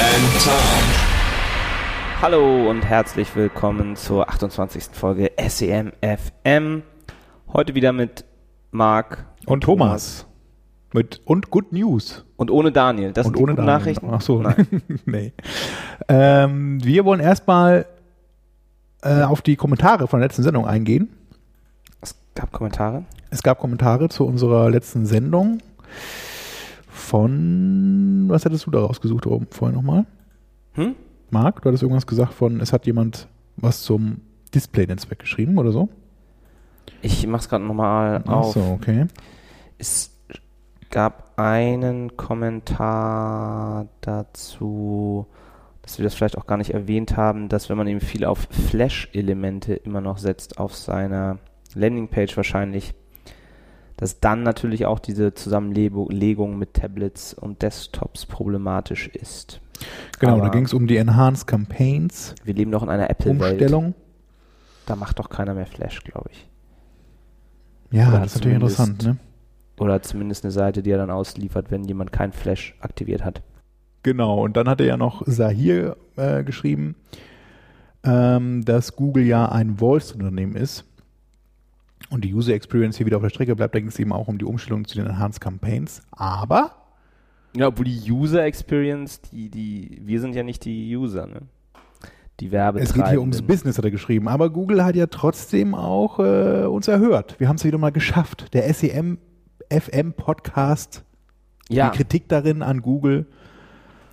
and 0.00 0.42
Tom. 0.44 0.54
Hallo 2.22 2.70
und 2.70 2.82
herzlich 2.82 3.34
willkommen 3.34 3.96
zur 3.96 4.28
28. 4.28 4.84
Folge 4.92 5.32
SEM 5.48 5.92
FM. 6.00 6.82
Heute 7.52 7.74
wieder 7.74 7.92
mit 7.92 8.24
Marc 8.70 9.26
Und 9.46 9.62
Thomas. 9.64 10.26
Mit, 10.92 11.20
und 11.24 11.50
Good 11.50 11.72
News. 11.72 12.24
und 12.36 12.50
ohne 12.50 12.72
Daniel. 12.72 13.12
Das 13.12 13.26
und 13.26 13.32
sind 13.34 13.38
die 13.38 13.42
ohne 13.42 13.52
guten 13.54 13.66
Daniel. 13.66 13.78
Nachrichten. 13.78 14.08
Ach 14.10 14.20
so, 14.20 14.40
Nein. 14.42 14.82
nee. 15.04 15.32
Ähm, 16.08 16.82
wir 16.84 17.04
wollen 17.04 17.20
erstmal 17.20 17.86
äh, 19.02 19.22
auf 19.22 19.42
die 19.42 19.56
Kommentare 19.56 20.06
von 20.08 20.20
der 20.20 20.28
letzten 20.28 20.42
Sendung 20.42 20.66
eingehen. 20.66 21.08
Es 22.00 22.14
gab 22.34 22.52
Kommentare. 22.52 23.04
Es 23.30 23.42
gab 23.42 23.58
Kommentare 23.58 24.08
zu 24.08 24.24
unserer 24.26 24.70
letzten 24.70 25.06
Sendung 25.06 25.58
von, 26.98 28.24
was 28.28 28.44
hättest 28.44 28.66
du 28.66 28.70
da 28.70 28.80
rausgesucht 28.80 29.26
oben 29.26 29.46
vorher 29.50 29.76
nochmal? 29.76 30.06
Hm? 30.72 30.94
Marc, 31.30 31.62
du 31.62 31.68
hattest 31.68 31.82
irgendwas 31.82 32.06
gesagt 32.06 32.34
von, 32.34 32.60
es 32.60 32.72
hat 32.72 32.86
jemand 32.86 33.28
was 33.56 33.82
zum 33.82 34.20
Display-Netzwerk 34.54 35.18
geschrieben 35.18 35.58
oder 35.58 35.72
so? 35.72 35.88
Ich 37.02 37.26
mach's 37.26 37.48
gerade 37.48 37.64
nochmal 37.64 38.22
Ach 38.26 38.32
auf. 38.32 38.54
so, 38.54 38.60
okay. 38.60 39.06
Es 39.78 40.10
gab 40.90 41.38
einen 41.38 42.16
Kommentar 42.16 43.86
dazu, 44.00 45.26
dass 45.82 45.98
wir 45.98 46.04
das 46.04 46.14
vielleicht 46.14 46.38
auch 46.38 46.46
gar 46.46 46.56
nicht 46.56 46.74
erwähnt 46.74 47.16
haben, 47.16 47.48
dass 47.48 47.68
wenn 47.68 47.76
man 47.76 47.86
eben 47.86 48.00
viel 48.00 48.24
auf 48.24 48.48
Flash-Elemente 48.50 49.74
immer 49.74 50.00
noch 50.00 50.18
setzt 50.18 50.58
auf 50.58 50.74
seiner 50.74 51.38
Landingpage 51.74 52.36
wahrscheinlich, 52.36 52.94
dass 53.98 54.20
dann 54.20 54.44
natürlich 54.44 54.86
auch 54.86 55.00
diese 55.00 55.34
Zusammenlegung 55.34 56.56
mit 56.56 56.74
Tablets 56.74 57.34
und 57.34 57.62
Desktops 57.62 58.26
problematisch 58.26 59.08
ist. 59.08 59.60
Genau, 60.20 60.34
Aber 60.34 60.42
da 60.42 60.48
ging 60.50 60.64
es 60.64 60.72
um 60.72 60.86
die 60.86 60.96
Enhanced 60.96 61.46
Campaigns, 61.48 62.34
Wir 62.44 62.54
leben 62.54 62.70
doch 62.70 62.84
in 62.84 62.88
einer 62.88 63.10
Apple-Welt. 63.10 63.52
Umstellung. 63.52 63.94
Da 64.86 64.94
macht 64.94 65.18
doch 65.18 65.28
keiner 65.28 65.52
mehr 65.52 65.66
Flash, 65.66 66.02
glaube 66.04 66.30
ich. 66.32 66.48
Ja, 67.90 68.08
Oder 68.08 68.18
das 68.20 68.26
ist 68.28 68.34
natürlich 68.36 68.54
interessant, 68.54 69.02
ne? 69.02 69.16
Oder 69.78 70.00
zumindest 70.00 70.44
eine 70.44 70.52
Seite, 70.52 70.82
die 70.82 70.90
er 70.90 70.98
dann 70.98 71.10
ausliefert, 71.10 71.70
wenn 71.70 71.84
jemand 71.84 72.12
kein 72.12 72.32
Flash 72.32 72.76
aktiviert 72.80 73.24
hat. 73.24 73.42
Genau, 74.04 74.44
und 74.44 74.56
dann 74.56 74.68
hat 74.68 74.80
er 74.80 74.86
ja 74.86 74.96
noch 74.96 75.22
Sahir 75.26 75.96
äh, 76.16 76.44
geschrieben, 76.44 76.94
ähm, 78.04 78.64
dass 78.64 78.94
Google 78.94 79.24
ja 79.24 79.50
ein 79.50 79.76
Voice-Unternehmen 79.76 80.54
ist 80.54 80.84
und 82.10 82.24
die 82.24 82.34
User 82.34 82.54
Experience 82.54 82.96
hier 82.96 83.06
wieder 83.06 83.16
auf 83.16 83.22
der 83.22 83.30
Strecke 83.30 83.54
bleibt. 83.56 83.74
Da 83.74 83.78
ging 83.80 83.88
es 83.88 83.98
eben 83.98 84.12
auch 84.12 84.28
um 84.28 84.38
die 84.38 84.44
Umstellung 84.44 84.84
zu 84.86 84.96
den 84.96 85.06
Enhanced 85.06 85.40
Campaigns. 85.40 86.02
Aber, 86.10 86.72
Ja, 87.56 87.68
obwohl 87.68 87.84
die 87.86 88.10
User 88.10 88.44
Experience, 88.44 89.20
die, 89.20 89.50
die, 89.50 90.00
wir 90.04 90.20
sind 90.20 90.34
ja 90.34 90.42
nicht 90.42 90.64
die 90.64 90.96
User, 90.96 91.26
ne? 91.26 91.42
Die 92.40 92.52
Werbetreibenden. 92.52 92.82
es 92.86 92.94
geht 92.94 93.08
hier 93.10 93.20
ums 93.20 93.42
Business, 93.42 93.78
hat 93.78 93.84
er 93.84 93.90
geschrieben. 93.90 94.28
Aber 94.28 94.48
Google 94.50 94.84
hat 94.84 94.94
ja 94.94 95.06
trotzdem 95.08 95.74
auch 95.74 96.20
äh, 96.20 96.66
uns 96.66 96.86
erhört. 96.86 97.34
Wir 97.38 97.48
haben 97.48 97.56
es 97.56 97.64
wieder 97.64 97.78
mal 97.78 97.90
geschafft. 97.90 98.54
Der 98.54 98.72
SEM 98.72 99.18
FM 99.70 100.12
Podcast, 100.12 101.02
Ja, 101.68 101.90
die 101.90 101.96
Kritik 101.96 102.28
darin 102.28 102.62
an 102.62 102.80
Google 102.80 103.26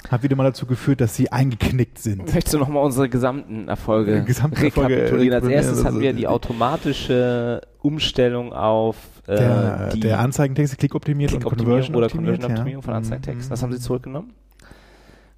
hat 0.10 0.22
wieder 0.24 0.36
mal 0.36 0.44
dazu 0.44 0.66
geführt, 0.66 1.02
dass 1.02 1.16
sie 1.16 1.32
eingeknickt 1.32 1.98
sind. 2.00 2.34
möchtest 2.34 2.54
du 2.54 2.60
nochmal 2.60 2.84
unsere 2.84 3.10
gesamten 3.10 3.68
Erfolge 3.68 4.18
Äh, 4.20 4.24
gesamten 4.24 4.64
Erfolge, 4.64 4.96
rekapitulieren? 4.96 5.34
Als 5.42 5.48
äh, 5.48 5.54
erstes 5.54 5.84
hatten 5.86 6.00
wir 6.00 6.10
also- 6.10 6.20
die 6.20 6.28
automatische 6.28 7.62
Umstellung 7.86 8.54
auf 8.54 8.96
äh, 9.28 9.36
Der, 9.36 9.90
die 9.90 10.00
der 10.00 10.20
Anzeigentexte 10.20 10.78
klickoptimiert 10.78 11.34
und 11.34 11.40
Klickoptimierung 11.40 11.82
Conversion 11.82 11.96
oder 11.96 12.06
optimiert, 12.08 12.42
Conversion-Optimierung 12.42 12.82
ja. 12.82 12.86
von 12.86 12.94
Anzeigentexten. 12.96 13.50
Das 13.50 13.62
haben 13.62 13.72
sie 13.72 13.80
zurückgenommen. 13.80 14.34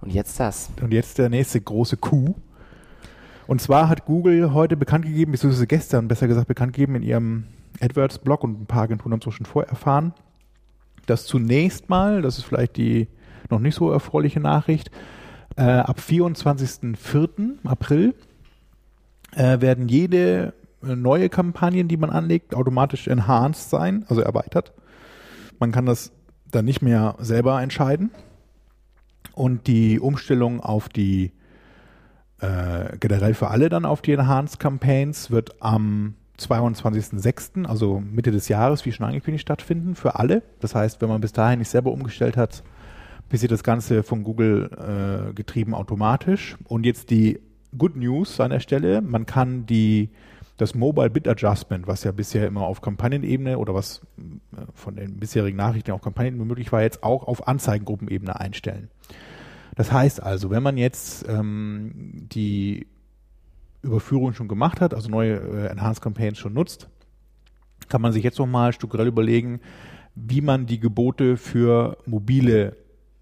Und 0.02 0.14
jetzt 0.14 0.40
das. 0.40 0.70
Und 0.82 0.94
jetzt 0.94 1.18
der 1.18 1.30
nächste 1.30 1.60
große 1.60 1.98
Coup. 1.98 2.36
Und 3.48 3.62
zwar 3.62 3.90
hat 3.90 4.06
Google 4.06 4.54
heute 4.54 4.78
bekannt 4.78 5.06
gegeben, 5.06 5.32
beziehungsweise 5.32 5.68
gestern 5.68 6.08
besser 6.08 6.28
gesagt 6.28 6.48
bekannt 6.48 6.74
gegeben 6.74 6.96
in 6.96 7.04
ihrem 7.04 7.46
AdWords-Blog 7.82 8.44
und 8.44 8.62
ein 8.62 8.66
paar 8.66 8.84
Agenturen 8.84 9.14
haben 9.14 9.22
es 9.22 9.28
auch 9.28 9.32
schon 9.32 9.46
vorher 9.46 9.70
erfahren, 9.70 10.14
dass 11.06 11.26
zunächst 11.26 11.90
mal, 11.90 12.22
das 12.22 12.38
ist 12.38 12.46
vielleicht 12.46 12.78
die 12.78 13.08
noch 13.50 13.60
nicht 13.60 13.76
so 13.76 13.92
erfreuliche 13.92 14.40
Nachricht, 14.40 14.92
äh, 15.56 15.64
ab 15.64 16.00
24.04. 16.00 17.66
April 17.66 18.14
äh, 19.36 19.62
werden 19.62 19.88
jede 19.88 20.54
neue 20.82 21.30
Kampagnen, 21.30 21.88
die 21.88 21.98
man 21.98 22.10
anlegt, 22.10 22.56
automatisch 22.56 23.08
enhanced 23.08 23.70
sein, 23.70 24.06
also 24.08 24.22
erweitert. 24.22 24.74
Man 25.60 25.72
kann 25.72 25.86
das 25.86 26.12
dann 26.52 26.66
nicht 26.66 26.82
mehr 26.82 27.16
selber 27.20 27.62
entscheiden. 27.62 28.12
Und 29.34 29.68
die 29.68 30.00
Umstellung 30.00 30.62
auf 30.62 30.90
die 30.90 31.32
äh, 32.40 32.98
generell 33.00 33.34
für 33.34 33.50
alle 33.50 33.70
dann 33.70 33.86
auf 33.86 34.02
die 34.02 34.12
Enhanced 34.12 34.60
Campaigns 34.60 35.32
wird 35.32 35.62
am 35.62 36.16
22.06., 36.40 37.66
also 37.66 38.00
Mitte 38.00 38.32
des 38.32 38.48
Jahres, 38.48 38.86
wie 38.86 38.92
schon 38.92 39.06
angekündigt, 39.06 39.42
stattfinden 39.42 39.96
für 39.96 40.20
alle. 40.20 40.44
Das 40.60 40.76
heißt, 40.76 41.02
wenn 41.02 41.10
man 41.10 41.22
bis 41.22 41.34
dahin 41.34 41.60
nicht 41.60 41.70
selber 41.70 41.92
umgestellt 41.92 42.38
hat, 42.38 42.64
passiert 43.30 43.52
das 43.52 43.64
Ganze 43.64 44.04
von 44.04 44.24
Google 44.24 44.70
äh, 44.78 45.34
getrieben 45.34 45.74
automatisch. 45.74 46.56
Und 46.66 46.86
jetzt 46.86 47.10
die 47.10 47.40
Good 47.76 47.96
News 47.96 48.40
an 48.40 48.52
der 48.52 48.60
Stelle, 48.60 49.02
man 49.02 49.26
kann 49.26 49.66
die 49.66 50.10
das 50.58 50.74
Mobile 50.74 51.10
Bid 51.10 51.28
Adjustment, 51.28 51.88
was 51.88 52.04
ja 52.04 52.12
bisher 52.12 52.48
immer 52.48 52.62
auf 52.62 52.82
Kampagnenebene 52.82 53.58
oder 53.58 53.74
was 53.74 54.02
äh, 54.18 54.62
von 54.74 54.96
den 54.96 55.18
bisherigen 55.18 55.58
Nachrichten 55.58 55.92
auf 55.92 56.02
Kampagnenebene 56.02 56.48
möglich 56.48 56.72
war, 56.72 56.82
jetzt 56.82 57.04
auch 57.04 57.28
auf 57.28 57.48
Anzeigengruppenebene 57.48 58.40
einstellen. 58.40 58.90
Das 59.76 59.92
heißt 59.92 60.22
also, 60.22 60.50
wenn 60.50 60.64
man 60.64 60.78
jetzt 60.78 61.28
ähm, 61.30 62.28
die 62.34 62.88
Überführung 63.84 64.34
schon 64.34 64.48
gemacht 64.48 64.82
hat, 64.82 64.96
also 64.96 65.10
neue 65.10 65.36
äh, 65.36 65.68
Enhanced 65.68 66.02
Campaigns 66.02 66.40
schon 66.40 66.54
nutzt, 66.54 66.90
kann 67.88 68.02
man 68.02 68.12
sich 68.12 68.24
jetzt 68.24 68.40
nochmal 68.40 68.74
strukturell 68.74 69.08
überlegen, 69.08 69.62
wie 70.16 70.42
man 70.42 70.66
die 70.66 70.80
Gebote 70.80 71.38
für 71.38 71.98
mobile, 72.08 72.76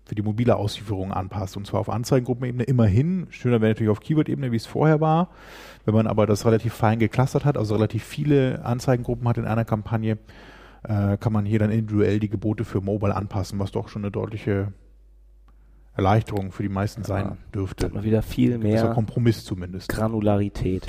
für 0.06 0.16
die 0.16 0.22
mobile 0.22 0.56
Auslieferung 0.56 1.12
anpasst. 1.12 1.58
Und 1.58 1.66
zwar 1.66 1.80
auf 1.80 1.90
Anzeigengruppenebene 1.90 2.64
immerhin. 2.64 3.28
Schöner 3.32 3.60
wäre 3.62 3.72
natürlich 3.72 3.90
auf 3.92 4.00
Keyword-Ebene, 4.00 4.52
wie 4.52 4.56
es 4.56 4.66
vorher 4.68 5.02
war. 5.02 5.30
Wenn 5.84 5.96
man 5.96 6.08
aber 6.08 6.26
das 6.28 6.46
relativ 6.46 6.74
fein 6.74 7.00
geclustert 7.00 7.44
hat, 7.46 7.58
also 7.58 7.76
relativ 7.76 8.04
viele 8.04 8.64
Anzeigengruppen 8.64 9.28
hat 9.28 9.38
in 9.38 9.46
einer 9.46 9.66
Kampagne, 9.66 10.18
äh, 10.84 11.18
kann 11.18 11.34
man 11.34 11.46
hier 11.46 11.60
dann 11.60 11.72
individuell 11.72 12.20
die 12.20 12.30
Gebote 12.30 12.66
für 12.66 12.82
Mobile 12.82 13.16
anpassen, 13.16 13.58
was 13.60 13.72
doch 13.72 13.90
schon 13.90 14.04
eine 14.04 14.12
deutliche 14.12 14.72
Erleichterung 15.96 16.52
für 16.52 16.62
die 16.64 16.70
meisten 16.70 17.02
Ja, 17.02 17.08
sein 17.08 17.38
dürfte. 17.54 17.86
hat 17.88 17.94
man 17.94 18.04
wieder 18.04 18.22
viel 18.22 18.58
mehr 18.58 18.90
Kompromiss 18.90 19.44
zumindest. 19.46 19.90
Granularität. 19.90 20.86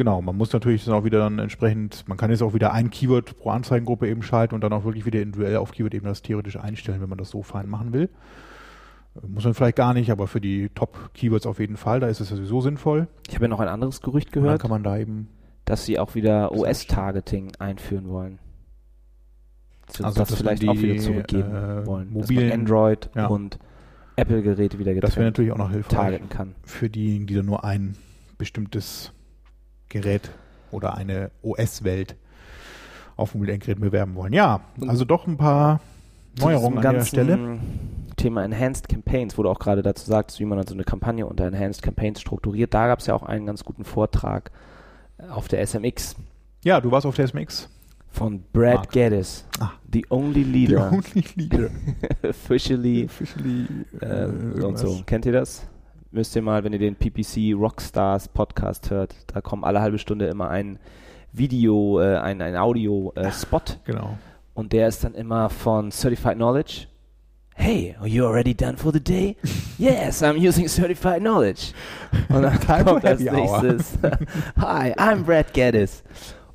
Genau, 0.00 0.22
man 0.22 0.34
muss 0.34 0.50
natürlich 0.54 0.86
dann 0.86 0.94
auch 0.94 1.04
wieder 1.04 1.18
dann 1.18 1.38
entsprechend, 1.38 2.08
man 2.08 2.16
kann 2.16 2.30
jetzt 2.30 2.40
auch 2.42 2.54
wieder 2.54 2.72
ein 2.72 2.88
Keyword 2.88 3.36
pro 3.36 3.50
Anzeigengruppe 3.50 4.08
eben 4.08 4.22
schalten 4.22 4.54
und 4.54 4.62
dann 4.64 4.72
auch 4.72 4.84
wirklich 4.84 5.04
wieder 5.04 5.20
individuell 5.20 5.58
auf 5.58 5.72
Keyword 5.72 5.92
eben 5.92 6.06
das 6.06 6.22
theoretisch 6.22 6.56
einstellen, 6.56 7.02
wenn 7.02 7.10
man 7.10 7.18
das 7.18 7.28
so 7.28 7.42
fein 7.42 7.68
machen 7.68 7.92
will. 7.92 8.08
Muss 9.28 9.44
man 9.44 9.52
vielleicht 9.52 9.76
gar 9.76 9.92
nicht, 9.92 10.10
aber 10.10 10.26
für 10.26 10.40
die 10.40 10.70
Top-Keywords 10.70 11.44
auf 11.44 11.58
jeden 11.60 11.76
Fall, 11.76 12.00
da 12.00 12.06
ist 12.06 12.18
es 12.20 12.30
ja 12.30 12.36
sowieso 12.36 12.62
sinnvoll. 12.62 13.08
Ich 13.28 13.34
habe 13.34 13.44
ja 13.44 13.48
noch 13.50 13.60
ein 13.60 13.68
anderes 13.68 14.00
Gerücht 14.00 14.28
Und 14.28 14.36
dann 14.36 14.42
gehört, 14.44 14.62
kann 14.62 14.70
man 14.70 14.82
da 14.82 14.96
eben, 14.96 15.28
dass 15.66 15.84
sie 15.84 15.98
auch 15.98 16.14
wieder 16.14 16.50
OS-Targeting 16.50 17.52
einführen 17.58 18.08
wollen. 18.08 18.38
Dass 19.86 20.00
Also, 20.00 20.20
das 20.20 20.30
dass 20.30 20.38
vielleicht 20.38 20.62
man 20.62 20.78
auch 20.78 20.80
wieder 20.80 20.94
die, 20.94 21.00
zurückgeben 21.00 21.54
äh, 21.54 21.84
wollen. 21.84 22.10
mobilen- 22.10 22.52
Android 22.52 23.10
ja. 23.14 23.26
und 23.26 23.58
Apple-Geräte 24.16 24.78
wieder 24.78 24.94
das 24.94 25.14
wäre 25.16 25.26
getrennt 25.26 25.26
natürlich 25.26 25.52
auch 25.52 25.58
noch 25.58 25.70
hilfreich 25.70 25.98
targeten 25.98 26.30
kann. 26.30 26.54
für 26.62 26.88
diejenigen, 26.88 27.26
die 27.26 27.34
dann 27.34 27.44
nur 27.44 27.64
ein 27.64 27.96
bestimmtes 28.38 29.12
Gerät 29.90 30.30
oder 30.70 30.94
eine 30.94 31.30
OS-Welt 31.42 32.16
auf 33.16 33.32
dem 33.32 33.46
Endgerät 33.46 33.78
bewerben 33.78 34.14
wollen. 34.14 34.32
Ja, 34.32 34.60
also 34.86 35.04
doch 35.04 35.26
ein 35.26 35.36
paar 35.36 35.80
Neuerungen 36.38 36.84
an 36.84 36.94
der 36.94 37.04
Stelle. 37.04 37.58
Thema 38.16 38.44
Enhanced 38.44 38.88
Campaigns, 38.88 39.36
wo 39.38 39.42
du 39.42 39.48
auch 39.48 39.58
gerade 39.58 39.82
dazu 39.82 40.06
sagst, 40.06 40.40
wie 40.40 40.44
man 40.44 40.58
dann 40.58 40.66
so 40.66 40.74
eine 40.74 40.84
Kampagne 40.84 41.26
unter 41.26 41.46
Enhanced 41.46 41.82
Campaigns 41.82 42.20
strukturiert. 42.20 42.74
Da 42.74 42.86
gab 42.86 43.00
es 43.00 43.06
ja 43.06 43.14
auch 43.14 43.22
einen 43.22 43.46
ganz 43.46 43.64
guten 43.64 43.84
Vortrag 43.84 44.50
äh, 45.18 45.28
auf 45.28 45.48
der 45.48 45.66
SMX 45.66 46.16
Ja, 46.62 46.80
du 46.80 46.90
warst 46.90 47.06
auf 47.06 47.16
der 47.16 47.26
SMX. 47.28 47.68
Von 48.12 48.42
Brad 48.52 48.74
Mark. 48.74 48.90
Geddes. 48.90 49.46
Ah. 49.60 49.70
The 49.92 50.04
only 50.10 50.42
leader. 50.42 50.90
Only 50.92 51.24
Leader. 51.36 51.70
Officially. 52.28 53.04
Officially. 53.04 53.66
Äh, 54.00 54.24
und 54.24 54.56
irgendwas. 54.56 54.80
so. 54.80 55.02
Kennt 55.06 55.26
ihr 55.26 55.32
das? 55.32 55.66
Müsst 56.12 56.34
ihr 56.34 56.42
mal, 56.42 56.64
wenn 56.64 56.72
ihr 56.72 56.78
den 56.80 56.96
PPC 56.96 57.54
Rockstars 57.56 58.28
Podcast 58.28 58.90
hört, 58.90 59.14
da 59.32 59.40
kommen 59.40 59.62
alle 59.62 59.80
halbe 59.80 59.98
Stunde 59.98 60.26
immer 60.26 60.48
ein 60.50 60.80
Video, 61.32 62.00
äh, 62.00 62.16
ein, 62.16 62.42
ein 62.42 62.56
Audio-Spot 62.56 63.60
Genau. 63.84 64.18
und 64.54 64.72
der 64.72 64.88
ist 64.88 65.04
dann 65.04 65.14
immer 65.14 65.48
von 65.50 65.92
Certified 65.92 66.34
Knowledge. 66.34 66.88
Hey, 67.54 67.94
are 68.00 68.08
you 68.08 68.24
already 68.26 68.54
done 68.54 68.76
for 68.76 68.92
the 68.92 68.98
day? 68.98 69.36
yes, 69.78 70.20
I'm 70.22 70.36
using 70.36 70.66
Certified 70.66 71.20
Knowledge. 71.20 71.72
Und 72.28 72.42
dann 72.42 72.58
kommt 72.84 73.04
als 73.04 73.20
nächstes, 73.20 73.98
Hi, 74.56 74.92
I'm 74.94 75.22
Brad 75.22 75.54
Geddes. 75.54 76.02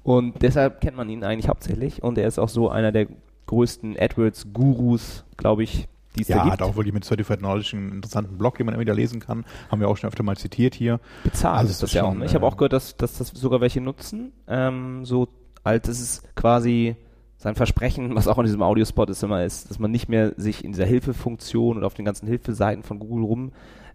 Und 0.04 0.42
deshalb 0.42 0.82
kennt 0.82 0.98
man 0.98 1.10
ihn 1.10 1.24
eigentlich 1.24 1.48
hauptsächlich 1.48 2.04
und 2.04 2.18
er 2.18 2.28
ist 2.28 2.40
auch 2.40 2.50
so 2.50 2.70
einer 2.70 2.92
der 2.92 3.08
größten 3.46 3.96
AdWords-Gurus, 3.98 5.24
glaube 5.38 5.64
ich, 5.64 5.88
die 6.16 6.22
es 6.22 6.28
da 6.28 6.38
Ja, 6.38 6.44
gibt. 6.44 6.54
hat 6.54 6.62
auch 6.62 6.76
wirklich 6.76 6.94
mit 6.94 7.06
Certified 7.06 7.40
Knowledge 7.40 7.76
einen 7.78 7.92
interessanten 7.94 8.38
Blog, 8.38 8.58
den 8.58 8.66
man 8.66 8.74
immer 8.76 8.82
wieder 8.82 8.96
lesen 8.96 9.20
kann. 9.20 9.46
Haben 9.70 9.82
wir 9.82 9.88
auch 9.90 9.98
schon 9.98 10.08
öfter 10.08 10.24
mal 10.24 10.38
zitiert 10.38 10.76
hier. 10.76 11.00
bezahlt 11.24 11.58
Also 11.58 11.70
ist 11.70 11.76
es 11.76 11.80
das 11.82 11.94
ja 11.94 12.04
auch. 12.04 12.14
Ne? 12.14 12.26
Ich 12.26 12.36
habe 12.36 12.46
äh, 12.46 12.48
auch 12.48 12.58
gehört, 12.58 12.74
dass, 12.74 12.98
dass 12.98 13.18
das 13.18 13.30
sogar 13.30 13.62
welche 13.62 13.82
nutzen. 13.82 14.32
Ähm, 14.48 15.06
so 15.06 15.28
als 15.64 15.88
es 15.88 16.00
ist 16.00 16.36
quasi 16.36 16.96
sein 17.38 17.56
Versprechen, 17.56 18.16
was 18.16 18.28
auch 18.28 18.38
in 18.38 18.46
diesem 18.46 18.62
Audiospot 18.64 19.10
ist, 19.10 19.22
immer 19.24 19.44
ist, 19.44 19.70
dass 19.70 19.78
man 19.80 19.92
nicht 19.92 20.10
mehr 20.10 20.34
sich 20.38 20.64
in 20.64 20.72
dieser 20.72 20.86
Hilfefunktion 20.86 21.78
und 21.78 21.84
auf 21.84 21.94
den 21.94 22.06
ganzen 22.06 22.28
Hilfeseiten 22.28 22.84
von 22.84 23.00
Google 23.00 23.26
rum 23.26 23.52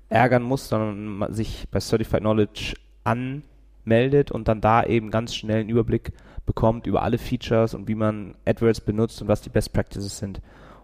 ärgern 0.09 0.43
muss, 0.43 0.69
sondern 0.69 1.07
man 1.07 1.33
sich 1.35 1.67
bei 1.71 1.81
Certified 1.81 2.21
Knowledge 2.21 2.75
anmeldet 3.05 4.31
und 4.31 4.49
dann 4.49 4.61
da 4.61 4.85
eben 4.85 5.11
ganz 5.11 5.35
schnell 5.35 5.61
einen 5.61 5.69
Überblick 5.69 6.13
bekommt 6.47 6.87
über 6.87 7.03
alle 7.03 7.19
Features 7.19 7.75
und 7.75 7.89
wie 7.89 7.95
man 7.95 8.35
AdWords 8.47 8.81
benutzt 8.81 9.23
und 9.23 9.29
was 9.29 9.41
die 9.41 9.51
Best 9.51 9.73
Practices 9.73 10.19
sind. 10.19 10.41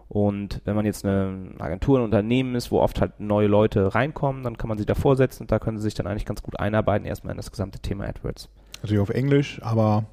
Und 0.09 0.61
wenn 0.63 0.75
man 0.75 0.85
jetzt 0.85 1.05
eine 1.05 1.51
Agentur, 1.59 1.99
ein 1.99 2.05
Unternehmen 2.05 2.55
ist, 2.55 2.71
wo 2.71 2.79
oft 2.79 3.01
halt 3.01 3.19
neue 3.19 3.47
Leute 3.47 3.93
reinkommen, 3.93 4.43
dann 4.43 4.57
kann 4.57 4.69
man 4.69 4.77
sie 4.77 4.85
davor 4.85 5.17
setzen 5.17 5.43
und 5.43 5.51
da 5.51 5.59
können 5.59 5.77
sie 5.77 5.83
sich 5.83 5.95
dann 5.95 6.07
eigentlich 6.07 6.25
ganz 6.25 6.41
gut 6.41 6.59
einarbeiten, 6.59 7.05
erstmal 7.05 7.31
in 7.31 7.37
das 7.37 7.51
gesamte 7.51 7.79
Thema 7.79 8.05
AdWords. 8.05 8.47
Natürlich 8.81 9.01
auf 9.01 9.09
Englisch, 9.09 9.61
aber 9.61 10.05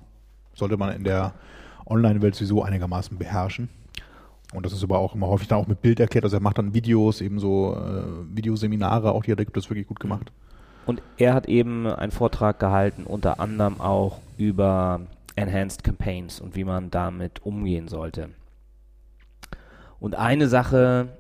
sollte 0.54 0.76
man 0.76 0.96
in 0.96 1.04
der 1.04 1.34
Online-Welt 1.86 2.34
sowieso 2.34 2.62
einigermaßen 2.62 3.18
beherrschen. 3.18 3.68
Und 4.52 4.66
das 4.66 4.72
ist 4.72 4.82
aber 4.82 4.98
auch 4.98 5.14
immer 5.14 5.28
häufig 5.28 5.48
dann 5.48 5.58
auch 5.58 5.66
mit 5.66 5.82
Bild 5.82 6.00
erklärt. 6.00 6.24
Also 6.24 6.36
er 6.36 6.42
macht 6.42 6.58
dann 6.58 6.74
Videos, 6.74 7.20
eben 7.20 7.38
so 7.38 7.74
äh, 7.74 8.36
Videoseminare, 8.36 9.12
auch 9.12 9.24
die 9.24 9.32
hat 9.32 9.38
er 9.38 9.44
gibt 9.44 9.56
das 9.56 9.68
wirklich 9.68 9.86
gut 9.86 10.00
gemacht. 10.00 10.32
Und 10.86 11.02
er 11.16 11.34
hat 11.34 11.46
eben 11.46 11.86
einen 11.86 12.12
Vortrag 12.12 12.58
gehalten, 12.58 13.04
unter 13.04 13.40
anderem 13.40 13.80
auch 13.80 14.20
über 14.36 15.00
Enhanced 15.34 15.82
Campaigns 15.82 16.40
und 16.40 16.56
wie 16.56 16.64
man 16.64 16.90
damit 16.90 17.44
umgehen 17.44 17.88
sollte. 17.88 18.30
Und 20.04 20.16
eine 20.16 20.48
Sache, 20.48 21.16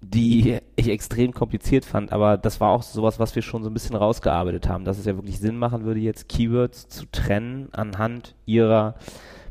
die 0.00 0.58
ich 0.74 0.88
extrem 0.88 1.30
kompliziert 1.32 1.84
fand, 1.84 2.12
aber 2.12 2.36
das 2.36 2.60
war 2.60 2.70
auch 2.70 2.82
sowas, 2.82 3.20
was 3.20 3.36
wir 3.36 3.42
schon 3.42 3.62
so 3.62 3.70
ein 3.70 3.72
bisschen 3.72 3.94
rausgearbeitet 3.94 4.68
haben, 4.68 4.84
dass 4.84 4.98
es 4.98 5.04
ja 5.04 5.14
wirklich 5.14 5.38
Sinn 5.38 5.56
machen 5.56 5.84
würde, 5.84 6.00
jetzt 6.00 6.28
Keywords 6.28 6.88
zu 6.88 7.06
trennen 7.12 7.68
anhand 7.70 8.34
ihrer 8.44 8.96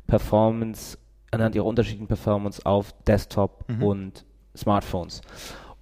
Performance, 0.07 0.97
anhand 1.31 1.55
ihrer 1.55 1.63
unterschiedlichen 1.65 2.07
Performance 2.07 2.65
auf 2.65 2.93
Desktop 3.07 3.63
Mhm. 3.69 3.81
und 3.81 4.25
Smartphones. 4.57 5.21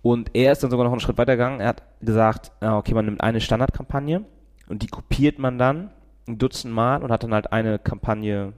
Und 0.04 0.30
er 0.36 0.51
ist 0.51 0.62
dann 0.62 0.69
sogar 0.69 0.84
noch 0.86 0.92
einen 0.92 1.01
Schritt 1.01 1.18
weiter 1.18 1.34
gegangen. 1.34 1.62
Er 1.62 1.69
hat 1.69 1.81
gesagt, 2.00 2.51
ja, 2.62 2.78
okay, 2.78 2.94
man 2.94 3.06
nimmt 3.06 3.22
eine 3.22 3.42
Standardkampagne 3.42 4.24
und 4.69 4.84
die 4.84 4.88
kopiert 4.88 5.40
man 5.40 5.57
dann 5.57 5.90
ein 6.28 6.38
Dutzend 6.38 6.72
Mal 6.72 7.01
und 7.01 7.12
hat 7.12 7.24
dann 7.24 7.34
halt 7.34 7.51
eine 7.51 7.80
Kampagne, 7.80 8.54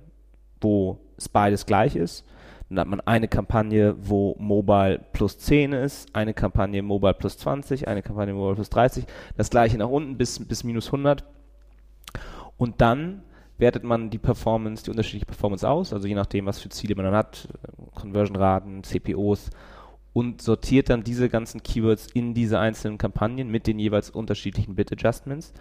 wo 0.60 0.98
es 1.16 1.30
beides 1.30 1.66
gleich 1.66 1.96
ist. 1.96 2.26
Dann 2.70 2.80
hat 2.80 2.88
man 2.88 3.02
eine 3.02 3.28
Kampagne, 3.28 3.96
wo 3.98 4.36
Mobile 4.40 5.06
plus 5.14 5.38
10 5.38 5.74
ist, 5.74 6.16
eine 6.16 6.34
Kampagne 6.34 6.82
Mobile 6.82 7.14
plus 7.14 7.38
20, 7.38 7.88
eine 7.88 8.02
Kampagne 8.02 8.34
Mobile 8.34 8.56
plus 8.56 8.70
30, 8.70 9.06
das 9.38 9.50
gleiche 9.50 9.78
nach 9.78 9.90
unten 9.90 10.18
bis, 10.18 10.40
bis 10.46 10.64
minus 10.64 10.88
100. 10.88 11.24
Und 12.58 12.82
dann 12.82 13.22
wertet 13.58 13.84
man 13.84 14.10
die 14.10 14.18
Performance, 14.18 14.84
die 14.84 14.90
unterschiedliche 14.90 15.26
Performance 15.26 15.68
aus, 15.68 15.94
also 15.94 16.08
je 16.08 16.16
nachdem, 16.16 16.46
was 16.46 16.60
für 16.60 16.70
Ziele 16.70 16.96
man 16.96 17.06
dann 17.06 17.16
hat, 17.16 17.48
Conversion-Raten, 17.94 18.84
CPOs 18.84 19.52
und 20.14 20.42
sortiert 20.42 20.90
dann 20.90 21.04
diese 21.04 21.30
ganzen 21.30 21.62
Keywords 21.62 22.08
in 22.08 22.34
diese 22.34 22.58
einzelnen 22.58 22.98
Kampagnen 22.98 23.50
mit 23.50 23.68
den 23.68 23.80
jeweils 23.80 24.10
unterschiedlichen 24.10 24.76
Bit-Adjustments. 24.76 25.54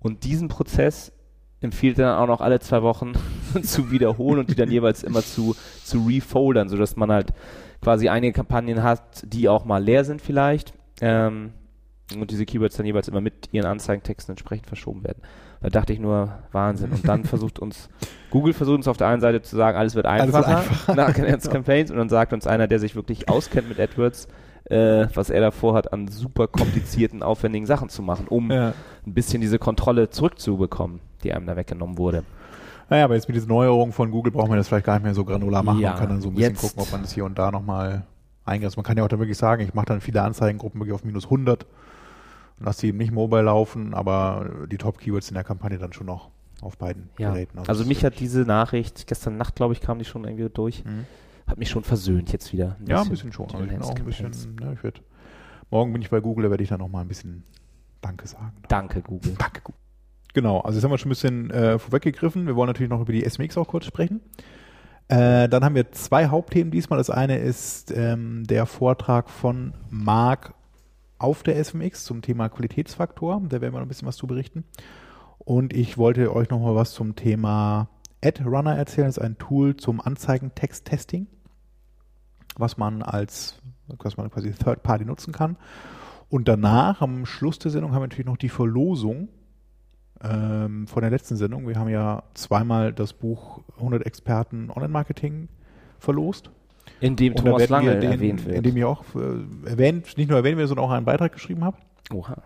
Und 0.00 0.24
diesen 0.24 0.48
Prozess 0.48 1.12
empfiehlt 1.62 1.98
dann 1.98 2.18
auch 2.18 2.26
noch 2.26 2.40
alle 2.40 2.60
zwei 2.60 2.82
Wochen 2.82 3.12
zu 3.62 3.90
wiederholen 3.90 4.40
und 4.40 4.50
die 4.50 4.54
dann 4.54 4.70
jeweils 4.70 5.02
immer 5.02 5.22
zu, 5.22 5.56
zu 5.84 6.04
refoldern, 6.06 6.68
sodass 6.68 6.96
man 6.96 7.10
halt 7.10 7.32
quasi 7.80 8.08
einige 8.08 8.32
Kampagnen 8.32 8.82
hat, 8.82 9.24
die 9.24 9.48
auch 9.48 9.64
mal 9.64 9.82
leer 9.82 10.04
sind 10.04 10.20
vielleicht. 10.22 10.74
Ähm, 11.00 11.52
und 12.14 12.30
diese 12.30 12.44
Keywords 12.44 12.76
dann 12.76 12.86
jeweils 12.86 13.08
immer 13.08 13.20
mit 13.20 13.48
ihren 13.52 13.66
Anzeigentexten 13.66 14.32
entsprechend 14.32 14.66
verschoben 14.66 15.04
werden. 15.04 15.22
Da 15.62 15.70
dachte 15.70 15.92
ich 15.92 16.00
nur, 16.00 16.32
Wahnsinn. 16.50 16.90
Und 16.90 17.06
dann 17.06 17.24
versucht 17.24 17.58
uns, 17.58 17.88
Google 18.30 18.52
versucht 18.52 18.78
uns 18.78 18.88
auf 18.88 18.96
der 18.96 19.06
einen 19.06 19.20
Seite 19.20 19.42
zu 19.42 19.56
sagen, 19.56 19.78
alles 19.78 19.94
wird 19.94 20.06
Alles 20.06 20.32
wird 20.32 20.44
einfacher, 20.44 20.58
einfacher. 20.58 20.94
nach 20.96 21.50
Campaigns 21.50 21.90
und 21.90 21.96
dann 21.96 22.08
sagt 22.08 22.32
uns 22.32 22.46
einer, 22.46 22.66
der 22.66 22.78
sich 22.78 22.94
wirklich 22.96 23.28
auskennt 23.28 23.68
mit 23.68 23.80
AdWords, 23.80 24.28
äh, 24.64 25.06
was 25.14 25.30
er 25.30 25.40
davor 25.40 25.74
hat, 25.74 25.92
an 25.92 26.08
super 26.08 26.46
komplizierten, 26.48 27.22
aufwendigen 27.22 27.66
Sachen 27.66 27.88
zu 27.88 28.02
machen, 28.02 28.26
um 28.28 28.50
Ja. 28.50 28.74
ein 29.06 29.14
bisschen 29.14 29.40
diese 29.40 29.58
Kontrolle 29.58 30.10
zurückzubekommen, 30.10 31.00
die 31.24 31.32
einem 31.32 31.46
da 31.46 31.56
weggenommen 31.56 31.98
wurde. 31.98 32.24
Naja, 32.90 33.04
aber 33.04 33.14
jetzt 33.14 33.28
mit 33.28 33.36
dieser 33.36 33.46
Neuerung 33.48 33.92
von 33.92 34.10
Google 34.10 34.32
braucht 34.32 34.48
man 34.48 34.58
das 34.58 34.68
vielleicht 34.68 34.86
gar 34.86 34.94
nicht 34.94 35.04
mehr 35.04 35.14
so 35.14 35.24
granular 35.24 35.62
machen 35.62 35.80
Ja, 35.80 35.92
und 35.92 35.98
kann 35.98 36.08
dann 36.10 36.20
so 36.20 36.28
ein 36.28 36.34
bisschen 36.34 36.52
jetzt- 36.52 36.60
gucken, 36.60 36.82
ob 36.82 36.92
man 36.92 37.02
das 37.02 37.12
hier 37.12 37.24
und 37.24 37.38
da 37.38 37.50
nochmal 37.50 38.04
eingrenzt. 38.44 38.76
Man 38.76 38.84
kann 38.84 38.96
ja 38.96 39.04
auch 39.04 39.08
dann 39.08 39.18
wirklich 39.20 39.38
sagen, 39.38 39.62
ich 39.62 39.72
mache 39.74 39.86
dann 39.86 40.00
viele 40.00 40.20
Anzeigengruppen 40.22 40.80
wirklich 40.80 40.94
auf 40.94 41.04
minus 41.04 41.30
100 41.30 41.64
und 42.58 42.66
lasse 42.66 42.82
die 42.82 42.88
eben 42.88 42.98
nicht 42.98 43.12
mobile 43.12 43.42
laufen, 43.42 43.94
aber 43.94 44.50
die 44.70 44.78
Top-Keywords 44.78 45.28
in 45.28 45.34
der 45.34 45.44
Kampagne 45.44 45.78
dann 45.78 45.92
schon 45.92 46.06
noch 46.06 46.28
auf 46.60 46.76
beiden 46.76 47.08
Ja. 47.18 47.30
Geräten. 47.30 47.58
Also 47.60 47.72
das 47.82 47.86
mich 47.86 48.04
hat 48.04 48.20
diese 48.20 48.40
Nachricht, 48.42 49.06
gestern 49.06 49.36
Nacht, 49.36 49.56
glaube 49.56 49.72
ich, 49.74 49.80
kam 49.80 49.98
die 49.98 50.04
schon 50.04 50.24
irgendwie 50.24 50.48
durch, 50.52 50.84
Mhm. 50.84 51.06
Hat 51.52 51.58
mich 51.58 51.70
schon 51.70 51.84
versöhnt 51.84 52.32
jetzt 52.32 52.52
wieder. 52.52 52.76
Ja, 52.86 53.02
ein 53.02 53.08
bisschen 53.08 53.32
schon. 53.32 53.46
Also 53.46 53.64
ich 53.64 53.70
bin 53.70 53.82
auch 53.82 53.94
ein 53.94 54.04
bisschen, 54.04 54.30
ne, 54.56 54.72
ich 54.74 54.82
werd, 54.82 55.02
morgen 55.70 55.92
bin 55.92 56.02
ich 56.02 56.10
bei 56.10 56.20
Google, 56.20 56.44
da 56.44 56.50
werde 56.50 56.62
ich 56.62 56.68
dann 56.68 56.80
nochmal 56.80 57.02
ein 57.02 57.08
bisschen 57.08 57.44
Danke 58.00 58.26
sagen. 58.26 58.52
Danke, 58.68 59.00
Google. 59.00 59.34
Danke, 59.38 59.60
Google. 59.62 59.78
Genau, 60.34 60.60
also 60.60 60.76
jetzt 60.76 60.84
haben 60.84 60.90
wir 60.90 60.98
schon 60.98 61.08
ein 61.08 61.14
bisschen 61.14 61.50
äh, 61.50 61.78
vorweggegriffen. 61.78 62.46
Wir 62.46 62.56
wollen 62.56 62.68
natürlich 62.68 62.90
noch 62.90 63.00
über 63.00 63.12
die 63.12 63.22
SMX 63.28 63.56
auch 63.58 63.68
kurz 63.68 63.84
sprechen. 63.84 64.20
Äh, 65.08 65.48
dann 65.48 65.64
haben 65.64 65.74
wir 65.74 65.92
zwei 65.92 66.28
Hauptthemen 66.28 66.70
diesmal. 66.70 66.96
Das 66.96 67.10
eine 67.10 67.38
ist 67.38 67.92
ähm, 67.94 68.44
der 68.44 68.66
Vortrag 68.66 69.28
von 69.28 69.74
Marc 69.90 70.54
auf 71.18 71.42
der 71.42 71.62
SMX 71.62 72.04
zum 72.04 72.22
Thema 72.22 72.48
Qualitätsfaktor. 72.48 73.42
Da 73.48 73.60
werden 73.60 73.74
wir 73.74 73.78
noch 73.78 73.86
ein 73.86 73.88
bisschen 73.88 74.08
was 74.08 74.16
zu 74.16 74.26
berichten. 74.26 74.64
Und 75.38 75.74
ich 75.74 75.98
wollte 75.98 76.34
euch 76.34 76.48
noch 76.48 76.60
mal 76.60 76.74
was 76.74 76.92
zum 76.92 77.14
Thema 77.14 77.88
AdRunner 78.24 78.76
erzählen. 78.76 79.08
Das 79.08 79.18
ist 79.18 79.22
ein 79.22 79.38
Tool 79.38 79.76
zum 79.76 80.00
Anzeigen-Text-Testing, 80.00 81.26
was 82.56 82.76
man 82.76 83.02
als, 83.02 83.60
was 83.86 84.16
man 84.16 84.30
quasi 84.30 84.52
Third 84.52 84.82
Party 84.82 85.04
nutzen 85.04 85.32
kann. 85.32 85.56
Und 86.28 86.48
danach, 86.48 87.02
am 87.02 87.26
Schluss 87.26 87.58
der 87.58 87.70
Sendung, 87.70 87.92
haben 87.92 88.00
wir 88.00 88.06
natürlich 88.06 88.26
noch 88.26 88.38
die 88.38 88.48
Verlosung 88.48 89.28
ähm, 90.22 90.86
von 90.86 91.02
der 91.02 91.10
letzten 91.10 91.36
Sendung. 91.36 91.68
Wir 91.68 91.76
haben 91.76 91.88
ja 91.88 92.22
zweimal 92.34 92.92
das 92.92 93.12
Buch 93.12 93.60
100 93.76 94.06
Experten 94.06 94.70
Online-Marketing 94.70 95.48
verlost. 95.98 96.50
In 97.00 97.16
dem 97.16 97.34
Und 97.34 97.44
Thomas 97.44 97.68
Lange 97.68 97.98
den, 97.98 98.12
erwähnt 98.12 98.44
wird. 98.44 98.56
In 98.56 98.62
dem 98.62 98.76
ich 98.76 98.84
auch 98.84 99.04
äh, 99.14 99.68
erwähnt, 99.68 100.16
nicht 100.16 100.28
nur 100.28 100.38
erwähnt 100.38 100.56
wird, 100.56 100.68
sondern 100.68 100.86
auch 100.86 100.90
einen 100.90 101.04
Beitrag 101.04 101.32
geschrieben 101.32 101.64
habe. 101.64 101.76
Oha. 102.12 102.42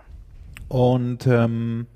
Und 0.68 1.26
ähm, 1.26 1.86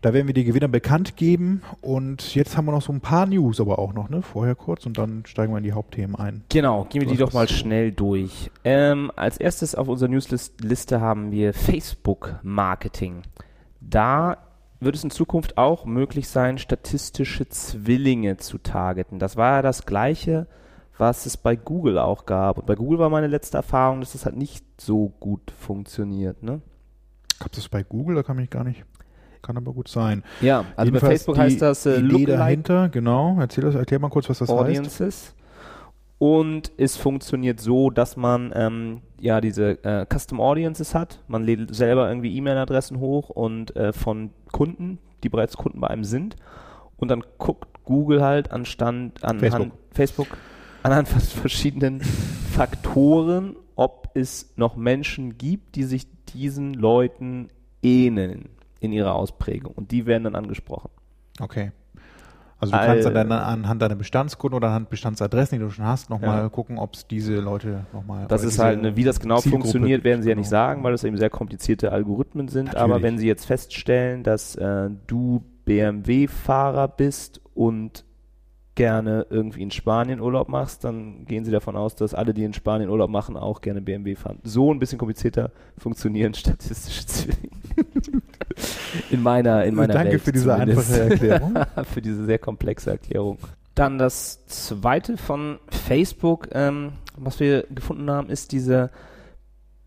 da 0.00 0.14
werden 0.14 0.26
wir 0.26 0.34
die 0.34 0.44
Gewinner 0.44 0.68
bekannt 0.68 1.16
geben. 1.16 1.62
Und 1.80 2.34
jetzt 2.34 2.56
haben 2.56 2.66
wir 2.66 2.72
noch 2.72 2.82
so 2.82 2.92
ein 2.92 3.00
paar 3.00 3.26
News 3.26 3.60
aber 3.60 3.78
auch 3.78 3.92
noch, 3.92 4.08
ne? 4.08 4.22
Vorher 4.22 4.54
kurz 4.54 4.86
und 4.86 4.98
dann 4.98 5.24
steigen 5.26 5.52
wir 5.52 5.58
in 5.58 5.64
die 5.64 5.72
Hauptthemen 5.72 6.16
ein. 6.16 6.44
Genau, 6.48 6.84
gehen 6.84 7.02
wir 7.02 7.08
die 7.08 7.16
doch 7.16 7.32
mal 7.32 7.48
schnell 7.48 7.92
durch. 7.92 8.50
Ähm, 8.64 9.10
als 9.16 9.36
erstes 9.36 9.74
auf 9.74 9.88
unserer 9.88 10.08
Newsliste 10.08 11.00
haben 11.00 11.30
wir 11.30 11.52
Facebook-Marketing. 11.52 13.22
Da 13.80 14.38
wird 14.80 14.96
es 14.96 15.04
in 15.04 15.10
Zukunft 15.10 15.58
auch 15.58 15.84
möglich 15.84 16.28
sein, 16.28 16.56
statistische 16.56 17.48
Zwillinge 17.48 18.38
zu 18.38 18.58
targeten. 18.58 19.18
Das 19.18 19.36
war 19.36 19.56
ja 19.56 19.62
das 19.62 19.84
Gleiche, 19.84 20.46
was 20.96 21.26
es 21.26 21.36
bei 21.36 21.56
Google 21.56 21.98
auch 21.98 22.24
gab. 22.24 22.58
Und 22.58 22.66
bei 22.66 22.74
Google 22.74 22.98
war 22.98 23.10
meine 23.10 23.26
letzte 23.26 23.58
Erfahrung, 23.58 24.00
dass 24.00 24.12
das 24.12 24.24
halt 24.24 24.36
nicht 24.36 24.64
so 24.80 25.12
gut 25.20 25.50
funktioniert. 25.50 26.42
Ne? 26.42 26.62
Gab 27.38 27.52
es 27.52 27.56
das 27.58 27.68
bei 27.68 27.82
Google? 27.82 28.16
Da 28.16 28.22
kann 28.22 28.36
mich 28.36 28.48
gar 28.48 28.64
nicht. 28.64 28.84
Kann 29.42 29.56
aber 29.56 29.72
gut 29.72 29.88
sein. 29.88 30.22
Ja, 30.40 30.58
also 30.58 30.74
bei 30.76 30.84
Jedenfalls 30.84 31.12
Facebook 31.12 31.34
die 31.36 31.40
heißt 31.40 31.62
das 31.62 31.86
äh, 31.86 32.00
Idee 32.00 32.26
dahinter, 32.26 32.88
genau. 32.88 33.38
Erzähl, 33.40 33.64
das, 33.64 33.74
erklär 33.74 34.00
mal 34.00 34.10
kurz, 34.10 34.28
was 34.28 34.38
das 34.38 34.48
heißt. 34.50 34.58
Audiences. 34.58 35.34
Und 36.18 36.70
es 36.76 36.98
funktioniert 36.98 37.60
so, 37.60 37.88
dass 37.88 38.18
man 38.18 38.52
ähm, 38.54 39.00
ja 39.18 39.40
diese 39.40 39.82
äh, 39.84 40.04
Custom 40.06 40.38
Audiences 40.38 40.94
hat. 40.94 41.20
Man 41.28 41.44
lädt 41.44 41.74
selber 41.74 42.08
irgendwie 42.08 42.36
E-Mail-Adressen 42.36 43.00
hoch 43.00 43.30
und 43.30 43.74
äh, 43.74 43.94
von 43.94 44.30
Kunden, 44.52 44.98
die 45.22 45.30
bereits 45.30 45.56
Kunden 45.56 45.80
bei 45.80 45.88
einem 45.88 46.04
sind. 46.04 46.36
Und 46.98 47.08
dann 47.08 47.24
guckt 47.38 47.82
Google 47.84 48.22
halt 48.22 48.52
anstand, 48.52 49.24
anhand 49.24 49.40
Facebook. 49.40 49.72
Facebook, 49.92 50.26
anhand 50.82 51.08
von 51.08 51.20
verschiedenen 51.40 52.02
Faktoren, 52.02 53.56
ob 53.74 54.10
es 54.12 54.52
noch 54.56 54.76
Menschen 54.76 55.38
gibt, 55.38 55.74
die 55.76 55.84
sich 55.84 56.06
diesen 56.34 56.74
Leuten 56.74 57.48
ähneln 57.82 58.50
in 58.80 58.92
ihrer 58.92 59.14
Ausprägung. 59.14 59.72
Und 59.74 59.90
die 59.92 60.06
werden 60.06 60.24
dann 60.24 60.34
angesprochen. 60.34 60.90
Okay. 61.38 61.72
Also 62.58 62.72
du 62.72 62.78
kannst 62.78 63.06
All- 63.06 63.14
dann 63.14 63.28
deine, 63.30 63.42
anhand 63.42 63.80
deiner 63.80 63.94
Bestandskunden 63.94 64.54
oder 64.56 64.68
anhand 64.68 64.90
Bestandsadressen, 64.90 65.58
die 65.58 65.64
du 65.64 65.70
schon 65.70 65.86
hast, 65.86 66.10
nochmal 66.10 66.42
Ja. 66.42 66.48
gucken, 66.50 66.76
ob 66.78 66.92
es 66.94 67.06
diese 67.06 67.36
Leute 67.36 67.86
nochmal. 67.94 68.26
Das 68.28 68.44
ist 68.44 68.58
halt, 68.58 68.78
eine, 68.78 68.96
wie 68.96 69.04
das 69.04 69.18
genau 69.18 69.38
Zielgruppe, 69.38 69.62
funktioniert, 69.62 70.04
werden 70.04 70.22
sie 70.22 70.28
ja 70.28 70.34
nicht 70.34 70.50
genau. 70.50 70.50
sagen, 70.50 70.82
weil 70.84 70.92
das 70.92 71.02
eben 71.04 71.16
sehr 71.16 71.30
komplizierte 71.30 71.90
Algorithmen 71.90 72.48
sind. 72.48 72.66
Natürlich. 72.66 72.82
Aber 72.82 73.02
wenn 73.02 73.16
sie 73.16 73.26
jetzt 73.26 73.46
feststellen, 73.46 74.22
dass 74.24 74.56
äh, 74.56 74.90
du 75.06 75.42
BMW-Fahrer 75.64 76.88
bist 76.88 77.40
und 77.54 78.04
gerne 78.80 79.26
irgendwie 79.28 79.60
in 79.60 79.70
Spanien 79.70 80.22
Urlaub 80.22 80.48
machst, 80.48 80.84
dann 80.84 81.26
gehen 81.26 81.44
sie 81.44 81.50
davon 81.50 81.76
aus, 81.76 81.96
dass 81.96 82.14
alle, 82.14 82.32
die 82.32 82.44
in 82.44 82.54
Spanien 82.54 82.88
Urlaub 82.88 83.10
machen, 83.10 83.36
auch 83.36 83.60
gerne 83.60 83.82
BMW 83.82 84.14
fahren. 84.14 84.38
So 84.42 84.72
ein 84.72 84.78
bisschen 84.78 84.96
komplizierter 84.96 85.50
funktionieren 85.76 86.32
statistische 86.42 87.04
Zwillinge. 87.04 87.50
in 89.10 89.22
meiner, 89.22 89.66
in 89.66 89.74
meiner 89.74 89.92
Danke 89.92 90.12
Welt 90.12 90.22
für 90.22 90.32
diese 90.32 90.48
zumindest. 90.48 90.94
einfache 90.94 91.10
Erklärung. 91.10 91.54
für 91.92 92.00
diese 92.00 92.24
sehr 92.24 92.38
komplexe 92.38 92.92
Erklärung. 92.92 93.36
Dann 93.74 93.98
das 93.98 94.46
zweite 94.46 95.18
von 95.18 95.58
Facebook, 95.68 96.48
ähm, 96.52 96.92
was 97.18 97.38
wir 97.38 97.66
gefunden 97.68 98.10
haben, 98.10 98.30
ist 98.30 98.50
diese 98.50 98.88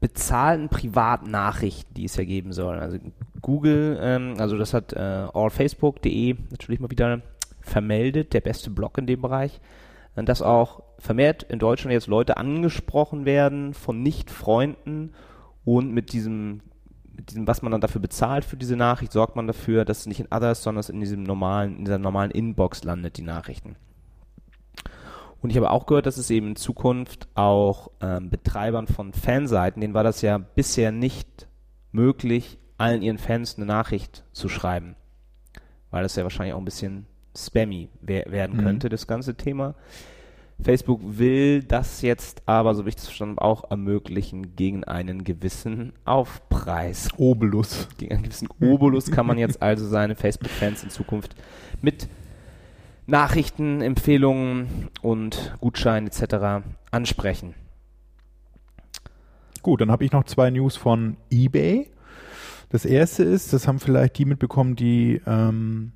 bezahlten 0.01 0.69
Privatnachrichten, 0.69 1.95
die 1.95 2.05
es 2.05 2.15
ja 2.15 2.25
geben 2.25 2.53
soll. 2.53 2.77
Also 2.77 2.99
Google, 3.41 3.97
ähm, 3.99 4.35
also 4.37 4.55
das 4.55 4.75
hat 4.75 4.93
äh, 4.93 4.99
allfacebook.de 4.99 6.35
natürlich 6.51 6.79
mal 6.79 6.91
wieder 6.91 7.21
vermeldet, 7.63 8.33
der 8.33 8.41
beste 8.41 8.69
Blog 8.69 8.97
in 8.97 9.07
dem 9.07 9.21
Bereich, 9.21 9.59
dass 10.15 10.41
auch 10.41 10.83
vermehrt 10.99 11.43
in 11.43 11.59
Deutschland 11.59 11.93
jetzt 11.93 12.07
Leute 12.07 12.37
angesprochen 12.37 13.25
werden 13.25 13.73
von 13.73 14.03
Nicht-Freunden 14.03 15.13
und 15.65 15.91
mit 15.91 16.13
diesem, 16.13 16.61
mit 17.15 17.31
diesem, 17.31 17.47
was 17.47 17.61
man 17.61 17.71
dann 17.71 17.81
dafür 17.81 18.01
bezahlt 18.01 18.45
für 18.45 18.57
diese 18.57 18.75
Nachricht, 18.75 19.11
sorgt 19.11 19.35
man 19.35 19.47
dafür, 19.47 19.85
dass 19.85 20.01
es 20.01 20.05
nicht 20.05 20.19
in 20.19 20.27
Others, 20.31 20.61
sondern 20.61 20.83
in 20.87 20.99
diesem 20.99 21.23
normalen, 21.23 21.77
in 21.77 21.85
dieser 21.85 21.97
normalen 21.97 22.31
Inbox 22.31 22.83
landet, 22.83 23.17
die 23.17 23.23
Nachrichten. 23.23 23.75
Und 25.41 25.49
ich 25.49 25.57
habe 25.57 25.71
auch 25.71 25.87
gehört, 25.87 26.05
dass 26.05 26.17
es 26.17 26.29
eben 26.29 26.49
in 26.49 26.55
Zukunft 26.55 27.27
auch 27.35 27.91
ähm, 28.01 28.29
Betreibern 28.29 28.87
von 28.87 29.13
Fanseiten, 29.13 29.81
denen 29.81 29.93
war 29.93 30.03
das 30.03 30.21
ja 30.21 30.37
bisher 30.37 30.91
nicht 30.91 31.47
möglich, 31.91 32.59
allen 32.77 33.01
ihren 33.01 33.17
Fans 33.17 33.57
eine 33.57 33.65
Nachricht 33.65 34.23
zu 34.31 34.47
schreiben. 34.47 34.95
Weil 35.91 36.03
das 36.03 36.15
ja 36.15 36.23
wahrscheinlich 36.23 36.53
auch 36.53 36.59
ein 36.59 36.65
bisschen 36.65 37.07
spammy 37.37 37.89
wer 38.01 38.31
werden 38.31 38.57
Mhm. 38.57 38.63
könnte, 38.63 38.89
das 38.89 39.07
ganze 39.07 39.35
Thema. 39.35 39.75
Facebook 40.61 41.01
will 41.03 41.63
das 41.63 42.01
jetzt 42.03 42.43
aber, 42.45 42.75
so 42.75 42.85
wie 42.85 42.89
ich 42.89 42.95
das 42.95 43.05
verstanden 43.05 43.37
habe, 43.37 43.45
auch 43.45 43.69
ermöglichen 43.71 44.55
gegen 44.55 44.83
einen 44.83 45.23
gewissen 45.23 45.93
Aufpreis. 46.05 47.09
Obolus. 47.17 47.87
Gegen 47.97 48.13
einen 48.13 48.23
gewissen 48.23 48.47
Obolus 48.61 49.11
kann 49.11 49.25
man 49.25 49.37
jetzt 49.37 49.61
also 49.61 49.85
seine 49.87 50.15
Facebook-Fans 50.15 50.83
in 50.83 50.89
Zukunft 50.89 51.35
mit 51.81 52.07
Nachrichten, 53.07 53.81
Empfehlungen 53.81 54.89
und 55.01 55.55
Gutscheinen 55.59 56.07
etc. 56.07 56.63
ansprechen. 56.91 57.55
Gut, 59.61 59.81
dann 59.81 59.91
habe 59.91 60.05
ich 60.05 60.11
noch 60.11 60.23
zwei 60.25 60.49
News 60.49 60.75
von 60.75 61.17
eBay. 61.29 61.89
Das 62.69 62.85
erste 62.85 63.23
ist, 63.23 63.53
das 63.53 63.67
haben 63.67 63.79
vielleicht 63.79 64.17
die 64.17 64.25
mitbekommen, 64.25 64.75
die 64.75 65.21
ähm, 65.25 65.91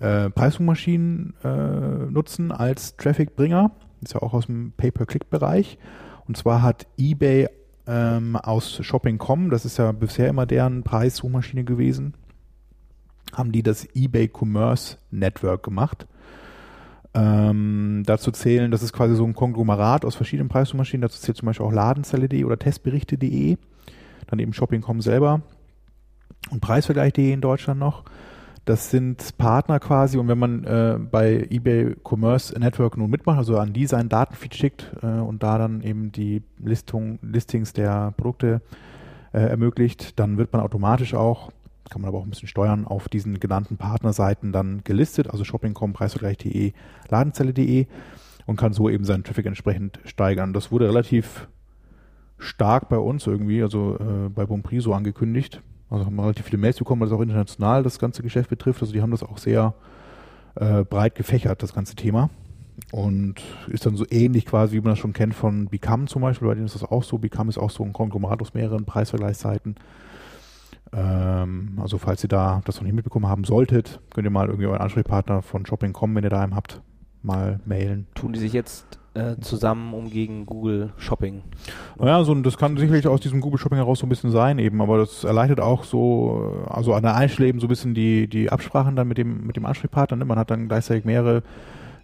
äh, 0.00 0.30
Preissuchmaschinen 0.30 1.34
äh, 1.42 2.10
nutzen 2.10 2.52
als 2.52 2.96
Trafficbringer. 2.96 3.72
Ist 4.00 4.14
ja 4.14 4.22
auch 4.22 4.34
aus 4.34 4.46
dem 4.46 4.72
Pay-per-Click-Bereich. 4.76 5.78
Und 6.26 6.36
zwar 6.36 6.62
hat 6.62 6.86
eBay 6.96 7.48
ähm, 7.86 8.36
aus 8.36 8.84
Shopping.com, 8.84 9.50
das 9.50 9.64
ist 9.64 9.78
ja 9.78 9.92
bisher 9.92 10.28
immer 10.28 10.46
deren 10.46 10.82
Preissuchmaschine 10.82 11.64
gewesen, 11.64 12.14
haben 13.32 13.50
die 13.50 13.62
das 13.62 13.88
eBay 13.94 14.30
Commerce 14.32 14.98
Network 15.10 15.62
gemacht. 15.62 16.06
Ähm, 17.14 18.02
dazu 18.04 18.30
zählen, 18.30 18.70
das 18.70 18.82
ist 18.82 18.92
quasi 18.92 19.16
so 19.16 19.24
ein 19.24 19.34
Konglomerat 19.34 20.04
aus 20.04 20.14
verschiedenen 20.14 20.50
Preissuchmaschinen. 20.50 21.02
Dazu 21.02 21.18
zählt 21.18 21.38
zum 21.38 21.46
Beispiel 21.46 21.66
auch 21.66 21.72
Ladenzelle.de 21.72 22.44
oder 22.44 22.58
Testberichte.de. 22.58 23.56
Dann 24.26 24.38
eben 24.38 24.52
Shopping.com 24.52 25.00
selber 25.00 25.40
und 26.50 26.60
Preisvergleich.de 26.60 27.32
in 27.32 27.40
Deutschland 27.40 27.80
noch. 27.80 28.04
Das 28.68 28.90
sind 28.90 29.38
Partner 29.38 29.80
quasi 29.80 30.18
und 30.18 30.28
wenn 30.28 30.38
man 30.38 30.64
äh, 30.64 30.98
bei 30.98 31.46
eBay 31.48 31.96
Commerce 32.04 32.52
Network 32.58 32.98
nun 32.98 33.08
mitmacht, 33.08 33.38
also 33.38 33.56
an 33.56 33.72
die 33.72 33.86
seinen 33.86 34.10
Datenfeed 34.10 34.54
schickt 34.54 34.92
äh, 35.00 35.06
und 35.06 35.42
da 35.42 35.56
dann 35.56 35.80
eben 35.80 36.12
die 36.12 36.42
Listung, 36.62 37.18
Listings 37.22 37.72
der 37.72 38.12
Produkte 38.18 38.60
äh, 39.32 39.38
ermöglicht, 39.38 40.18
dann 40.18 40.36
wird 40.36 40.52
man 40.52 40.60
automatisch 40.60 41.14
auch, 41.14 41.50
kann 41.88 42.02
man 42.02 42.10
aber 42.10 42.18
auch 42.18 42.24
ein 42.24 42.28
bisschen 42.28 42.46
steuern, 42.46 42.86
auf 42.86 43.08
diesen 43.08 43.40
genannten 43.40 43.78
Partnerseiten 43.78 44.52
dann 44.52 44.82
gelistet, 44.84 45.30
also 45.30 45.44
Shopping.com, 45.44 45.94
Preisvergleich.de, 45.94 46.74
Ladenzelle.de 47.08 47.86
und 48.44 48.56
kann 48.56 48.74
so 48.74 48.90
eben 48.90 49.06
seinen 49.06 49.24
Traffic 49.24 49.46
entsprechend 49.46 49.98
steigern. 50.04 50.52
Das 50.52 50.70
wurde 50.70 50.88
relativ 50.88 51.48
stark 52.36 52.90
bei 52.90 52.98
uns 52.98 53.26
irgendwie, 53.26 53.62
also 53.62 53.96
äh, 53.98 54.28
bei 54.28 54.44
Bonprix 54.44 54.84
so 54.84 54.92
angekündigt. 54.92 55.62
Also 55.90 56.04
haben 56.04 56.20
relativ 56.20 56.46
viele 56.46 56.58
Mails 56.58 56.78
bekommen, 56.78 57.00
weil 57.00 57.08
das 57.08 57.16
auch 57.16 57.22
international 57.22 57.82
das 57.82 57.98
ganze 57.98 58.22
Geschäft 58.22 58.50
betrifft. 58.50 58.82
Also 58.82 58.92
die 58.92 59.00
haben 59.00 59.10
das 59.10 59.22
auch 59.22 59.38
sehr 59.38 59.74
äh, 60.56 60.84
breit 60.84 61.14
gefächert, 61.14 61.62
das 61.62 61.74
ganze 61.74 61.94
Thema. 61.94 62.30
Und 62.92 63.36
ist 63.68 63.86
dann 63.86 63.96
so 63.96 64.04
ähnlich 64.08 64.46
quasi, 64.46 64.76
wie 64.76 64.80
man 64.80 64.92
das 64.92 64.98
schon 64.98 65.12
kennt 65.12 65.34
von 65.34 65.66
Become 65.66 66.06
zum 66.06 66.22
Beispiel, 66.22 66.46
bei 66.46 66.54
denen 66.54 66.66
ist 66.66 66.74
das 66.74 66.84
auch 66.84 67.02
so. 67.02 67.18
Become 67.18 67.48
ist 67.48 67.58
auch 67.58 67.70
so 67.70 67.82
ein 67.82 67.92
Konglomerat 67.92 68.40
aus 68.40 68.54
mehreren 68.54 68.84
Preisvergleichsseiten. 68.84 69.76
Ähm, 70.92 71.78
also 71.80 71.98
falls 71.98 72.24
ihr 72.24 72.28
da 72.28 72.60
das 72.64 72.76
noch 72.76 72.84
nicht 72.84 72.94
mitbekommen 72.94 73.26
haben 73.26 73.44
solltet, 73.44 74.00
könnt 74.14 74.26
ihr 74.26 74.30
mal 74.30 74.46
irgendwie 74.46 74.66
euren 74.66 74.80
Ansprechpartner 74.80 75.42
von 75.42 75.66
Shopping.com, 75.66 76.14
wenn 76.14 76.24
ihr 76.24 76.30
da 76.30 76.40
einen 76.40 76.54
habt, 76.54 76.80
mal 77.22 77.60
mailen. 77.64 78.06
Tun 78.14 78.32
die 78.32 78.38
sich 78.38 78.52
jetzt 78.52 78.98
zusammen, 79.40 79.94
um 79.94 80.10
gegen 80.10 80.46
Google 80.46 80.90
Shopping 80.96 81.42
Naja, 81.98 82.24
so, 82.24 82.34
das 82.34 82.56
kann 82.56 82.76
sicherlich 82.76 83.06
aus 83.06 83.20
diesem 83.20 83.40
Google 83.40 83.58
Shopping 83.58 83.78
heraus 83.78 83.98
so 83.98 84.06
ein 84.06 84.08
bisschen 84.08 84.30
sein 84.30 84.58
eben, 84.58 84.80
aber 84.80 84.98
das 84.98 85.24
erleichtert 85.24 85.60
auch 85.60 85.84
so, 85.84 86.64
äh, 86.66 86.70
also 86.70 86.94
an 86.94 87.02
der 87.02 87.14
einen 87.14 87.28
Stelle 87.28 87.48
eben 87.48 87.60
so 87.60 87.66
ein 87.66 87.70
bisschen 87.70 87.94
die, 87.94 88.28
die 88.28 88.50
Absprachen 88.50 88.96
dann 88.96 89.08
mit 89.08 89.18
dem, 89.18 89.46
mit 89.46 89.56
dem 89.56 89.66
Ansprechpartner. 89.66 90.16
Ne? 90.16 90.24
Man 90.24 90.38
hat 90.38 90.50
dann 90.50 90.68
gleichzeitig 90.68 91.04
mehrere 91.04 91.42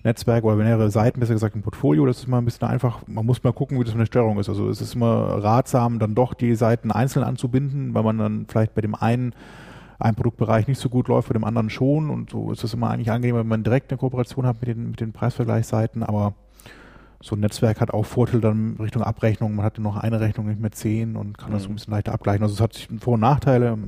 Netzwerke 0.04 0.47
oder 0.47 0.56
mehrere 0.56 0.90
Seiten, 0.90 1.18
besser 1.18 1.33
gesagt 1.33 1.56
ein 1.56 1.62
Portfolio. 1.62 2.04
Das 2.04 2.18
ist 2.18 2.28
mal 2.28 2.38
ein 2.38 2.44
bisschen 2.44 2.68
einfach. 2.68 3.00
Man 3.06 3.25
muss 3.25 3.42
mal 3.42 3.54
gucken, 3.54 3.80
wie 3.80 3.85
das 3.85 3.92
von 3.92 4.00
der 4.00 4.06
Steuerung 4.06 4.38
ist. 4.38 4.50
Also 4.50 4.68
es 4.68 4.80
ist 4.80 4.94
immer 4.94 5.42
ratsam, 5.42 5.99
dann 5.99 6.14
doch 6.14 6.35
die 6.35 6.54
Seiten 6.54 6.92
einzeln 6.92 7.25
anzubinden, 7.25 7.94
weil 7.94 8.02
man 8.02 8.18
dann 8.18 8.47
vielleicht 8.47 8.75
bei 8.75 8.83
dem 8.83 8.94
einen 8.94 9.35
ein 9.99 10.14
Produktbereich 10.14 10.68
nicht 10.68 10.80
so 10.80 10.90
gut 10.90 11.09
läuft, 11.09 11.28
bei 11.28 11.33
dem 11.33 11.44
anderen 11.44 11.71
schon. 11.71 12.11
Und 12.11 12.30
so 12.30 12.52
ist 12.52 12.62
es 12.64 12.75
immer 12.75 12.90
eigentlich 12.90 13.11
angenehmer, 13.11 13.40
wenn 13.40 13.49
man 13.49 13.64
direkt 13.64 13.90
eine 13.90 13.99
Kooperation 13.99 14.47
hat 14.47 14.61
mit 14.61 14.68
den, 14.68 14.90
mit 14.90 15.00
den 15.00 15.12
Preisvergleichsseiten. 15.12 16.02
Aber 16.02 16.35
so 17.25 17.37
ein 17.37 17.40
Netzwerk 17.40 17.81
hat 17.81 17.90
auch 17.93 18.04
Vorteile 18.04 18.40
dann 18.43 18.76
Richtung 18.78 19.02
Abrechnung. 19.02 19.54
Man 19.54 19.64
hat 19.64 19.78
noch 19.78 19.97
eine 19.97 20.21
Rechnung, 20.21 20.47
nicht 20.47 20.61
mehr 20.61 20.73
zehn 20.73 21.16
und 21.16 21.38
kann 21.38 21.52
das 21.52 21.62
so 21.62 21.69
ein 21.69 21.73
Mhm. 21.73 21.76
bisschen 21.76 21.93
leichter 21.93 22.12
abgleichen. 22.12 22.43
Also 22.43 22.54
es 22.54 22.61
hat 22.61 22.75
sich 22.75 22.87
Vor- 23.00 23.14
und 23.14 23.21
Nachteile. 23.21 23.78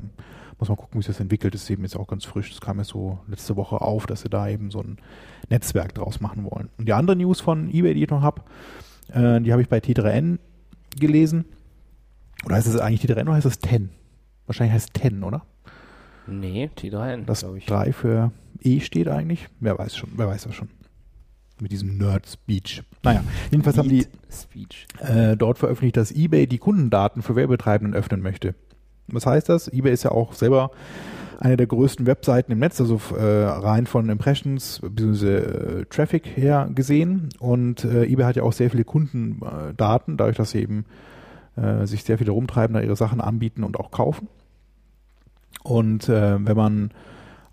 Muss 0.59 0.69
man 0.69 0.75
gucken, 0.77 0.99
wie 0.99 1.03
sich 1.03 1.13
das 1.15 1.19
entwickelt. 1.19 1.53
Das 1.53 1.61
ist 1.61 1.69
eben 1.69 1.83
jetzt 1.83 1.95
auch 1.95 2.07
ganz 2.07 2.25
frisch. 2.25 2.49
Das 2.49 2.61
kam 2.61 2.79
jetzt 2.79 2.87
so 2.89 3.19
letzte 3.27 3.55
Woche 3.55 3.79
auf, 3.79 4.07
dass 4.07 4.21
sie 4.21 4.29
da 4.29 4.47
eben 4.49 4.71
so 4.71 4.79
ein 4.81 4.97
Netzwerk 5.49 5.93
draus 5.93 6.19
machen 6.19 6.45
wollen. 6.45 6.69
Und 6.79 6.87
die 6.87 6.93
andere 6.93 7.15
News 7.15 7.39
von 7.39 7.69
eBay, 7.69 7.93
die 7.93 8.03
ich 8.05 8.09
noch 8.09 8.23
habe, 8.23 8.41
äh, 9.13 9.39
die 9.39 9.51
habe 9.51 9.61
ich 9.61 9.69
bei 9.69 9.77
T3N 9.77 10.39
gelesen. 10.99 11.45
Oder 12.43 12.55
heißt 12.55 12.65
es 12.67 12.77
eigentlich 12.79 13.01
T3N 13.05 13.23
oder 13.27 13.33
heißt 13.35 13.45
es 13.45 13.59
10? 13.59 13.89
Wahrscheinlich 14.47 14.73
heißt 14.73 14.89
es 14.95 15.01
10, 15.03 15.23
oder? 15.23 15.43
Nee, 16.25 16.71
T3N, 16.75 17.25
Das 17.25 17.41
glaube 17.41 17.59
ich. 17.59 17.67
3 17.67 17.93
für 17.93 18.31
E 18.61 18.79
steht 18.79 19.07
eigentlich. 19.09 19.47
Wer 19.59 19.77
weiß 19.77 19.95
schon, 19.95 20.09
wer 20.15 20.27
weiß 20.27 20.43
das 20.45 20.55
schon. 20.55 20.69
Mit 21.59 21.71
diesem 21.71 21.97
Nerd-Speech. 21.97 22.83
Naja, 23.03 23.23
jedenfalls 23.49 23.77
haben 23.77 23.89
die 23.89 24.05
Speech. 24.31 24.85
äh, 24.99 25.35
dort 25.35 25.57
veröffentlicht, 25.57 25.97
dass 25.97 26.11
eBay 26.11 26.45
die 26.45 26.59
Kundendaten 26.59 27.21
für 27.21 27.35
Werbetreibenden 27.35 27.95
öffnen 27.95 28.21
möchte. 28.21 28.53
Was 29.07 29.25
heißt 29.25 29.49
das? 29.49 29.67
eBay 29.67 29.93
ist 29.93 30.03
ja 30.03 30.11
auch 30.11 30.33
selber 30.33 30.71
eine 31.39 31.57
der 31.57 31.67
größten 31.67 32.05
Webseiten 32.05 32.51
im 32.51 32.59
Netz, 32.59 32.81
also 32.81 32.99
äh, 33.15 33.23
rein 33.23 33.85
von 33.85 34.09
Impressions 34.09 34.81
bzw. 34.83 35.35
Äh, 35.35 35.85
Traffic 35.85 36.25
her 36.35 36.69
gesehen. 36.73 37.29
Und 37.39 37.83
äh, 37.83 38.05
eBay 38.05 38.25
hat 38.25 38.35
ja 38.35 38.43
auch 38.43 38.53
sehr 38.53 38.69
viele 38.69 38.83
Kundendaten, 38.83 40.17
dadurch, 40.17 40.37
dass 40.37 40.51
sie 40.51 40.61
eben 40.61 40.85
äh, 41.55 41.85
sich 41.85 42.03
sehr 42.03 42.17
viele 42.17 42.31
rumtreiben, 42.31 42.73
da 42.73 42.81
ihre 42.81 42.95
Sachen 42.95 43.21
anbieten 43.21 43.63
und 43.63 43.79
auch 43.79 43.91
kaufen. 43.91 44.27
Und 45.63 46.09
äh, 46.09 46.45
wenn 46.45 46.57
man 46.57 46.91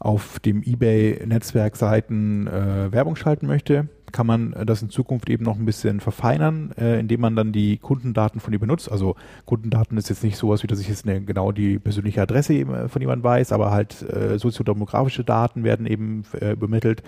auf 0.04 0.38
dem 0.38 0.62
eBay-Netzwerk 0.62 1.76
Seiten 1.76 2.46
äh, 2.46 2.92
Werbung 2.92 3.16
schalten 3.16 3.46
möchte, 3.46 3.88
kann 4.12 4.26
man 4.26 4.54
das 4.64 4.82
in 4.82 4.90
Zukunft 4.90 5.28
eben 5.28 5.44
noch 5.44 5.56
ein 5.56 5.64
bisschen 5.64 5.99
verfeinern, 5.99 6.73
äh, 6.78 7.00
indem 7.00 7.20
man 7.23 7.34
dann 7.34 7.52
die 7.52 7.78
Kundendaten 7.78 8.38
von 8.38 8.52
ihr 8.52 8.61
benutzt. 8.61 8.92
Also 8.92 9.16
Kundendaten 9.44 9.96
ist 9.99 10.11
jetzt 10.11 10.23
nicht 10.23 10.37
sowas, 10.37 10.62
wie 10.62 10.66
dass 10.66 10.78
ich 10.78 10.88
jetzt 10.88 11.08
eine, 11.08 11.23
genau 11.23 11.52
die 11.52 11.78
persönliche 11.78 12.23
Adresse 12.23 12.54
äh, 12.54 12.88
von 12.88 13.02
jemandem 13.02 13.25
weiß, 13.25 13.50
aber 13.52 13.70
halt 13.70 14.02
äh, 14.02 14.38
soziodemografische 14.38 15.25
Daten 15.25 15.64
werden 15.64 15.87
eben 15.87 16.25
äh, 16.38 16.52
übermittelt. 16.52 17.02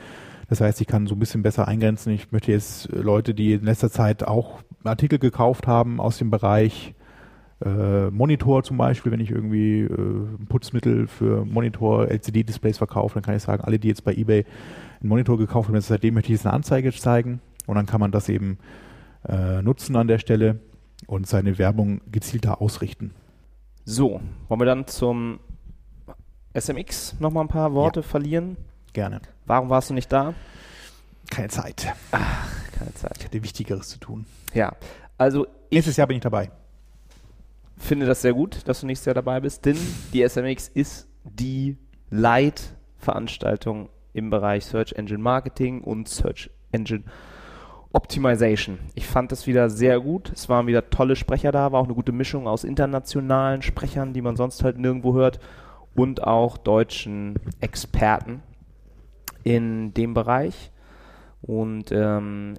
Das 0.49 0.61
heißt, 0.61 0.81
ich 0.81 0.87
kann 0.87 1.07
so 1.07 1.15
ein 1.15 1.19
bisschen 1.19 1.43
besser 1.43 1.69
eingrenzen. 1.69 2.13
Ich 2.13 2.33
möchte 2.33 2.51
jetzt 2.51 2.89
Leute, 2.93 3.35
die 3.35 3.53
in 3.53 3.65
letzter 3.65 3.91
Zeit 3.91 4.27
auch 4.27 4.63
Artikel 4.85 5.19
gekauft 5.19 5.67
haben 5.67 6.01
aus 6.01 6.19
dem 6.19 6.31
Bereich 6.31 6.95
äh, 7.65 8.11
Monitor 8.11 8.63
zum 8.63 8.77
Beispiel, 8.77 9.13
wenn 9.13 9.21
ich 9.21 9.31
irgendwie 9.31 9.83
äh, 9.83 9.91
ein 9.91 10.47
Putzmittel 10.49 11.07
für 11.07 11.45
Monitor, 11.45 12.09
LCD-Displays 12.09 12.79
verkaufe, 12.79 13.15
dann 13.15 13.23
kann 13.23 13.37
ich 13.37 13.43
sagen, 13.43 13.65
alle, 13.65 13.79
die 13.79 13.89
jetzt 13.89 14.05
bei 14.05 14.13
eBay 14.13 14.45
einen 15.01 15.09
Monitor 15.09 15.39
gekauft 15.39 15.69
haben, 15.69 15.81
seitdem 15.81 16.15
möchte 16.15 16.33
ich 16.33 16.39
jetzt 16.39 16.47
eine 16.47 16.55
Anzeige 16.55 16.93
zeigen 16.93 17.41
und 17.67 17.77
dann 17.77 17.87
kann 17.87 18.01
man 18.01 18.13
das 18.13 18.29
eben 18.29 18.59
äh, 19.29 19.63
nutzen 19.63 19.97
an 19.97 20.07
der 20.07 20.19
Stelle 20.19 20.61
und 21.07 21.27
seine 21.27 21.59
Werbung 21.59 22.01
gezielter 22.11 22.61
ausrichten. 22.61 23.13
So, 23.85 24.21
wollen 24.49 24.61
wir 24.61 24.67
dann 24.67 24.87
zum 24.87 25.41
SMX 26.59 27.19
nochmal 27.21 27.45
ein 27.45 27.49
paar 27.49 27.73
Worte 27.73 28.01
ja. 28.01 28.07
verlieren? 28.07 28.57
Gerne. 28.93 29.21
Warum 29.47 29.71
warst 29.71 29.91
du 29.91 29.95
nicht 29.95 30.13
da? 30.13 30.35
Keine 31.31 31.49
Zeit. 31.49 31.93
Ach, 32.13 32.49
keine 32.79 32.95
Zeit. 32.95 33.17
Ich 33.19 33.25
hatte 33.25 33.43
Wichtigeres 33.43 33.89
zu 33.89 33.99
tun. 33.99 34.27
Ja, 34.55 34.73
also 35.19 35.47
Nächstes 35.71 35.97
Jahr 35.97 36.07
bin 36.07 36.17
ich 36.17 36.23
dabei. 36.23 36.51
Finde 37.77 38.07
das 38.07 38.23
sehr 38.23 38.33
gut, 38.33 38.67
dass 38.67 38.81
du 38.81 38.87
nächstes 38.87 39.07
Jahr 39.07 39.15
dabei 39.15 39.41
bist, 39.41 39.65
denn 39.65 39.77
die 40.13 40.27
SMX 40.27 40.69
ist 40.69 41.09
die 41.25 41.77
Leitveranstaltung 42.11 43.91
im 44.13 44.31
Bereich 44.31 44.65
Search 44.65 44.93
Engine 44.93 45.19
Marketing 45.19 45.83
und 45.83 46.09
Search 46.09 46.51
Engine 46.73 47.05
Optimization. 47.93 48.79
Ich 48.95 49.07
fand 49.07 49.33
das 49.33 49.47
wieder 49.47 49.71
sehr 49.71 50.01
gut. 50.01 50.31
Es 50.35 50.49
waren 50.49 50.67
wieder 50.67 50.91
tolle 50.91 51.17
Sprecher 51.17 51.53
da, 51.53 51.73
war 51.73 51.81
auch 51.81 51.87
eine 51.87 51.95
gute 51.95 52.13
Mischung 52.13 52.47
aus 52.47 52.65
internationalen 52.65 53.63
Sprechern, 53.63 54.13
die 54.13 54.23
man 54.23 54.37
sonst 54.37 54.65
halt 54.65 54.79
nirgendwo 54.79 55.15
hört, 55.15 55.39
und 55.95 56.23
auch 56.23 56.59
deutschen 56.59 57.37
Experten 57.61 58.43
in 59.45 59.95
dem 59.95 60.13
Bereich. 60.13 60.73
Und 61.41 61.91
ähm, 61.91 62.55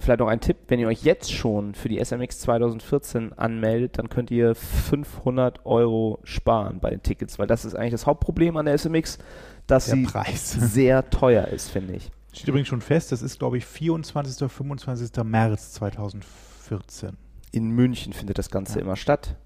vielleicht 0.00 0.20
noch 0.20 0.28
ein 0.28 0.40
Tipp, 0.40 0.56
wenn 0.68 0.80
ihr 0.80 0.88
euch 0.88 1.02
jetzt 1.02 1.32
schon 1.32 1.74
für 1.74 1.88
die 1.88 2.02
SMX 2.02 2.40
2014 2.40 3.32
anmeldet, 3.34 3.98
dann 3.98 4.08
könnt 4.08 4.30
ihr 4.30 4.54
500 4.54 5.64
Euro 5.66 6.20
sparen 6.24 6.80
bei 6.80 6.90
den 6.90 7.02
Tickets, 7.02 7.38
weil 7.38 7.46
das 7.46 7.64
ist 7.64 7.74
eigentlich 7.74 7.92
das 7.92 8.06
Hauptproblem 8.06 8.56
an 8.56 8.66
der 8.66 8.78
SMX, 8.78 9.18
dass 9.66 9.86
der 9.86 9.94
sie 9.96 10.02
Preis. 10.04 10.52
sehr 10.58 11.08
teuer 11.10 11.48
ist, 11.48 11.70
finde 11.70 11.94
ich. 11.94 12.10
Steht 12.32 12.48
übrigens 12.48 12.68
schon 12.68 12.80
fest, 12.80 13.12
das 13.12 13.22
ist, 13.22 13.38
glaube 13.38 13.58
ich, 13.58 13.66
24. 13.66 14.42
oder 14.42 14.48
25. 14.48 15.24
März 15.24 15.72
2014. 15.72 17.16
In 17.52 17.70
München 17.70 18.12
findet 18.12 18.38
das 18.38 18.50
Ganze 18.50 18.78
ja. 18.78 18.84
immer 18.84 18.96
statt. 18.96 19.36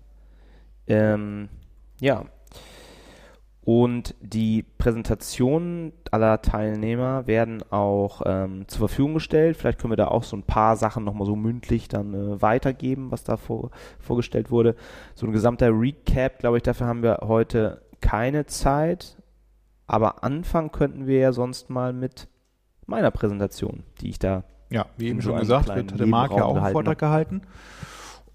Ähm, 0.86 1.48
ja, 2.00 2.26
und 3.64 4.14
die 4.20 4.62
Präsentationen 4.76 5.92
aller 6.10 6.42
Teilnehmer 6.42 7.26
werden 7.26 7.62
auch 7.70 8.20
ähm, 8.26 8.68
zur 8.68 8.88
Verfügung 8.88 9.14
gestellt. 9.14 9.56
Vielleicht 9.56 9.78
können 9.78 9.92
wir 9.92 9.96
da 9.96 10.08
auch 10.08 10.22
so 10.22 10.36
ein 10.36 10.42
paar 10.42 10.76
Sachen 10.76 11.02
nochmal 11.02 11.26
so 11.26 11.34
mündlich 11.34 11.88
dann 11.88 12.12
äh, 12.12 12.42
weitergeben, 12.42 13.10
was 13.10 13.24
da 13.24 13.38
vor, 13.38 13.70
vorgestellt 13.98 14.50
wurde. 14.50 14.76
So 15.14 15.26
ein 15.26 15.32
gesamter 15.32 15.70
Recap, 15.70 16.40
glaube 16.40 16.58
ich, 16.58 16.62
dafür 16.62 16.86
haben 16.86 17.02
wir 17.02 17.20
heute 17.22 17.80
keine 18.02 18.44
Zeit. 18.44 19.16
Aber 19.86 20.22
anfangen 20.24 20.70
könnten 20.70 21.06
wir 21.06 21.18
ja 21.18 21.32
sonst 21.32 21.70
mal 21.70 21.94
mit 21.94 22.28
meiner 22.84 23.10
Präsentation, 23.10 23.82
die 24.02 24.10
ich 24.10 24.18
da. 24.18 24.44
Ja, 24.70 24.86
wie 24.98 25.08
eben 25.08 25.22
schon 25.22 25.38
gesagt, 25.38 25.74
wird 25.74 25.98
der 25.98 26.06
Marc 26.06 26.32
ja 26.32 26.44
auch 26.44 26.56
einen 26.56 26.72
Vortrag 26.72 26.98
gehalten. 26.98 27.42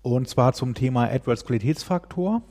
Und 0.02 0.28
zwar 0.28 0.54
zum 0.54 0.74
Thema 0.74 1.08
AdWords 1.08 1.46
Qualitätsfaktor. 1.46 2.42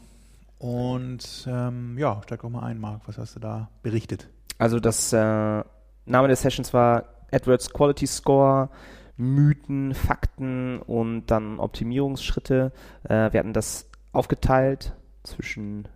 Und 0.59 1.47
ähm, 1.49 1.97
ja, 1.99 2.21
steig 2.25 2.43
doch 2.43 2.51
mal 2.51 2.65
ein, 2.65 2.79
Marc. 2.79 3.03
Was 3.07 3.19
hast 3.19 3.37
du 3.37 3.41
da 3.41 3.71
berichtet? 3.83 4.29
Also 4.59 4.81
das 4.81 5.13
äh, 5.13 5.17
Name 5.17 6.27
der 6.27 6.37
Sessions 6.37 6.75
war 6.75 7.05
AdWords 7.31 7.73
Quality 7.73 8.07
Score, 8.07 8.71
Mythen, 9.17 9.95
Fakten 9.95 10.81
und 10.81 11.27
dann 11.27 11.61
Optimierungsschritte. 11.61 12.73
Äh, 13.05 13.33
wir 13.33 13.41
hatten 13.41 13.53
das 13.53 13.89
aufgeteilt 14.13 14.95
zwischen 15.23 15.87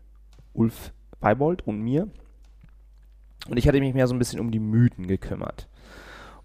Ulf 0.52 0.92
Weibold 1.20 1.66
und 1.66 1.80
mir. 1.80 2.08
Und 3.48 3.56
ich 3.56 3.66
hatte 3.66 3.80
mich 3.80 3.94
mehr 3.94 4.06
so 4.06 4.14
ein 4.14 4.18
bisschen 4.18 4.40
um 4.40 4.50
die 4.50 4.60
Mythen 4.60 5.06
gekümmert. 5.06 5.68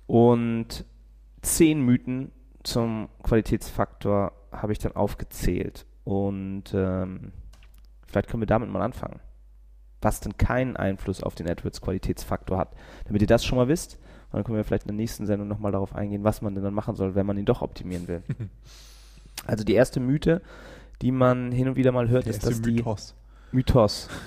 Und 0.07 0.85
zehn 1.41 1.81
Mythen 1.81 2.31
zum 2.63 3.09
Qualitätsfaktor 3.23 4.31
habe 4.51 4.71
ich 4.71 4.79
dann 4.79 4.95
aufgezählt. 4.95 5.85
Und 6.03 6.73
ähm, 6.73 7.33
Vielleicht 8.07 8.29
können 8.29 8.41
wir 8.41 8.47
damit 8.47 8.69
mal 8.69 8.81
anfangen. 8.81 9.19
Was 10.01 10.19
denn 10.19 10.37
keinen 10.37 10.77
Einfluss 10.77 11.23
auf 11.23 11.35
den 11.35 11.49
AdWords-Qualitätsfaktor 11.49 12.57
hat. 12.57 12.75
Damit 13.05 13.21
ihr 13.21 13.27
das 13.27 13.43
schon 13.43 13.57
mal 13.57 13.67
wisst, 13.67 13.99
dann 14.31 14.43
können 14.43 14.57
wir 14.57 14.63
vielleicht 14.63 14.83
in 14.83 14.89
der 14.89 14.95
nächsten 14.95 15.25
Sendung 15.25 15.47
nochmal 15.47 15.71
darauf 15.71 15.95
eingehen, 15.95 16.23
was 16.23 16.41
man 16.41 16.53
denn 16.53 16.63
dann 16.63 16.73
machen 16.73 16.95
soll, 16.95 17.15
wenn 17.15 17.25
man 17.25 17.37
ihn 17.37 17.45
doch 17.45 17.61
optimieren 17.61 18.07
will. 18.07 18.23
also 19.45 19.63
die 19.63 19.73
erste 19.73 19.99
Mythe, 19.99 20.41
die 21.01 21.11
man 21.11 21.51
hin 21.51 21.67
und 21.67 21.75
wieder 21.75 21.91
mal 21.91 22.09
hört, 22.09 22.25
der 22.25 22.33
ist, 22.33 22.45
dass 22.45 22.61
Mythos. 22.61 23.15
die 23.51 23.55
Mythos. 23.55 24.09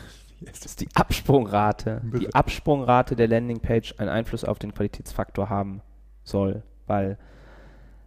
Das 0.42 0.64
ist 0.64 0.80
die 0.80 0.88
Absprungrate. 0.94 2.00
Die 2.18 2.34
Absprungrate 2.34 3.14
der 3.14 3.28
Landingpage 3.28 3.96
einen 3.98 4.08
Einfluss 4.08 4.42
auf 4.42 4.58
den 4.58 4.72
Qualitätsfaktor 4.72 5.50
haben 5.50 5.82
soll, 6.24 6.62
weil 6.86 7.18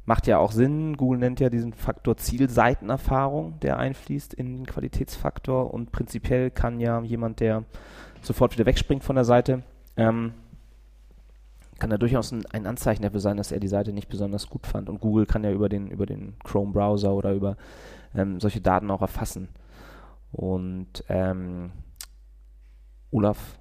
Macht 0.05 0.27
ja 0.27 0.37
auch 0.37 0.51
Sinn. 0.51 0.97
Google 0.97 1.19
nennt 1.19 1.39
ja 1.39 1.49
diesen 1.49 1.73
Faktor 1.73 2.17
Zielseitenerfahrung, 2.17 3.59
der 3.61 3.77
einfließt 3.77 4.33
in 4.33 4.57
den 4.57 4.65
Qualitätsfaktor 4.65 5.73
und 5.73 5.91
prinzipiell 5.91 6.51
kann 6.51 6.79
ja 6.79 7.01
jemand, 7.01 7.39
der 7.39 7.63
sofort 8.21 8.53
wieder 8.53 8.65
wegspringt 8.65 9.03
von 9.03 9.15
der 9.15 9.25
Seite, 9.25 9.63
ähm, 9.95 10.33
kann 11.79 11.89
da 11.89 11.97
durchaus 11.97 12.31
ein, 12.31 12.45
ein, 12.47 12.67
Anzeichen 12.67 13.03
dafür 13.03 13.19
sein, 13.19 13.37
dass 13.37 13.51
er 13.51 13.59
die 13.59 13.67
Seite 13.67 13.93
nicht 13.93 14.09
besonders 14.09 14.49
gut 14.49 14.67
fand. 14.67 14.89
Und 14.89 14.99
Google 14.99 15.25
kann 15.25 15.43
ja 15.43 15.51
über 15.51 15.69
den, 15.69 15.87
über 15.87 16.05
den 16.05 16.35
Chrome-Browser 16.43 17.13
oder 17.13 17.33
über 17.33 17.57
ähm, 18.15 18.39
solche 18.39 18.61
Daten 18.61 18.91
auch 18.91 19.01
erfassen. 19.01 19.49
Und 20.31 21.03
ähm, 21.09 21.71
Olaf 23.11 23.57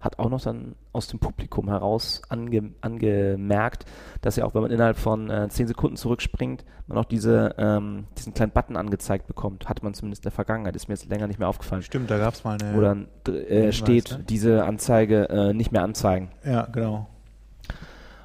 hat 0.00 0.18
auch 0.18 0.30
noch 0.30 0.40
dann 0.40 0.74
aus 0.92 1.08
dem 1.08 1.20
Publikum 1.20 1.68
heraus 1.68 2.22
ange, 2.28 2.72
angemerkt, 2.80 3.84
dass 4.22 4.36
ja 4.36 4.44
auch, 4.44 4.54
wenn 4.54 4.62
man 4.62 4.70
innerhalb 4.70 4.96
von 4.96 5.30
äh, 5.30 5.48
10 5.48 5.68
Sekunden 5.68 5.96
zurückspringt, 5.96 6.64
man 6.86 6.98
auch 6.98 7.04
diese, 7.04 7.54
ähm, 7.58 8.06
diesen 8.16 8.34
kleinen 8.34 8.52
Button 8.52 8.76
angezeigt 8.76 9.26
bekommt. 9.26 9.68
Hatte 9.68 9.84
man 9.84 9.94
zumindest 9.94 10.22
in 10.22 10.24
der 10.24 10.32
Vergangenheit, 10.32 10.74
ist 10.74 10.88
mir 10.88 10.94
jetzt 10.94 11.08
länger 11.08 11.26
nicht 11.26 11.38
mehr 11.38 11.48
aufgefallen. 11.48 11.82
Stimmt, 11.82 12.10
da 12.10 12.18
gab 12.18 12.34
es 12.34 12.44
mal 12.44 12.56
eine. 12.60 12.74
Wo 12.74 12.80
dann 12.80 13.08
äh, 13.28 13.72
steht, 13.72 14.12
ne? 14.12 14.24
diese 14.28 14.64
Anzeige 14.64 15.28
äh, 15.28 15.52
nicht 15.52 15.70
mehr 15.70 15.82
anzeigen. 15.82 16.30
Ja, 16.44 16.66
genau. 16.66 17.06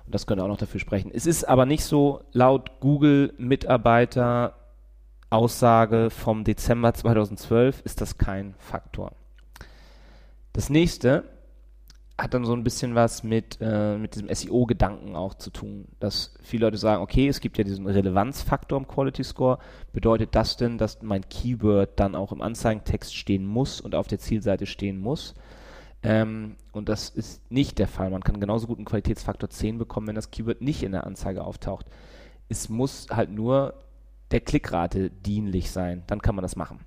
Und 0.06 0.14
das 0.14 0.28
könnte 0.28 0.44
auch 0.44 0.48
noch 0.48 0.58
dafür 0.58 0.80
sprechen. 0.80 1.12
Es 1.14 1.26
ist 1.26 1.44
aber 1.44 1.66
nicht 1.66 1.84
so, 1.84 2.22
laut 2.32 2.80
Google-Mitarbeiter 2.80 4.54
Aussage 5.30 6.10
vom 6.12 6.44
Dezember 6.44 6.94
2012 6.94 7.82
ist 7.82 8.00
das 8.00 8.18
kein 8.18 8.54
Faktor. 8.58 9.12
Das 10.54 10.70
nächste, 10.70 11.26
hat 12.18 12.34
dann 12.34 12.46
so 12.46 12.54
ein 12.54 12.64
bisschen 12.64 12.96
was 12.96 13.24
mit, 13.24 13.58
äh, 13.60 13.98
mit 13.98 14.16
diesem 14.16 14.34
SEO-Gedanken 14.34 15.16
auch 15.16 15.34
zu 15.34 15.50
tun, 15.50 15.86
dass 16.00 16.34
viele 16.42 16.68
Leute 16.68 16.78
sagen, 16.78 17.02
okay, 17.02 17.28
es 17.28 17.42
gibt 17.42 17.58
ja 17.58 17.66
diesen 17.66 17.86
Relevanzfaktor 17.86 18.78
im 18.78 18.88
Quality 18.88 19.24
Score. 19.24 19.60
Bedeutet 19.92 20.34
das 20.34 20.56
denn, 20.56 20.78
dass 20.78 21.02
mein 21.02 21.28
Keyword 21.28 22.00
dann 22.00 22.16
auch 22.16 22.32
im 22.32 22.42
Anzeigentext 22.42 23.16
stehen 23.16 23.46
muss 23.46 23.82
und 23.82 23.96
auf 23.96 24.08
der 24.08 24.20
Zielseite 24.20 24.66
stehen 24.66 24.98
muss? 24.98 25.36
Ähm, 26.04 26.56
und 26.72 26.88
das 26.88 27.10
ist 27.10 27.52
nicht 27.52 27.80
der 27.80 27.88
Fall. 27.88 28.10
Man 28.10 28.24
kann 28.24 28.40
genauso 28.40 28.68
gut 28.68 28.78
einen 28.78 28.86
Qualitätsfaktor 28.86 29.50
10 29.50 29.78
bekommen, 29.78 30.08
wenn 30.08 30.16
das 30.16 30.32
Keyword 30.32 30.62
nicht 30.62 30.84
in 30.84 30.94
der 30.94 31.06
Anzeige 31.06 31.44
auftaucht. 31.44 31.88
Es 32.48 32.70
muss 32.70 33.08
halt 33.10 33.30
nur 33.30 33.74
der 34.32 34.40
Klickrate 34.40 35.10
dienlich 35.10 35.70
sein. 35.70 36.04
Dann 36.08 36.22
kann 36.22 36.36
man 36.36 36.44
das 36.44 36.56
machen. 36.56 36.80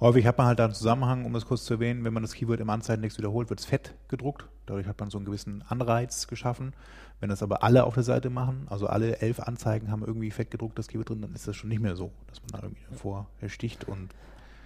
Häufig 0.00 0.26
hat 0.26 0.38
man 0.38 0.46
halt 0.46 0.58
da 0.58 0.64
einen 0.64 0.74
Zusammenhang, 0.74 1.26
um 1.26 1.32
das 1.34 1.44
kurz 1.44 1.64
zu 1.64 1.74
erwähnen, 1.74 2.04
wenn 2.04 2.14
man 2.14 2.22
das 2.22 2.32
Keyword 2.32 2.60
im 2.60 2.70
Anzeigentext 2.70 3.18
wiederholt, 3.18 3.50
wird 3.50 3.60
es 3.60 3.66
fett 3.66 3.94
gedruckt. 4.08 4.46
Dadurch 4.70 4.86
hat 4.86 5.00
man 5.00 5.10
so 5.10 5.18
einen 5.18 5.24
gewissen 5.24 5.64
Anreiz 5.68 6.28
geschaffen. 6.28 6.74
Wenn 7.18 7.28
das 7.28 7.42
aber 7.42 7.64
alle 7.64 7.84
auf 7.84 7.94
der 7.94 8.04
Seite 8.04 8.30
machen, 8.30 8.66
also 8.70 8.86
alle 8.86 9.18
elf 9.20 9.40
Anzeigen 9.40 9.90
haben 9.90 10.04
irgendwie 10.04 10.30
fett 10.30 10.52
gedruckt 10.52 10.78
das 10.78 10.86
Keyword 10.86 11.10
drin, 11.10 11.22
dann 11.22 11.34
ist 11.34 11.48
das 11.48 11.56
schon 11.56 11.70
nicht 11.70 11.82
mehr 11.82 11.96
so, 11.96 12.12
dass 12.28 12.40
man 12.40 12.48
da 12.52 12.66
irgendwie 12.66 12.84
davor 12.88 13.26
ersticht 13.40 13.84
und. 13.88 14.14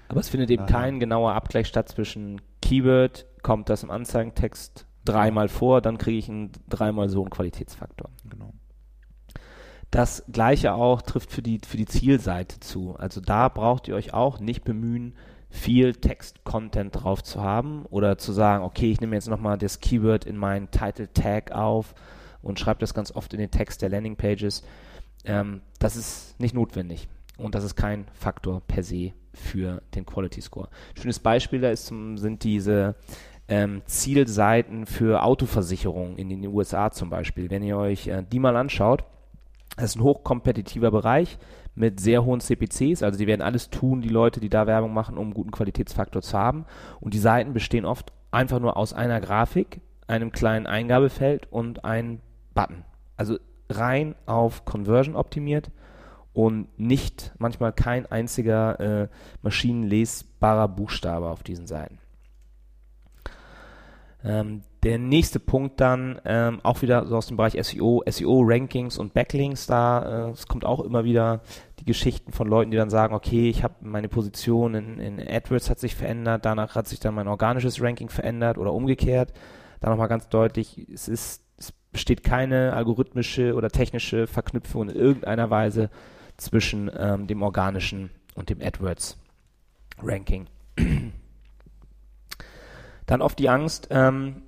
Aber 0.08 0.20
es 0.20 0.28
findet 0.28 0.50
eben 0.50 0.66
kein 0.66 1.00
genauer 1.00 1.32
Abgleich 1.32 1.66
statt 1.66 1.88
zwischen 1.88 2.42
Keyword, 2.60 3.24
kommt 3.42 3.70
das 3.70 3.82
im 3.82 3.90
Anzeigentext 3.90 4.86
dreimal 5.06 5.48
vor, 5.48 5.80
dann 5.80 5.96
kriege 5.96 6.18
ich 6.18 6.28
einen 6.28 6.52
dreimal 6.68 7.08
so 7.08 7.22
einen 7.22 7.30
Qualitätsfaktor. 7.30 8.10
Genau. 8.28 8.52
Das 9.90 10.24
gleiche 10.30 10.74
auch 10.74 11.00
trifft 11.00 11.32
für 11.32 11.40
die, 11.40 11.60
für 11.66 11.78
die 11.78 11.86
Zielseite 11.86 12.60
zu. 12.60 12.94
Also 12.96 13.22
da 13.22 13.48
braucht 13.48 13.88
ihr 13.88 13.94
euch 13.94 14.12
auch 14.12 14.38
nicht 14.38 14.64
bemühen, 14.64 15.14
viel 15.54 15.94
Text-Content 15.94 16.96
drauf 16.96 17.22
zu 17.22 17.40
haben 17.40 17.86
oder 17.86 18.18
zu 18.18 18.32
sagen, 18.32 18.64
okay, 18.64 18.90
ich 18.90 19.00
nehme 19.00 19.14
jetzt 19.14 19.28
nochmal 19.28 19.56
das 19.56 19.78
Keyword 19.78 20.24
in 20.24 20.36
meinen 20.36 20.70
Title-Tag 20.72 21.52
auf 21.52 21.94
und 22.42 22.58
schreibt 22.58 22.82
das 22.82 22.92
ganz 22.92 23.12
oft 23.12 23.32
in 23.32 23.38
den 23.38 23.52
Text 23.52 23.80
der 23.80 23.88
Landingpages. 23.88 24.64
Ähm, 25.24 25.62
das 25.78 25.94
ist 25.94 26.38
nicht 26.40 26.54
notwendig 26.54 27.08
und 27.38 27.54
das 27.54 27.62
ist 27.62 27.76
kein 27.76 28.06
Faktor 28.14 28.62
per 28.66 28.82
se 28.82 29.12
für 29.32 29.80
den 29.94 30.04
Quality 30.04 30.40
Score. 30.40 30.68
Schönes 31.00 31.20
Beispiel 31.20 31.60
da 31.60 31.70
ist 31.70 31.86
sind 31.86 32.42
diese 32.42 32.96
ähm, 33.46 33.82
Zielseiten 33.86 34.86
für 34.86 35.22
Autoversicherungen 35.22 36.18
in 36.18 36.30
den 36.30 36.46
USA 36.48 36.90
zum 36.90 37.10
Beispiel. 37.10 37.48
Wenn 37.48 37.62
ihr 37.62 37.78
euch 37.78 38.08
äh, 38.08 38.24
die 38.30 38.40
mal 38.40 38.56
anschaut, 38.56 39.04
das 39.76 39.90
ist 39.90 39.96
ein 39.96 40.02
hochkompetitiver 40.02 40.90
Bereich 40.90 41.38
mit 41.74 42.00
sehr 42.00 42.24
hohen 42.24 42.40
CPCs. 42.40 43.02
Also 43.02 43.18
die 43.18 43.26
werden 43.26 43.42
alles 43.42 43.70
tun, 43.70 44.00
die 44.00 44.08
Leute, 44.08 44.40
die 44.40 44.48
da 44.48 44.66
Werbung 44.66 44.92
machen, 44.92 45.18
um 45.18 45.24
einen 45.24 45.34
guten 45.34 45.50
Qualitätsfaktor 45.50 46.22
zu 46.22 46.38
haben. 46.38 46.66
Und 47.00 47.14
die 47.14 47.18
Seiten 47.18 47.52
bestehen 47.52 47.84
oft 47.84 48.12
einfach 48.30 48.60
nur 48.60 48.76
aus 48.76 48.92
einer 48.92 49.20
Grafik, 49.20 49.80
einem 50.06 50.32
kleinen 50.32 50.66
Eingabefeld 50.66 51.50
und 51.50 51.84
einem 51.84 52.20
Button. 52.54 52.84
Also 53.16 53.38
rein 53.70 54.14
auf 54.26 54.64
Conversion 54.64 55.16
optimiert 55.16 55.70
und 56.32 56.78
nicht 56.78 57.32
manchmal 57.38 57.72
kein 57.72 58.06
einziger 58.06 58.80
äh, 58.80 59.08
maschinenlesbarer 59.42 60.68
Buchstabe 60.68 61.28
auf 61.28 61.42
diesen 61.42 61.66
Seiten. 61.66 61.98
Ähm, 64.24 64.62
der 64.84 64.98
nächste 64.98 65.40
Punkt 65.40 65.80
dann, 65.80 66.20
ähm, 66.26 66.60
auch 66.62 66.82
wieder 66.82 67.06
so 67.06 67.16
aus 67.16 67.26
dem 67.26 67.38
Bereich 67.38 67.56
SEO, 67.60 68.02
SEO-Rankings 68.06 68.98
und 68.98 69.14
Backlinks, 69.14 69.66
da 69.66 70.28
äh, 70.28 70.30
es 70.32 70.46
kommt 70.46 70.66
auch 70.66 70.80
immer 70.80 71.04
wieder 71.04 71.40
die 71.80 71.86
Geschichten 71.86 72.32
von 72.32 72.46
Leuten, 72.46 72.70
die 72.70 72.76
dann 72.76 72.90
sagen, 72.90 73.14
okay, 73.14 73.48
ich 73.48 73.62
habe 73.62 73.76
meine 73.80 74.10
Position 74.10 74.74
in, 74.74 74.98
in 74.98 75.18
AdWords 75.20 75.70
hat 75.70 75.80
sich 75.80 75.94
verändert, 75.94 76.44
danach 76.44 76.74
hat 76.74 76.86
sich 76.86 77.00
dann 77.00 77.14
mein 77.14 77.28
organisches 77.28 77.80
Ranking 77.80 78.10
verändert 78.10 78.58
oder 78.58 78.74
umgekehrt. 78.74 79.32
Da 79.80 79.88
nochmal 79.88 80.08
ganz 80.08 80.28
deutlich, 80.28 80.86
es 80.92 81.08
ist, 81.08 81.42
es 81.56 81.72
besteht 81.90 82.22
keine 82.22 82.74
algorithmische 82.74 83.54
oder 83.54 83.70
technische 83.70 84.26
Verknüpfung 84.26 84.90
in 84.90 84.94
irgendeiner 84.94 85.48
Weise 85.48 85.88
zwischen 86.36 86.90
ähm, 86.96 87.26
dem 87.26 87.42
organischen 87.42 88.10
und 88.34 88.50
dem 88.50 88.60
AdWords-Ranking. 88.60 90.46
Dann 93.06 93.22
oft 93.22 93.38
die 93.38 93.48
Angst, 93.48 93.88
ähm, 93.90 94.42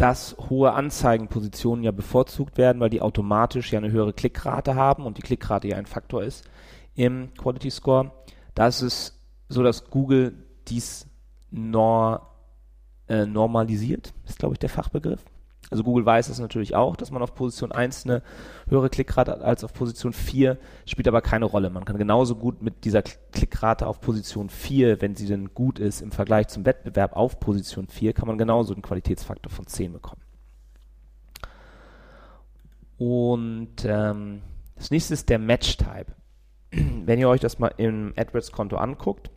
dass 0.00 0.34
hohe 0.48 0.72
Anzeigenpositionen 0.72 1.84
ja 1.84 1.90
bevorzugt 1.90 2.56
werden, 2.56 2.80
weil 2.80 2.88
die 2.88 3.02
automatisch 3.02 3.70
ja 3.70 3.78
eine 3.78 3.92
höhere 3.92 4.14
Klickrate 4.14 4.74
haben 4.74 5.04
und 5.04 5.18
die 5.18 5.22
Klickrate 5.22 5.68
ja 5.68 5.76
ein 5.76 5.84
Faktor 5.84 6.22
ist 6.22 6.48
im 6.94 7.34
Quality 7.34 7.70
Score. 7.70 8.10
Da 8.54 8.66
ist 8.66 8.80
es 8.80 9.20
so, 9.50 9.62
dass 9.62 9.90
Google 9.90 10.32
dies 10.68 11.06
nor, 11.50 12.34
äh, 13.08 13.26
normalisiert, 13.26 14.14
ist 14.24 14.38
glaube 14.38 14.54
ich 14.54 14.58
der 14.58 14.70
Fachbegriff. 14.70 15.22
Also 15.70 15.84
Google 15.84 16.04
weiß 16.04 16.28
es 16.28 16.40
natürlich 16.40 16.74
auch, 16.74 16.96
dass 16.96 17.12
man 17.12 17.22
auf 17.22 17.34
Position 17.34 17.70
1 17.70 18.04
eine 18.04 18.22
höhere 18.68 18.90
Klickrate 18.90 19.30
hat 19.30 19.42
als 19.42 19.62
auf 19.62 19.72
Position 19.72 20.12
4, 20.12 20.58
spielt 20.84 21.06
aber 21.06 21.22
keine 21.22 21.44
Rolle. 21.44 21.70
Man 21.70 21.84
kann 21.84 21.96
genauso 21.96 22.34
gut 22.34 22.60
mit 22.60 22.84
dieser 22.84 23.02
Klickrate 23.02 23.86
auf 23.86 24.00
Position 24.00 24.50
4, 24.50 25.00
wenn 25.00 25.14
sie 25.14 25.26
denn 25.26 25.54
gut 25.54 25.78
ist 25.78 26.00
im 26.02 26.10
Vergleich 26.10 26.48
zum 26.48 26.66
Wettbewerb 26.66 27.14
auf 27.14 27.38
Position 27.38 27.86
4, 27.86 28.12
kann 28.12 28.26
man 28.26 28.36
genauso 28.36 28.72
einen 28.72 28.82
Qualitätsfaktor 28.82 29.52
von 29.52 29.66
10 29.66 29.92
bekommen. 29.92 30.22
Und 32.98 33.84
ähm, 33.84 34.42
das 34.74 34.90
nächste 34.90 35.14
ist 35.14 35.28
der 35.28 35.38
Match-Type. 35.38 36.12
Wenn 36.72 37.18
ihr 37.18 37.28
euch 37.28 37.40
das 37.40 37.60
mal 37.60 37.72
im 37.76 38.12
AdWords-Konto 38.16 38.76
anguckt, 38.76 39.30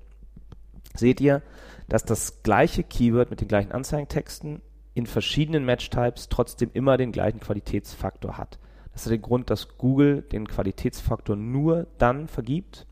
seht 0.96 1.22
ihr, 1.22 1.43
dass 1.88 2.04
das 2.06 2.41
gleiche 2.43 2.84
Keyword 2.84 3.30
mit 3.30 3.39
den 3.39 3.48
gleichen 3.48 3.72
Anzeigentexten 3.72 4.62
in 4.93 5.06
verschiedenen 5.06 5.65
Match-Types 5.65 6.29
trotzdem 6.29 6.69
immer 6.73 6.97
den 6.97 7.12
gleichen 7.12 7.39
Qualitätsfaktor 7.39 8.38
hat. 8.38 8.60
Das 8.91 9.03
ist 9.03 9.10
der 9.10 9.17
Grund, 9.17 9.49
dass 9.49 9.77
Google 9.77 10.21
den 10.21 10.47
Qualitätsfaktor 10.47 11.36
nur 11.36 11.88
dann 11.97 12.27
vergibt, 12.27 12.86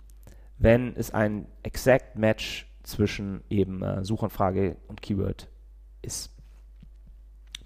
wenn 0.58 0.96
es 0.96 1.12
ein 1.12 1.48
Exact 1.64 2.18
Match 2.18 2.68
zwischen 2.84 3.42
eben 3.50 3.84
äh, 3.84 4.04
Suchanfrage 4.04 4.78
und 4.88 5.02
Keyword 5.02 5.48
ist. 6.02 6.32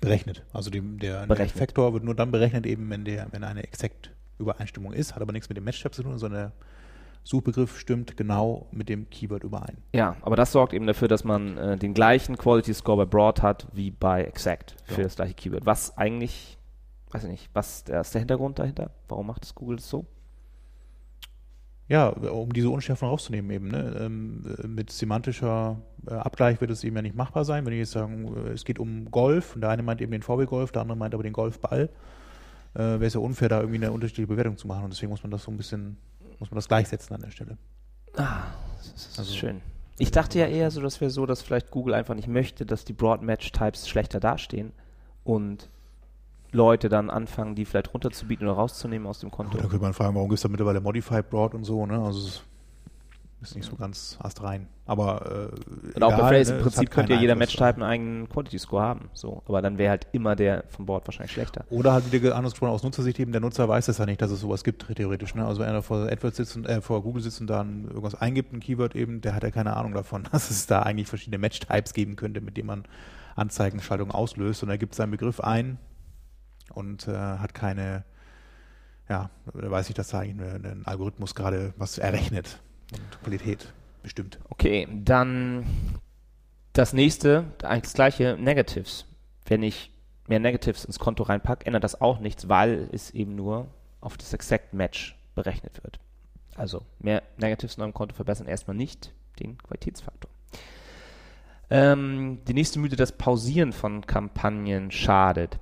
Berechnet. 0.02 0.44
Also 0.52 0.70
die, 0.70 0.82
der, 0.82 1.26
der 1.26 1.50
Faktor 1.50 1.94
wird 1.94 2.04
nur 2.04 2.16
dann 2.16 2.32
berechnet, 2.32 2.66
eben 2.66 2.90
wenn, 2.90 3.06
der, 3.06 3.28
wenn 3.32 3.44
eine 3.44 3.64
Exact 3.64 4.12
Übereinstimmung 4.38 4.92
ist, 4.92 5.16
hat 5.16 5.22
aber 5.22 5.32
nichts 5.32 5.48
mit 5.48 5.58
dem 5.58 5.64
Match-Type 5.64 5.92
zu 5.92 6.04
tun, 6.04 6.18
sondern 6.18 6.52
Suchbegriff 7.26 7.80
stimmt 7.80 8.18
genau 8.18 8.68
mit 8.72 8.88
dem 8.88 9.10
Keyword 9.10 9.44
überein. 9.44 9.78
Ja, 9.94 10.16
aber 10.22 10.36
das 10.36 10.52
sorgt 10.52 10.74
eben 10.74 10.86
dafür, 10.86 11.08
dass 11.08 11.24
man 11.24 11.58
äh, 11.58 11.76
den 11.76 11.96
gleichen 11.96 12.38
Quality 12.38 12.74
Score 12.74 12.98
bei 12.98 13.06
Broad 13.06 13.42
hat 13.42 13.68
wie 13.74 13.90
bei 13.90 14.24
Exact 14.24 14.76
für 14.86 15.02
ja. 15.02 15.04
das 15.04 15.16
gleiche 15.16 15.34
Keyword. 15.34 15.66
Was 15.66 15.98
eigentlich, 15.98 16.60
weiß 17.10 17.24
ich 17.24 17.32
nicht, 17.32 17.50
was 17.54 17.82
ist 17.82 18.14
der 18.14 18.20
Hintergrund 18.20 18.60
dahinter? 18.60 18.92
Warum 19.08 19.26
macht 19.26 19.42
das 19.42 19.56
Google 19.56 19.78
das 19.78 19.90
so? 19.90 20.06
Ja, 21.88 22.10
um 22.10 22.54
diese 22.54 22.70
Unschärfen 22.70 23.08
rauszunehmen 23.08 23.50
eben. 23.50 23.68
Ne? 23.70 23.96
Ähm, 24.00 24.44
mit 24.68 24.92
semantischer 24.92 25.82
äh, 26.08 26.14
Abgleich 26.14 26.62
wird 26.62 26.70
es 26.70 26.84
eben 26.84 26.96
ja 26.96 27.02
nicht 27.02 27.16
machbar 27.16 27.44
sein. 27.44 27.66
Wenn 27.66 27.74
ich 27.74 27.80
jetzt 27.80 27.92
sagen, 27.92 28.36
äh, 28.36 28.50
es 28.52 28.66
geht 28.66 28.78
um 28.78 29.10
Golf 29.10 29.56
und 29.56 29.62
der 29.62 29.72
eine 29.72 29.82
meint 29.82 30.00
eben 30.00 30.12
den 30.12 30.22
VW 30.22 30.46
Golf, 30.46 30.72
der 30.72 30.84
andere 30.84 30.98
meint 30.98 31.16
aber 31.16 31.24
den 31.24 31.34
Golfball, 31.34 31.90
äh, 32.76 32.80
wäre 32.80 33.06
es 33.06 33.16
ja 33.16 33.20
unfair, 33.20 33.50
da 33.50 33.60
irgendwie 33.62 33.78
eine 33.78 33.92
unterschiedliche 33.92 34.28
Bewertung 34.28 34.58
zu 34.58 34.68
machen. 34.68 34.84
Und 34.84 34.94
deswegen 34.94 35.12
muss 35.12 35.24
man 35.24 35.32
das 35.32 35.44
so 35.44 35.52
ein 35.52 35.58
bisschen 35.58 35.98
muss 36.40 36.52
man 36.52 36.56
das 36.56 36.68
gleichsetzen 36.68 37.16
an 37.16 37.22
der 37.22 37.32
Stelle. 37.32 37.58
Ah, 38.18 38.44
das 38.78 39.08
ist 39.08 39.20
also, 39.20 39.34
schön. 39.34 39.62
Ich 39.98 40.12
dachte 40.12 40.40
ja 40.40 40.48
eher 40.48 40.72
so, 40.72 40.82
dass 40.82 41.00
wir 41.00 41.10
so, 41.10 41.26
dass 41.26 41.42
vielleicht 41.42 41.72
Google 41.72 41.94
einfach 41.94 42.16
nicht 42.16 42.28
möchte, 42.28 42.66
dass 42.66 42.84
die 42.84 42.94
Broad 42.94 43.22
Match 43.22 43.52
Types 43.52 43.88
schlechter 43.88 44.20
dastehen 44.20 44.74
und 45.24 45.70
Leute 46.52 46.90
dann 46.90 47.10
anfangen, 47.10 47.56
die 47.56 47.66
vielleicht 47.66 47.94
runterzubieten 47.94 48.48
oder 48.48 48.56
rauszunehmen 48.56 49.08
aus 49.08 49.20
dem 49.20 49.32
Konto. 49.32 49.58
da 49.58 49.64
könnte 49.64 49.80
man 49.80 49.94
fragen, 49.94 50.16
warum 50.16 50.30
gibt 50.30 50.38
es 50.38 50.44
da 50.44 50.50
mittlerweile 50.50 50.82
Modified 50.82 51.30
Broad 51.30 51.54
und 51.54 51.64
so, 51.64 51.86
ne? 51.86 52.00
Also 52.00 52.42
ist 53.50 53.56
nicht 53.56 53.70
so 53.70 53.76
ganz 53.76 54.18
astrein. 54.22 54.68
Aber 54.86 55.52
äh, 55.54 55.96
Und 55.96 56.04
auch 56.04 56.10
egal, 56.10 56.22
bei 56.22 56.30
Phrase, 56.30 56.52
ne? 56.52 56.58
im 56.58 56.64
Prinzip 56.64 56.92
könnte 56.92 57.14
ja 57.14 57.20
jeder 57.20 57.36
Matchtype 57.36 57.74
einen 57.74 57.84
eigenen 57.84 58.30
Quality 58.30 58.60
Score 58.60 58.84
haben. 58.84 59.10
So. 59.14 59.42
Aber 59.48 59.62
dann 59.62 59.78
wäre 59.78 59.90
halt 59.92 60.08
immer 60.12 60.36
der 60.36 60.64
vom 60.70 60.86
Board 60.86 61.08
wahrscheinlich 61.08 61.32
schlechter. 61.32 61.66
Oder 61.70 61.94
halt 61.94 62.12
wieder 62.12 62.36
anders 62.36 62.54
gesprochen 62.54 62.72
aus 62.72 62.84
Nutzersicht 62.84 63.20
eben, 63.20 63.32
der 63.32 63.42
Nutzer 63.42 63.68
weiß 63.68 63.88
es 63.88 63.98
ja 63.98 64.06
nicht, 64.06 64.22
dass 64.22 64.32
es 64.32 64.42
sowas 64.42 64.64
gibt, 64.64 64.86
theoretisch. 64.96 65.34
Ne? 65.34 65.46
Also 65.46 65.62
wenn 65.62 65.70
er 65.70 65.82
vor 65.82 66.08
AdWords 66.08 66.38
sitzt 66.38 66.56
und, 66.56 66.68
äh, 66.68 66.82
vor 66.82 67.02
Google 67.02 67.24
sitzt 67.24 67.42
und 67.42 67.48
dann 67.48 67.86
irgendwas 67.86 68.16
eingibt, 68.16 68.54
ein 68.54 68.60
Keyword 68.60 68.96
eben, 68.96 69.22
der 69.22 69.34
hat 69.34 69.44
ja 69.44 69.50
keine 69.50 69.76
Ahnung 69.76 69.94
davon, 69.94 70.24
dass 70.32 70.52
es 70.52 70.68
da 70.68 70.84
eigentlich 70.84 71.08
verschiedene 71.08 71.40
Matchtypes 71.40 71.94
geben 71.94 72.16
könnte, 72.16 72.42
mit 72.42 72.58
denen 72.58 72.68
man 72.68 72.84
Anzeigenschaltung 73.36 74.12
auslöst. 74.12 74.62
Und 74.62 74.70
er 74.70 74.78
gibt 74.78 74.94
seinen 74.94 75.12
Begriff 75.12 75.40
ein 75.40 75.80
und 76.74 77.08
äh, 77.08 77.12
hat 77.14 77.56
keine, 77.56 78.04
ja, 79.10 79.32
da 79.52 79.72
weiß 79.72 79.90
ich, 79.90 79.96
dass 79.96 80.10
da 80.10 80.20
eigentlich 80.20 80.48
ein 80.48 80.84
Algorithmus 80.86 81.34
gerade 81.34 81.74
was 81.78 81.98
errechnet 81.98 82.60
und 82.92 83.24
Qualität 83.24 83.72
bestimmt. 84.04 84.40
Okay, 84.50 84.88
dann 84.92 85.66
das 86.74 86.94
nächste, 86.94 87.46
eigentlich 87.64 87.84
das 87.84 87.94
gleiche, 87.94 88.38
Negatives. 88.40 89.06
Wenn 89.46 89.64
ich 89.64 89.92
mehr 90.28 90.40
Negatives 90.40 90.86
ins 90.86 91.00
Konto 91.00 91.24
reinpacke, 91.24 91.66
ändert 91.66 91.84
das 91.84 92.02
auch 92.02 92.20
nichts, 92.20 92.50
weil 92.50 92.90
es 92.92 93.12
eben 93.12 93.36
nur 93.36 93.68
auf 94.02 94.18
das 94.18 94.34
Exact 94.34 94.74
Match 94.74 95.18
berechnet 95.36 95.84
wird. 95.84 96.00
Also 96.56 96.82
mehr 97.00 97.24
Negatives 97.38 97.76
in 97.76 97.82
eurem 97.82 97.94
Konto 97.94 98.16
verbessern 98.16 98.48
erstmal 98.48 98.76
nicht 98.76 99.14
den 99.40 99.58
Qualitätsfaktor. 99.58 100.30
Ähm, 101.70 102.40
die 102.48 102.54
nächste 102.54 102.80
Mythe, 102.80 102.96
das 102.96 103.12
Pausieren 103.12 103.74
von 103.74 104.06
Kampagnen 104.06 104.92
schadet. 104.92 105.60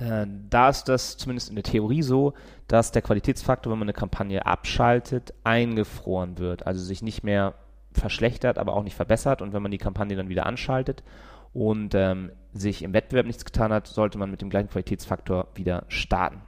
Äh, 0.00 0.26
da 0.48 0.68
ist 0.70 0.84
das 0.84 1.16
zumindest 1.16 1.50
in 1.50 1.56
der 1.56 1.64
Theorie 1.64 2.02
so, 2.02 2.32
dass 2.68 2.92
der 2.92 3.02
Qualitätsfaktor, 3.02 3.70
wenn 3.70 3.78
man 3.78 3.86
eine 3.86 3.92
Kampagne 3.92 4.46
abschaltet, 4.46 5.34
eingefroren 5.44 6.38
wird, 6.38 6.66
also 6.66 6.82
sich 6.82 7.02
nicht 7.02 7.22
mehr 7.22 7.54
verschlechtert, 7.92 8.58
aber 8.58 8.74
auch 8.74 8.82
nicht 8.82 8.96
verbessert. 8.96 9.42
Und 9.42 9.52
wenn 9.52 9.62
man 9.62 9.70
die 9.70 9.78
Kampagne 9.78 10.16
dann 10.16 10.28
wieder 10.28 10.46
anschaltet 10.46 11.02
und 11.52 11.94
ähm, 11.94 12.32
sich 12.52 12.82
im 12.82 12.94
Wettbewerb 12.94 13.26
nichts 13.26 13.44
getan 13.44 13.72
hat, 13.72 13.86
sollte 13.86 14.18
man 14.18 14.30
mit 14.30 14.40
dem 14.40 14.50
gleichen 14.50 14.70
Qualitätsfaktor 14.70 15.48
wieder 15.54 15.84
starten. 15.88 16.40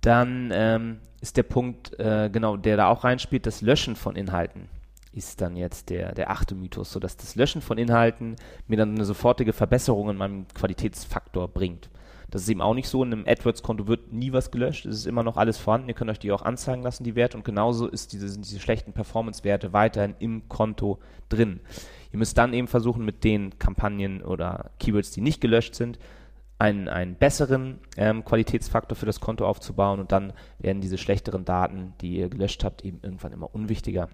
Dann 0.00 0.50
ähm, 0.52 1.00
ist 1.20 1.36
der 1.36 1.42
Punkt, 1.42 1.98
äh, 1.98 2.30
genau, 2.30 2.56
der 2.56 2.76
da 2.76 2.88
auch 2.88 3.04
reinspielt, 3.04 3.46
das 3.46 3.62
Löschen 3.62 3.96
von 3.96 4.16
Inhalten 4.16 4.68
ist 5.14 5.40
dann 5.40 5.56
jetzt 5.56 5.90
der, 5.90 6.14
der 6.14 6.30
achte 6.30 6.54
Mythos, 6.54 6.92
so 6.92 7.00
dass 7.00 7.16
das 7.16 7.36
Löschen 7.36 7.62
von 7.62 7.78
Inhalten 7.78 8.36
mir 8.66 8.76
dann 8.76 8.94
eine 8.94 9.04
sofortige 9.04 9.52
Verbesserung 9.52 10.10
in 10.10 10.16
meinem 10.16 10.46
Qualitätsfaktor 10.48 11.48
bringt. 11.48 11.90
Das 12.34 12.42
ist 12.42 12.48
eben 12.48 12.62
auch 12.62 12.74
nicht 12.74 12.88
so. 12.88 13.04
In 13.04 13.12
einem 13.12 13.28
AdWords-Konto 13.28 13.86
wird 13.86 14.12
nie 14.12 14.32
was 14.32 14.50
gelöscht. 14.50 14.86
Es 14.86 14.96
ist 14.96 15.06
immer 15.06 15.22
noch 15.22 15.36
alles 15.36 15.56
vorhanden. 15.56 15.88
Ihr 15.88 15.94
könnt 15.94 16.10
euch 16.10 16.18
die 16.18 16.32
auch 16.32 16.42
anzeigen 16.42 16.82
lassen, 16.82 17.04
die 17.04 17.14
Werte. 17.14 17.36
Und 17.36 17.44
genauso 17.44 17.88
diese, 17.88 18.28
sind 18.28 18.44
diese 18.44 18.58
schlechten 18.58 18.92
Performance-Werte 18.92 19.72
weiterhin 19.72 20.16
im 20.18 20.48
Konto 20.48 20.98
drin. 21.28 21.60
Ihr 22.12 22.18
müsst 22.18 22.36
dann 22.36 22.52
eben 22.52 22.66
versuchen, 22.66 23.04
mit 23.04 23.22
den 23.22 23.56
Kampagnen 23.60 24.20
oder 24.20 24.72
Keywords, 24.80 25.12
die 25.12 25.20
nicht 25.20 25.40
gelöscht 25.40 25.76
sind, 25.76 26.00
einen, 26.58 26.88
einen 26.88 27.14
besseren 27.14 27.78
ähm, 27.96 28.24
Qualitätsfaktor 28.24 28.96
für 28.96 29.06
das 29.06 29.20
Konto 29.20 29.46
aufzubauen. 29.46 30.00
Und 30.00 30.10
dann 30.10 30.32
werden 30.58 30.80
diese 30.80 30.98
schlechteren 30.98 31.44
Daten, 31.44 31.92
die 32.00 32.16
ihr 32.16 32.28
gelöscht 32.28 32.64
habt, 32.64 32.84
eben 32.84 32.98
irgendwann 33.02 33.32
immer 33.32 33.54
unwichtiger. 33.54 34.08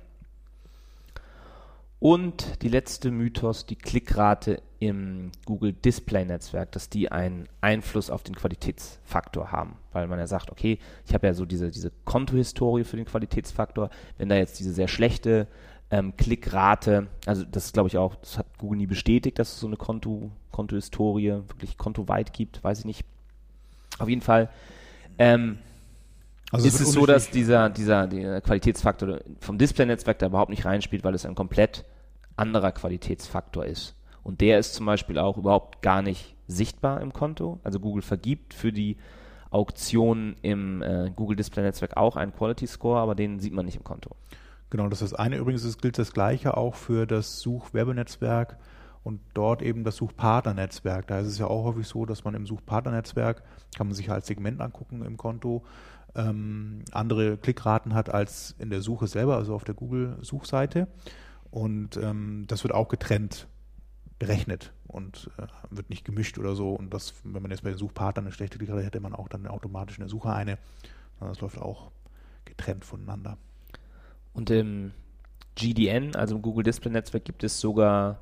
Und 2.01 2.63
die 2.63 2.69
letzte 2.69 3.11
Mythos, 3.11 3.67
die 3.67 3.77
Klickrate 3.77 4.63
im 4.79 5.31
Google 5.45 5.75
Display 5.75 6.25
Netzwerk, 6.25 6.73
dass 6.73 6.89
die 6.89 7.13
einen 7.13 7.47
Einfluss 7.61 8.09
auf 8.09 8.23
den 8.23 8.35
Qualitätsfaktor 8.35 9.53
haben. 9.53 9.77
Weil 9.93 10.07
man 10.07 10.19
ja 10.19 10.27
sagt, 10.27 10.51
okay, 10.51 10.79
ich 11.07 11.13
habe 11.13 11.27
ja 11.27 11.35
so 11.35 11.45
diese, 11.45 11.71
diese 11.71 11.93
Kontohistorie 12.07 12.85
für 12.85 12.97
den 12.97 13.05
Qualitätsfaktor. 13.05 13.91
Wenn 14.17 14.31
da 14.31 14.37
jetzt 14.37 14.59
diese 14.59 14.73
sehr 14.73 14.89
schlechte 14.89 15.47
ähm, 15.91 16.17
Klickrate, 16.17 17.09
also 17.27 17.45
das 17.45 17.75
glaube 17.75 17.89
ich 17.89 17.99
auch, 17.99 18.15
das 18.15 18.39
hat 18.39 18.47
Google 18.57 18.79
nie 18.79 18.87
bestätigt, 18.87 19.39
dass 19.39 19.53
es 19.53 19.61
so 19.61 19.67
eine 19.67 19.77
Konto, 19.77 20.31
Kontohistorie, 20.53 21.33
wirklich 21.49 21.77
kontoweit 21.77 22.33
gibt, 22.33 22.65
weiß 22.65 22.79
ich 22.79 22.85
nicht. 22.87 23.05
Auf 23.99 24.09
jeden 24.09 24.23
Fall 24.23 24.49
ähm, 25.19 25.59
also 26.51 26.67
ist 26.67 26.81
es 26.81 26.93
so, 26.93 27.07
dass 27.07 27.31
dieser, 27.31 27.71
dieser, 27.71 28.07
dieser 28.07 28.41
Qualitätsfaktor 28.41 29.21
vom 29.39 29.59
Display-Netzwerk 29.59 30.19
da 30.19 30.27
überhaupt 30.27 30.51
nicht 30.51 30.65
reinspielt, 30.65 31.05
weil 31.05 31.15
es 31.15 31.25
ein 31.25 31.35
komplett 31.35 31.85
anderer 32.37 32.73
Qualitätsfaktor 32.73 33.65
ist. 33.65 33.95
Und 34.23 34.41
der 34.41 34.59
ist 34.59 34.75
zum 34.75 34.87
Beispiel 34.87 35.19
auch 35.19 35.37
überhaupt 35.37 35.83
gar 35.83 36.03
nicht 36.03 36.37
sichtbar 36.47 37.01
im 37.01 37.13
Konto. 37.13 37.61
Also 37.63 37.81
Google 37.81 38.03
vergibt 38.03 38.55
für 38.55 38.73
die 38.73 38.97
Auktionen 39.51 40.37
im 40.43 40.83
äh, 40.83 41.11
Google 41.15 41.37
Display 41.37 41.63
Netzwerk 41.63 41.97
auch 41.97 42.17
einen 42.17 42.33
Quality 42.33 42.67
Score, 42.67 43.01
aber 43.01 43.15
den 43.15 43.41
sieht 43.41 43.53
man 43.53 43.65
nicht 43.65 43.77
im 43.77 43.85
Konto. 43.85 44.11
Genau, 44.71 44.89
das 44.89 45.03
ist 45.03 45.13
das 45.13 45.19
eine. 45.19 45.37
Übrigens 45.37 45.65
es 45.65 45.79
gilt 45.79 45.99
das 45.99 46.13
Gleiche 46.13 46.57
auch 46.57 46.75
für 46.75 47.07
das 47.07 47.41
Suchwerbenetzwerk 47.41 48.59
und 49.03 49.21
dort 49.35 49.63
eben 49.63 49.83
das 49.83 49.97
Suchpartnernetzwerk. 49.97 51.07
Da 51.09 51.21
ist 51.21 51.27
es 51.27 51.39
ja 51.39 51.47
auch 51.47 51.65
häufig 51.65 51.89
so, 51.89 52.07
dass 52.07 52.25
man 52.25 52.35
im 52.35 52.47
Suchpartnernetzwerk, 52.47 53.43
kann 53.77 53.89
man 53.89 53.95
sich 53.95 54.11
als 54.11 54.27
Segment 54.27 54.61
angucken 54.61 55.05
im 55.05 55.17
Konto, 55.17 55.65
ähm, 56.15 56.85
andere 56.93 57.37
Klickraten 57.37 57.95
hat 57.95 58.13
als 58.13 58.55
in 58.59 58.71
der 58.71 58.83
Suche 58.83 59.07
selber, 59.07 59.37
also 59.37 59.55
auf 59.55 59.65
der 59.65 59.75
Google-Suchseite. 59.75 60.89
Und 61.51 61.97
ähm, 61.97 62.45
das 62.47 62.63
wird 62.63 62.75
auch 62.75 62.89
getrennt 62.89 63.49
berechnet 64.19 64.73
und 64.87 65.31
äh, 65.39 65.47
wird 65.71 65.91
nicht 65.91 66.05
gemischt 66.05 66.39
oder 66.39 66.55
so. 66.55 66.75
Und 66.75 66.93
das, 66.93 67.15
wenn 67.25 67.43
man 67.43 67.51
jetzt 67.51 67.63
bei 67.63 67.71
den 67.71 67.79
Suchpartnern 67.79 68.27
eine 68.27 68.33
schlechte 68.33 68.59
Klickrate 68.59 68.85
hätte 68.85 69.01
man 69.01 69.15
auch 69.15 69.29
dann 69.29 69.47
automatisch 69.47 69.99
in 69.99 70.03
der 70.03 70.11
Suche 70.11 70.33
eine. 70.33 70.59
Das 71.19 71.41
läuft 71.41 71.59
auch 71.59 71.91
getrennt 72.45 72.85
voneinander. 72.85 73.37
Und 74.33 74.51
im 74.51 74.93
GDN, 75.55 76.15
also 76.17 76.37
im 76.37 76.43
Google 76.43 76.65
Display 76.65 76.93
Netzwerk, 76.93 77.25
gibt 77.25 77.45
es 77.45 77.61
sogar 77.61 78.21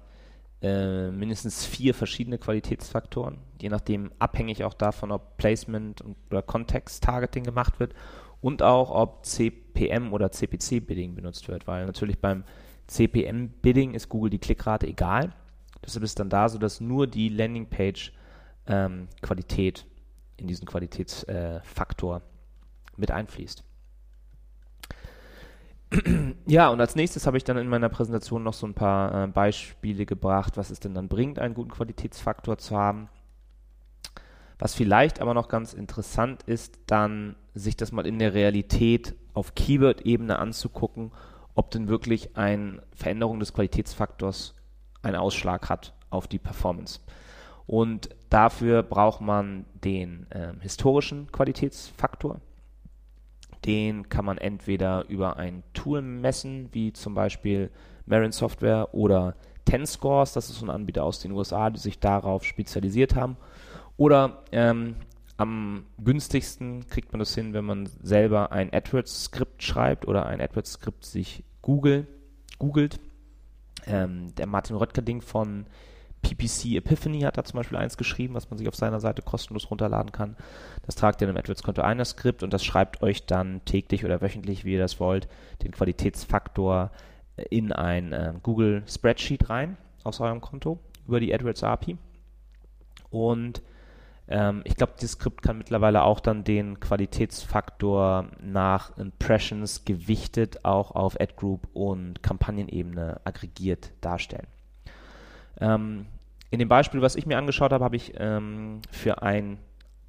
äh, 0.61 1.11
mindestens 1.11 1.65
vier 1.65 1.95
verschiedene 1.95 2.39
Qualitätsfaktoren, 2.39 3.39
je 3.61 3.69
nachdem 3.69 4.11
abhängig 4.19 4.65
auch 4.65 4.75
davon, 4.75 5.13
ob 5.13 5.37
Placement 5.37 6.01
und, 6.01 6.17
oder 6.31 6.43
Kontext-Targeting 6.43 7.45
gemacht 7.45 7.79
wird 7.79 7.95
und 8.41 8.63
auch 8.63 8.91
ob 8.91 9.25
CPM 9.25 10.13
oder 10.13 10.33
CPC-Bidding 10.33 11.15
benutzt 11.15 11.49
wird, 11.49 11.67
weil 11.67 11.87
natürlich 11.87 12.19
beim 12.19 12.45
CPM-Bidding 12.89 13.95
ist 13.95 14.09
Google 14.09 14.31
die 14.31 14.39
Klickrate 14.39 14.87
egal. 14.87 15.35
Deshalb 15.85 16.05
ist 16.05 16.19
dann 16.19 16.31
da 16.31 16.49
so, 16.49 16.59
dass 16.59 16.81
nur 16.81 17.07
die 17.07 17.29
Landingpage-Qualität 17.29 19.79
ähm, 19.79 19.85
in 20.39 20.49
diesen 20.49 20.67
Qualitätsfaktor 20.67 22.17
äh, 22.17 22.21
mit 22.97 23.11
einfließt. 23.11 23.63
Ja, 26.47 26.69
und 26.69 26.81
als 26.81 26.97
nächstes 26.97 27.27
habe 27.27 27.37
ich 27.37 27.45
dann 27.45 27.57
in 27.57 27.69
meiner 27.69 27.89
Präsentation 27.89 28.43
noch 28.43 28.55
so 28.55 28.67
ein 28.67 28.75
paar 28.75 29.25
äh, 29.25 29.27
Beispiele 29.27 30.07
gebracht, 30.07 30.57
was 30.57 30.71
es 30.71 30.81
denn 30.81 30.95
dann 30.95 31.09
bringt, 31.09 31.39
einen 31.39 31.55
guten 31.55 31.71
Qualitätsfaktor 31.71 32.59
zu 32.59 32.77
haben. 32.77 33.09
Was 34.59 34.75
vielleicht 34.75 35.21
aber 35.21 35.35
noch 35.35 35.49
ganz 35.49 35.73
interessant 35.73 36.43
ist, 36.43 36.79
dann 36.87 37.37
sich 37.55 37.77
das 37.77 37.93
mal 37.93 38.07
in 38.07 38.19
der 38.19 38.35
Realität 38.35 39.15
auf 39.35 39.55
Keyword-Ebene 39.55 40.39
anzugucken, 40.39 41.13
ob 41.55 41.71
denn 41.71 41.89
wirklich 41.89 42.37
eine 42.37 42.83
Veränderung 42.95 43.41
des 43.41 43.53
Qualitätsfaktors 43.53 44.55
einen 45.03 45.17
Ausschlag 45.17 45.69
hat 45.69 45.95
auf 46.11 46.27
die 46.27 46.39
Performance. 46.39 47.01
Und 47.67 48.09
dafür 48.31 48.83
braucht 48.83 49.21
man 49.21 49.65
den 49.85 50.27
äh, 50.31 50.55
historischen 50.61 51.31
Qualitätsfaktor. 51.31 52.41
Den 53.65 54.09
kann 54.09 54.25
man 54.25 54.39
entweder 54.39 55.09
über 55.09 55.37
ein 55.37 55.63
Tool 55.75 56.03
messen, 56.03 56.69
wie 56.73 56.93
zum 56.93 57.15
Beispiel 57.15 57.71
Marin 58.07 58.33
Software 58.33 58.95
oder 58.95 59.35
Tenscores, 59.65 60.33
das 60.33 60.49
ist 60.49 60.61
so 60.61 60.67
ein 60.67 60.71
Anbieter 60.71 61.05
aus 61.05 61.21
den 61.21 61.33
USA, 61.33 61.69
die 61.71 61.79
sich 61.79 61.99
darauf 61.99 62.45
spezialisiert 62.45 63.15
haben. 63.15 63.37
Oder 63.97 64.43
ähm, 64.53 64.97
am 65.37 65.85
günstigsten 66.03 66.87
kriegt 66.89 67.13
man 67.13 67.21
das 67.21 67.35
hin, 67.35 67.53
wenn 67.53 67.65
man 67.65 67.87
selber 68.03 68.51
ein 68.51 68.73
AdWords-Skript 68.73 69.63
schreibt 69.63 70.09
oder 70.09 70.27
ein 70.27 70.41
AdWords-Skript 70.41 71.05
sich 71.05 71.45
Google, 71.63 72.07
googelt. 72.59 72.99
Ähm, 73.87 74.35
der 74.37 74.47
Martin 74.47 74.77
Röttger-Ding 74.77 75.21
von 75.21 75.67
PPC 76.23 76.77
Epiphany 76.77 77.21
hat 77.21 77.39
da 77.39 77.45
zum 77.45 77.59
Beispiel 77.59 77.79
eins 77.79 77.97
geschrieben, 77.97 78.35
was 78.35 78.51
man 78.51 78.59
sich 78.59 78.69
auf 78.69 78.75
seiner 78.75 79.01
Seite 79.01 79.23
kostenlos 79.23 79.71
runterladen 79.71 80.13
kann. 80.13 80.37
Das 80.85 80.97
tragt 80.97 81.21
ihr 81.21 81.29
in 81.29 81.31
einem 81.31 81.39
AdWords-Konto 81.39 81.83
ein, 81.83 81.99
das 81.99 82.11
Skript, 82.11 82.43
und 82.43 82.53
das 82.53 82.65
schreibt 82.65 83.03
euch 83.03 83.27
dann 83.27 83.65
täglich 83.65 84.05
oder 84.05 84.21
wöchentlich, 84.21 84.65
wie 84.65 84.75
ihr 84.75 84.79
das 84.79 85.01
wollt, 85.01 85.29
den 85.63 85.73
Qualitätsfaktor 85.73 86.91
in 87.51 87.73
ein 87.73 88.13
äh, 88.13 88.35
Google 88.43 88.83
Spreadsheet 88.87 89.49
rein 89.49 89.77
aus 90.05 90.21
eurem 90.21 90.41
Konto 90.41 90.79
über 91.07 91.21
die 91.21 91.33
AdWords 91.33 91.63
API. 91.63 91.97
Und 93.11 93.63
ähm, 94.29 94.63
ich 94.65 94.77
glaube, 94.77 94.95
dieses 95.01 95.13
Skript 95.13 95.43
kann 95.43 95.59
mittlerweile 95.59 96.03
auch 96.03 96.21
dann 96.21 96.45
den 96.45 96.81
Qualitätsfaktor 96.81 98.27
nach 98.41 98.97
Impressions 98.99 99.85
gewichtet 99.85 100.65
auch 100.65 100.91
auf 100.91 101.19
AdGroup 101.21 101.69
und 101.73 102.23
Kampagnenebene 102.23 103.21
aggregiert 103.25 103.93
darstellen. 104.01 104.47
Ähm, 105.61 106.07
in 106.51 106.59
dem 106.59 106.69
Beispiel, 106.69 107.03
was 107.03 107.17
ich 107.17 107.27
mir 107.27 107.39
angeschaut 107.39 107.73
habe, 107.73 107.85
habe 107.85 107.97
ich 107.97 108.15
ähm, 108.17 108.81
für 108.91 109.23
ein, 109.23 109.59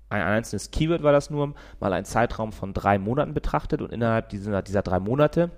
ein 0.09 0.21
einzelnes 0.21 0.71
Keyword 0.71 1.03
war 1.03 1.11
das 1.11 1.29
nur, 1.29 1.53
mal 1.79 1.93
einen 1.93 2.05
Zeitraum 2.05 2.51
von 2.51 2.73
drei 2.73 2.97
Monaten 2.97 3.33
betrachtet 3.33 3.81
und 3.81 3.91
innerhalb 3.91 4.29
dieser, 4.29 4.61
dieser 4.61 4.81
drei 4.81 4.99
Monate 4.99 5.51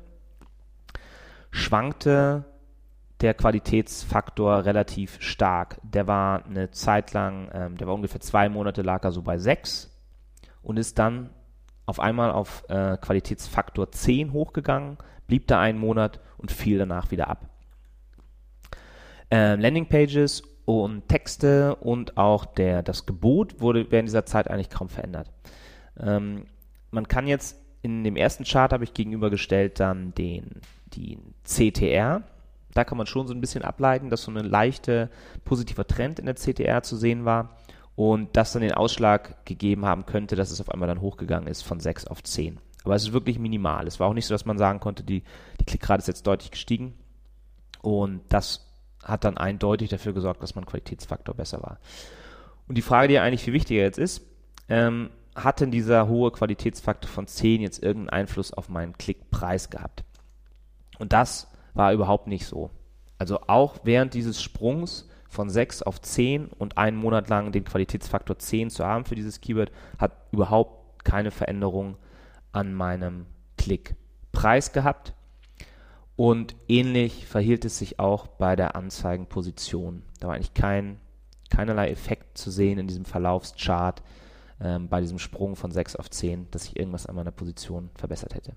schwankte 1.51 2.45
der 3.19 3.35
Qualitätsfaktor 3.35 4.65
relativ 4.65 5.21
stark. 5.21 5.79
Der 5.83 6.07
war 6.07 6.45
eine 6.45 6.71
Zeit 6.71 7.13
lang, 7.13 7.49
ähm, 7.53 7.77
der 7.77 7.87
war 7.87 7.93
ungefähr 7.93 8.21
zwei 8.21 8.49
Monate, 8.49 8.81
lag 8.81 9.03
er 9.03 9.11
so 9.11 9.21
bei 9.21 9.37
sechs 9.37 9.95
und 10.63 10.77
ist 10.77 10.97
dann 10.97 11.29
auf 11.85 11.99
einmal 11.99 12.31
auf 12.31 12.63
äh, 12.69 12.97
Qualitätsfaktor 12.97 13.91
10 13.91 14.33
hochgegangen, 14.33 14.97
blieb 15.27 15.45
da 15.47 15.59
einen 15.59 15.77
Monat 15.77 16.19
und 16.37 16.51
fiel 16.51 16.79
danach 16.79 17.11
wieder 17.11 17.27
ab 17.27 17.51
äh, 19.31 19.55
Landingpages 19.55 20.43
und 20.65 21.07
Texte 21.07 21.75
und 21.75 22.17
auch 22.17 22.45
der, 22.45 22.83
das 22.83 23.05
Gebot 23.05 23.59
wurde 23.59 23.91
während 23.91 24.07
dieser 24.07 24.25
Zeit 24.25 24.49
eigentlich 24.49 24.69
kaum 24.69 24.89
verändert. 24.89 25.31
Ähm, 25.99 26.45
man 26.91 27.07
kann 27.07 27.27
jetzt 27.27 27.57
in 27.81 28.03
dem 28.03 28.15
ersten 28.15 28.43
Chart 28.43 28.73
habe 28.73 28.83
ich 28.83 28.93
gegenübergestellt 28.93 29.79
dann 29.79 30.13
den, 30.13 30.61
den 30.95 31.33
CTR. 31.43 32.23
Da 32.73 32.83
kann 32.83 32.97
man 32.97 33.07
schon 33.07 33.27
so 33.27 33.33
ein 33.33 33.41
bisschen 33.41 33.63
ableiten, 33.63 34.09
dass 34.09 34.23
so 34.23 34.31
ein 34.31 34.45
leichter 34.45 35.09
positiver 35.43 35.87
Trend 35.87 36.19
in 36.19 36.25
der 36.25 36.35
CTR 36.35 36.83
zu 36.83 36.95
sehen 36.95 37.25
war 37.25 37.57
und 37.95 38.37
das 38.37 38.53
dann 38.53 38.61
den 38.61 38.73
Ausschlag 38.73 39.45
gegeben 39.45 39.85
haben 39.85 40.05
könnte, 40.05 40.35
dass 40.35 40.51
es 40.51 40.61
auf 40.61 40.69
einmal 40.69 40.87
dann 40.87 41.01
hochgegangen 41.01 41.47
ist 41.47 41.63
von 41.63 41.79
6 41.79 42.07
auf 42.07 42.23
10. 42.23 42.59
Aber 42.83 42.95
es 42.95 43.03
ist 43.03 43.13
wirklich 43.13 43.39
minimal. 43.39 43.87
Es 43.87 43.99
war 43.99 44.07
auch 44.07 44.13
nicht 44.13 44.25
so, 44.25 44.33
dass 44.33 44.45
man 44.45 44.57
sagen 44.57 44.79
konnte, 44.79 45.03
die, 45.03 45.23
die 45.59 45.65
Klickrate 45.65 45.99
ist 46.01 46.07
jetzt 46.07 46.25
deutlich 46.25 46.51
gestiegen. 46.51 46.93
Und 47.81 48.21
das 48.29 48.70
hat 49.03 49.23
dann 49.23 49.37
eindeutig 49.37 49.89
dafür 49.89 50.13
gesorgt, 50.13 50.43
dass 50.43 50.55
mein 50.55 50.65
Qualitätsfaktor 50.65 51.35
besser 51.35 51.61
war. 51.61 51.79
Und 52.67 52.77
die 52.77 52.81
Frage, 52.81 53.07
die 53.07 53.19
eigentlich 53.19 53.43
viel 53.43 53.53
wichtiger 53.53 53.81
jetzt 53.81 53.99
ist, 53.99 54.21
ähm, 54.69 55.09
hat 55.35 55.59
denn 55.61 55.71
dieser 55.71 56.07
hohe 56.07 56.31
Qualitätsfaktor 56.31 57.09
von 57.09 57.27
10 57.27 57.61
jetzt 57.61 57.81
irgendeinen 57.81 58.21
Einfluss 58.21 58.53
auf 58.53 58.69
meinen 58.69 58.97
Klickpreis 58.97 59.69
gehabt? 59.69 60.03
Und 60.99 61.13
das 61.13 61.47
war 61.73 61.93
überhaupt 61.93 62.27
nicht 62.27 62.45
so. 62.45 62.69
Also 63.17 63.39
auch 63.47 63.79
während 63.83 64.13
dieses 64.13 64.41
Sprungs 64.41 65.07
von 65.29 65.49
6 65.49 65.83
auf 65.83 66.01
10 66.01 66.47
und 66.47 66.77
einen 66.77 66.97
Monat 66.97 67.29
lang 67.29 67.51
den 67.51 67.63
Qualitätsfaktor 67.63 68.37
10 68.37 68.69
zu 68.69 68.85
haben 68.85 69.05
für 69.05 69.15
dieses 69.15 69.39
Keyword, 69.39 69.71
hat 69.97 70.11
überhaupt 70.31 71.05
keine 71.05 71.31
Veränderung 71.31 71.97
an 72.51 72.73
meinem 72.73 73.25
Klickpreis 73.57 74.73
gehabt. 74.73 75.13
Und 76.15 76.55
ähnlich 76.67 77.25
verhielt 77.25 77.65
es 77.65 77.77
sich 77.77 77.99
auch 77.99 78.27
bei 78.27 78.55
der 78.55 78.75
Anzeigenposition. 78.75 80.03
Da 80.19 80.27
war 80.27 80.35
eigentlich 80.35 80.53
kein, 80.53 80.99
keinerlei 81.49 81.89
Effekt 81.89 82.37
zu 82.37 82.51
sehen 82.51 82.77
in 82.77 82.87
diesem 82.87 83.05
Verlaufschart 83.05 84.03
ähm, 84.59 84.87
bei 84.89 85.01
diesem 85.01 85.19
Sprung 85.19 85.55
von 85.55 85.71
6 85.71 85.95
auf 85.95 86.09
10, 86.09 86.51
dass 86.51 86.63
sich 86.63 86.77
irgendwas 86.77 87.07
an 87.07 87.15
meiner 87.15 87.31
Position 87.31 87.89
verbessert 87.95 88.35
hätte. 88.35 88.55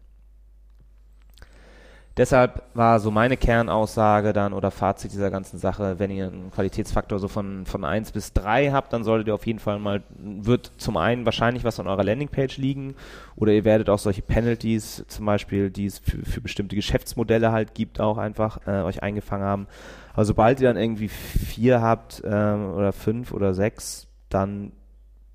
Deshalb 2.17 2.63
war 2.75 3.01
so 3.01 3.11
meine 3.11 3.37
Kernaussage 3.37 4.33
dann 4.33 4.53
oder 4.53 4.71
Fazit 4.71 5.13
dieser 5.13 5.33
ganzen 5.33 5.59
Sache, 5.59 5.99
wenn 5.99 6.13
ihr 6.13 6.29
einen 6.29 6.53
Qualitätsfaktor 6.53 7.19
so 7.19 7.27
von, 7.27 7.67
von 7.67 7.85
1 7.85 8.13
bis 8.13 8.33
3 8.33 8.71
habt, 8.71 8.93
dann 8.93 9.03
solltet 9.03 9.27
ihr 9.27 9.35
auf 9.35 9.47
jeden 9.47 9.59
Fall 9.59 9.81
mal, 9.81 10.05
wird 10.17 10.71
zum 10.77 10.97
einen 10.97 11.25
wahrscheinlich 11.25 11.65
was 11.65 11.81
an 11.81 11.89
eurer 11.89 12.05
Landingpage 12.05 12.57
liegen 12.59 12.95
oder 13.35 13.53
ihr 13.53 13.65
werdet 13.65 13.91
auch 13.91 13.99
solche 13.99 14.23
Penalties 14.23 15.05
zum 15.09 15.27
Beispiel, 15.27 15.71
die 15.71 15.87
es 15.87 15.99
für, 15.99 16.25
für 16.25 16.41
bestimmte 16.41 16.77
Geschäftsmodelle 16.77 17.51
halt 17.51 17.75
gibt, 17.75 17.99
auch 17.99 18.17
einfach 18.17 18.65
äh, 18.69 18.83
euch 18.83 19.03
eingefangen 19.03 19.45
haben. 19.45 19.67
Aber 20.13 20.25
sobald 20.25 20.61
ihr 20.61 20.69
dann 20.69 20.77
irgendwie 20.77 21.09
vier 21.09 21.83
habt 21.83 22.23
ähm, 22.25 22.75
oder 22.75 22.93
fünf 22.93 23.33
oder 23.33 23.55
sechs, 23.55 24.07
dann 24.29 24.71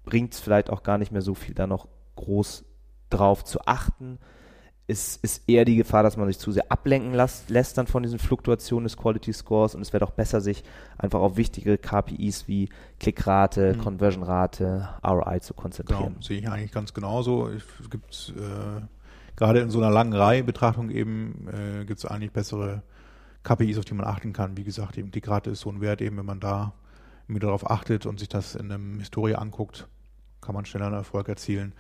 bringt 0.06 0.34
es 0.34 0.40
vielleicht 0.40 0.70
auch 0.70 0.84
gar 0.84 0.98
nicht 0.98 1.12
mehr 1.12 1.22
so 1.22 1.34
viel, 1.34 1.54
da 1.54 1.68
noch 1.68 1.90
groß 2.16 2.64
drauf 3.10 3.44
zu 3.44 3.60
achten 3.66 4.18
ist, 4.90 5.24
ist 5.24 5.48
eher 5.48 5.66
die 5.66 5.76
Gefahr, 5.76 6.02
dass 6.02 6.18
man 6.18 6.28
sich 6.28 6.40
zu 6.40 6.52
sehr 6.52 6.72
ablenken 6.72 7.14
lässt, 7.14 7.50
lässt 7.50 7.78
dann 7.78 7.86
von 7.86 8.02
diesen 8.02 8.18
Fluktuationen 8.18 8.86
des 8.86 8.98
Quality 8.98 9.32
Scores 9.32 9.76
und 9.76 9.82
es 9.82 9.94
wäre 9.94 10.04
doch 10.04 10.12
besser, 10.12 10.42
sich 10.42 10.64
einfach 10.98 11.20
auf 11.20 11.38
wichtige 11.38 11.78
KPIs 11.78 12.48
wie 12.48 12.70
Klickrate, 13.00 13.76
mhm. 13.76 13.82
Conversionrate, 13.82 14.90
ROI 15.06 15.40
zu 15.42 15.54
konzentrieren. 15.54 16.14
Genau, 16.14 16.22
sehe 16.22 16.40
ich 16.40 16.50
eigentlich 16.50 16.72
ganz 16.72 16.94
genauso. 16.94 17.48
Es 17.48 17.64
gibt 17.90 18.34
äh, 18.36 18.82
gerade 19.36 19.60
in 19.60 19.70
so 19.70 19.80
einer 19.80 19.92
langen 19.92 20.14
Reihe 20.14 20.44
Betrachtung 20.44 20.90
eben 20.90 21.48
äh, 21.48 21.86
gibt 21.86 22.00
es 22.00 22.06
eigentlich 22.06 22.32
bessere 22.32 22.82
KPIs, 23.44 23.78
auf 23.78 23.86
die 23.86 23.94
man 23.94 24.08
achten 24.08 24.34
kann. 24.34 24.58
Wie 24.58 24.64
gesagt, 24.64 24.98
eben 24.98 25.12
Klickrate 25.12 25.52
ist 25.52 25.62
so 25.62 25.70
ein 25.70 25.82
Wert, 25.82 26.02
eben 26.02 26.18
wenn 26.18 26.26
man 26.26 26.40
da 26.40 26.74
wieder 27.28 27.48
darauf 27.48 27.70
achtet 27.70 28.08
und 28.08 28.20
sich 28.20 28.28
das 28.28 28.56
in 28.56 28.72
einem 28.72 29.00
Historie 29.00 29.36
anguckt, 29.36 29.88
kann 30.42 30.56
man 30.56 30.66
schneller 30.66 30.88
einen 30.88 30.96
Erfolg 30.96 31.30
erzielen 31.30 31.74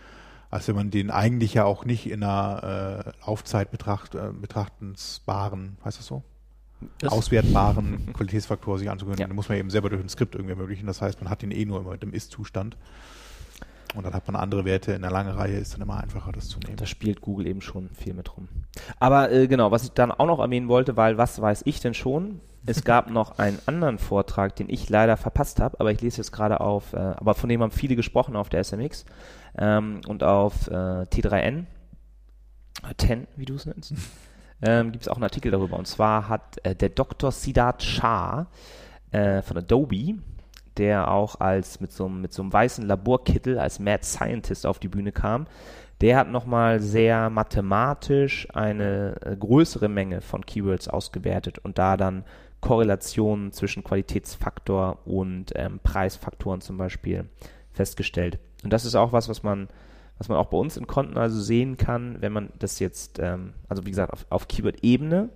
als 0.50 0.68
wenn 0.68 0.76
man 0.76 0.92
den 0.92 1.12
eigentlich 1.12 1.54
ja 1.54 1.66
auch 1.66 1.86
nicht 1.86 2.10
in 2.10 2.24
einer 2.24 3.06
äh, 3.06 3.26
Laufzeit 3.26 3.72
betracht, 3.72 4.16
äh, 4.16 4.32
betrachtensbaren, 4.34 5.78
heißt 5.86 6.00
das 6.00 6.06
so? 6.06 6.24
Das 7.00 7.12
auswertbaren 7.12 8.14
Qualitätsfaktor 8.14 8.80
sich 8.80 8.90
anzugewöhnen. 8.90 9.20
Ja. 9.20 9.28
Dann 9.28 9.36
muss 9.36 9.50
man 9.50 9.58
eben 9.58 9.70
selber 9.70 9.90
durch 9.90 10.02
ein 10.02 10.10
Skript 10.10 10.36
irgendwie 10.36 10.54
ermöglichen. 10.54 10.88
Das 10.88 11.02
heißt, 11.02 11.22
man 11.22 11.30
hat 11.30 11.44
ihn 11.44 11.52
eh 11.52 11.66
nur 11.66 11.82
immer 11.82 11.92
mit 11.92 12.02
dem 12.02 12.14
Ist-Zustand. 12.14 12.78
Und 13.96 14.06
dann 14.06 14.14
hat 14.14 14.28
man 14.28 14.36
andere 14.36 14.66
Werte 14.66 14.94
in 14.94 15.02
der 15.02 15.12
langen 15.12 15.34
Reihe, 15.34 15.58
ist 15.58 15.74
dann 15.74 15.82
immer 15.82 16.00
einfacher, 16.00 16.32
das 16.32 16.48
zu 16.48 16.60
nehmen. 16.60 16.78
Da 16.78 16.86
spielt 16.86 17.22
Google 17.22 17.48
eben 17.48 17.62
schon 17.62 17.90
viel 17.90 18.14
mit 18.14 18.36
rum. 18.38 18.48
Aber 19.00 19.32
äh, 19.32 19.48
genau, 19.48 19.72
was 19.72 19.84
ich 19.84 19.92
dann 19.92 20.12
auch 20.12 20.28
noch 20.28 20.40
erwähnen 20.40 20.68
wollte, 20.68 20.96
weil 20.96 21.18
was 21.18 21.42
weiß 21.42 21.64
ich 21.66 21.80
denn 21.80 21.96
schon? 21.96 22.40
Es 22.66 22.84
gab 22.84 23.10
noch 23.10 23.40
einen 23.40 23.60
anderen 23.66 23.98
Vortrag, 23.98 24.56
den 24.56 24.70
ich 24.70 24.90
leider 24.90 25.18
verpasst 25.18 25.60
habe, 25.60 25.80
aber 25.80 25.92
ich 25.92 26.02
lese 26.02 26.18
jetzt 26.18 26.32
gerade 26.32 26.60
auf, 26.60 26.94
äh, 26.94 26.98
aber 26.98 27.34
von 27.34 27.50
dem 27.50 27.62
haben 27.62 27.72
viele 27.72 27.96
gesprochen 27.96 28.36
auf 28.36 28.50
der 28.50 28.64
SMX 28.64 29.06
ähm, 29.58 30.02
und 30.08 30.24
auf 30.24 30.68
äh, 30.68 31.04
T3N, 31.04 31.66
10, 32.98 33.28
wie 33.36 33.46
du 33.46 33.56
es 33.56 33.66
nennst, 33.66 33.94
ähm, 34.62 34.92
gibt 34.92 35.04
es 35.04 35.08
auch 35.08 35.16
einen 35.16 35.24
Artikel 35.24 35.52
darüber. 35.52 35.78
Und 35.78 35.88
zwar 35.88 36.28
hat 36.30 36.64
äh, 36.64 36.76
der 36.76 36.90
Dr. 36.90 37.32
Siddharth 37.32 37.84
Shah 37.84 38.48
äh, 39.12 39.42
von 39.42 39.58
Adobe, 39.58 40.16
der 40.78 41.12
auch 41.12 41.40
als 41.40 41.80
mit 41.82 41.92
so, 41.92 42.08
mit 42.08 42.34
so 42.34 42.42
einem 42.42 42.54
weißen 42.54 42.86
Laborkittel 42.86 43.58
als 43.60 43.80
Mad 43.80 44.04
Scientist 44.04 44.66
auf 44.66 44.80
die 44.80 44.88
Bühne 44.88 45.12
kam, 45.12 45.48
der 46.02 46.18
hat 46.18 46.30
nochmal 46.30 46.80
sehr 46.80 47.30
mathematisch 47.30 48.48
eine 48.54 49.18
äh, 49.22 49.36
größere 49.36 49.90
Menge 49.90 50.22
von 50.22 50.46
Keywords 50.46 50.88
ausgewertet 50.88 51.60
und 51.60 51.78
da 51.78 51.98
dann 51.98 52.24
Korrelationen 52.62 53.52
zwischen 53.52 53.84
Qualitätsfaktor 53.84 55.00
und 55.06 55.52
ähm, 55.56 55.80
Preisfaktoren 55.82 56.62
zum 56.62 56.78
Beispiel 56.78 57.30
festgestellt. 57.72 58.40
Und 58.64 58.74
das 58.74 58.86
ist 58.86 58.96
auch 58.96 59.14
was, 59.14 59.30
was 59.30 59.44
man, 59.44 59.70
was 60.18 60.28
man 60.28 60.38
auch 60.38 60.48
bei 60.48 60.58
uns 60.58 60.76
in 60.76 60.88
Konten 60.88 61.18
also 61.18 61.40
sehen 61.40 61.78
kann, 61.78 62.22
wenn 62.22 62.34
man 62.34 62.52
das 62.60 62.80
jetzt, 62.80 63.20
ähm, 63.20 63.54
also 63.70 63.86
wie 63.86 63.92
gesagt, 63.92 64.12
auf, 64.12 64.26
auf 64.30 64.48
Keyword-Ebene, 64.48 65.30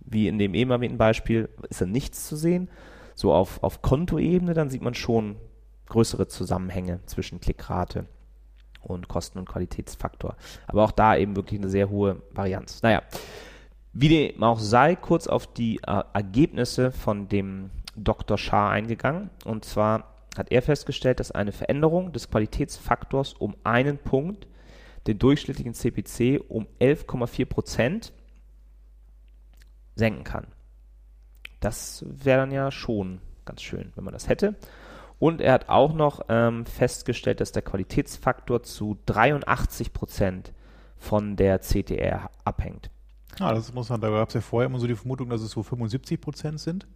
wie 0.00 0.28
in 0.28 0.38
dem 0.38 0.54
eben 0.54 0.70
erwähnten 0.70 0.98
Beispiel, 0.98 1.48
ist 1.68 1.80
da 1.80 1.86
nichts 1.86 2.28
zu 2.28 2.36
sehen. 2.36 2.68
So 3.14 3.32
auf, 3.32 3.62
auf 3.62 3.82
Kontoebene, 3.82 4.54
dann 4.54 4.70
sieht 4.70 4.82
man 4.82 4.94
schon 4.94 5.36
größere 5.86 6.28
Zusammenhänge 6.28 7.00
zwischen 7.06 7.40
Klickrate 7.40 8.06
und 8.80 9.08
Kosten- 9.08 9.38
und 9.38 9.48
Qualitätsfaktor. 9.48 10.36
Aber 10.66 10.84
auch 10.84 10.92
da 10.92 11.16
eben 11.16 11.36
wirklich 11.36 11.60
eine 11.60 11.68
sehr 11.68 11.90
hohe 11.90 12.22
Varianz. 12.32 12.82
Naja, 12.82 13.02
wie 13.92 14.08
dem 14.08 14.42
auch 14.42 14.58
sei, 14.58 14.96
kurz 14.96 15.26
auf 15.26 15.46
die 15.46 15.80
äh, 15.86 16.02
Ergebnisse 16.12 16.92
von 16.92 17.28
dem 17.28 17.70
Dr. 17.96 18.38
Shah 18.38 18.70
eingegangen. 18.70 19.30
Und 19.44 19.64
zwar 19.64 20.14
hat 20.36 20.50
er 20.50 20.62
festgestellt, 20.62 21.20
dass 21.20 21.30
eine 21.30 21.52
Veränderung 21.52 22.12
des 22.12 22.30
Qualitätsfaktors 22.30 23.34
um 23.34 23.54
einen 23.64 23.98
Punkt 23.98 24.46
den 25.06 25.18
durchschnittlichen 25.18 25.74
CPC 25.74 26.40
um 26.48 26.66
11,4 26.80 27.44
Prozent 27.44 28.12
senken 29.94 30.24
kann. 30.24 30.46
Das 31.60 32.04
wäre 32.08 32.40
dann 32.40 32.50
ja 32.50 32.70
schon 32.70 33.20
ganz 33.44 33.62
schön, 33.62 33.92
wenn 33.94 34.04
man 34.04 34.14
das 34.14 34.28
hätte. 34.28 34.54
Und 35.18 35.40
er 35.40 35.52
hat 35.52 35.68
auch 35.68 35.92
noch 35.92 36.22
ähm, 36.28 36.66
festgestellt, 36.66 37.40
dass 37.40 37.52
der 37.52 37.62
Qualitätsfaktor 37.62 38.62
zu 38.62 38.98
83 39.06 39.92
Prozent 39.92 40.52
von 40.96 41.36
der 41.36 41.60
CTR 41.60 42.30
abhängt. 42.44 42.90
Ja, 43.38 43.52
das 43.54 43.72
muss 43.72 43.88
man, 43.88 44.00
da 44.00 44.10
gab 44.10 44.28
es 44.28 44.34
ja 44.34 44.40
vorher 44.40 44.68
immer 44.68 44.78
so 44.78 44.86
die 44.86 44.94
Vermutung, 44.94 45.28
dass 45.30 45.40
es 45.40 45.50
so 45.50 45.62
75 45.62 46.20
Prozent 46.20 46.60
sind. 46.60 46.86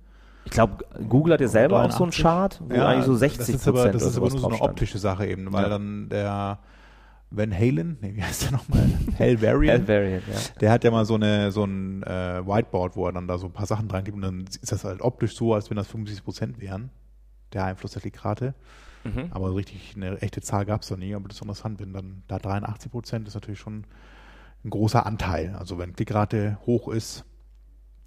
Ich 0.44 0.52
glaube, 0.52 0.84
Google 1.08 1.34
hat 1.34 1.40
ja 1.40 1.48
selber 1.48 1.82
auch 1.82 1.90
so 1.90 2.04
einen 2.04 2.12
Chart, 2.12 2.60
wo 2.64 2.74
ja, 2.74 2.86
eigentlich 2.86 3.06
so 3.06 3.16
60 3.16 3.38
Das 3.38 3.48
ist 3.48 3.68
aber, 3.68 3.90
das 3.90 4.02
ist 4.02 4.16
aber 4.16 4.28
nur 4.30 4.38
so 4.38 4.48
eine 4.48 4.60
optische 4.60 4.98
Sache 4.98 5.26
eben, 5.26 5.52
weil 5.52 5.64
ja. 5.64 5.68
dann 5.68 6.08
der 6.08 6.60
Van 7.30 7.52
Halen, 7.52 7.98
nee, 8.00 8.14
wie 8.14 8.22
heißt 8.22 8.44
der 8.44 8.52
nochmal? 8.52 8.88
Hell 9.16 9.42
Variant. 9.42 9.88
Hell 9.88 10.04
Variant, 10.04 10.22
ja. 10.28 10.58
Der 10.60 10.70
hat 10.70 10.84
ja 10.84 10.92
mal 10.92 11.04
so 11.04 11.14
eine 11.14 11.50
so 11.50 11.64
ein 11.64 12.04
äh, 12.04 12.46
Whiteboard, 12.46 12.94
wo 12.94 13.06
er 13.06 13.12
dann 13.12 13.26
da 13.26 13.38
so 13.38 13.46
ein 13.46 13.52
paar 13.52 13.66
Sachen 13.66 13.88
dran 13.88 14.04
gibt 14.04 14.16
und 14.16 14.22
dann 14.22 14.44
ist 14.44 14.70
das 14.70 14.84
halt 14.84 15.00
optisch 15.00 15.34
so, 15.34 15.52
als 15.52 15.68
wenn 15.68 15.76
das 15.76 15.88
50 15.88 16.22
Prozent 16.22 16.60
wären, 16.60 16.90
der 17.52 17.64
Einfluss 17.64 17.92
der 17.92 18.02
Klickrate. 18.02 18.54
Mhm. 19.02 19.26
Aber 19.30 19.48
so 19.48 19.54
richtig 19.54 19.94
eine 19.96 20.20
echte 20.22 20.40
Zahl 20.40 20.64
gab 20.64 20.82
es 20.82 20.88
da 20.88 20.96
nie, 20.96 21.14
aber 21.14 21.26
das 21.26 21.38
ist 21.38 21.42
interessant, 21.42 21.80
wenn 21.80 21.92
dann 21.92 22.22
da 22.28 22.38
83 22.38 22.90
Prozent 22.92 23.26
ist 23.26 23.34
natürlich 23.34 23.60
schon 23.60 23.84
ein 24.66 24.70
großer 24.70 25.06
Anteil. 25.06 25.54
Also 25.58 25.78
wenn 25.78 25.94
Klickrate 25.94 26.58
hoch 26.66 26.88
ist, 26.88 27.24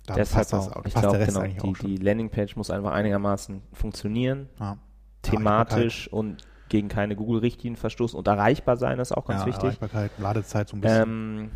dann 0.05 0.17
Deshalb 0.17 0.49
passt 0.49 0.53
das 0.53 0.71
auch. 0.71 0.85
Ich 0.85 0.93
glaube, 0.93 1.25
genau, 1.25 1.43
die, 1.43 1.73
die 1.85 1.97
Landingpage 1.97 2.55
muss 2.55 2.69
einfach 2.69 2.91
einigermaßen 2.91 3.61
funktionieren, 3.73 4.49
ja. 4.59 4.77
thematisch 5.21 6.11
und 6.11 6.43
gegen 6.67 6.87
keine 6.87 7.15
Google-Richtlinien 7.15 7.77
verstoßen 7.77 8.17
und 8.17 8.27
erreichbar 8.27 8.77
sein, 8.77 8.99
ist 8.99 9.11
auch 9.11 9.25
ganz 9.25 9.41
ja, 9.41 9.47
wichtig. 9.47 9.63
Erreichbarkeit, 9.63 10.11
Ladezeit 10.19 10.69
so 10.69 10.77
ein 10.77 10.81
bisschen. 10.81 11.01
Ähm, 11.03 11.51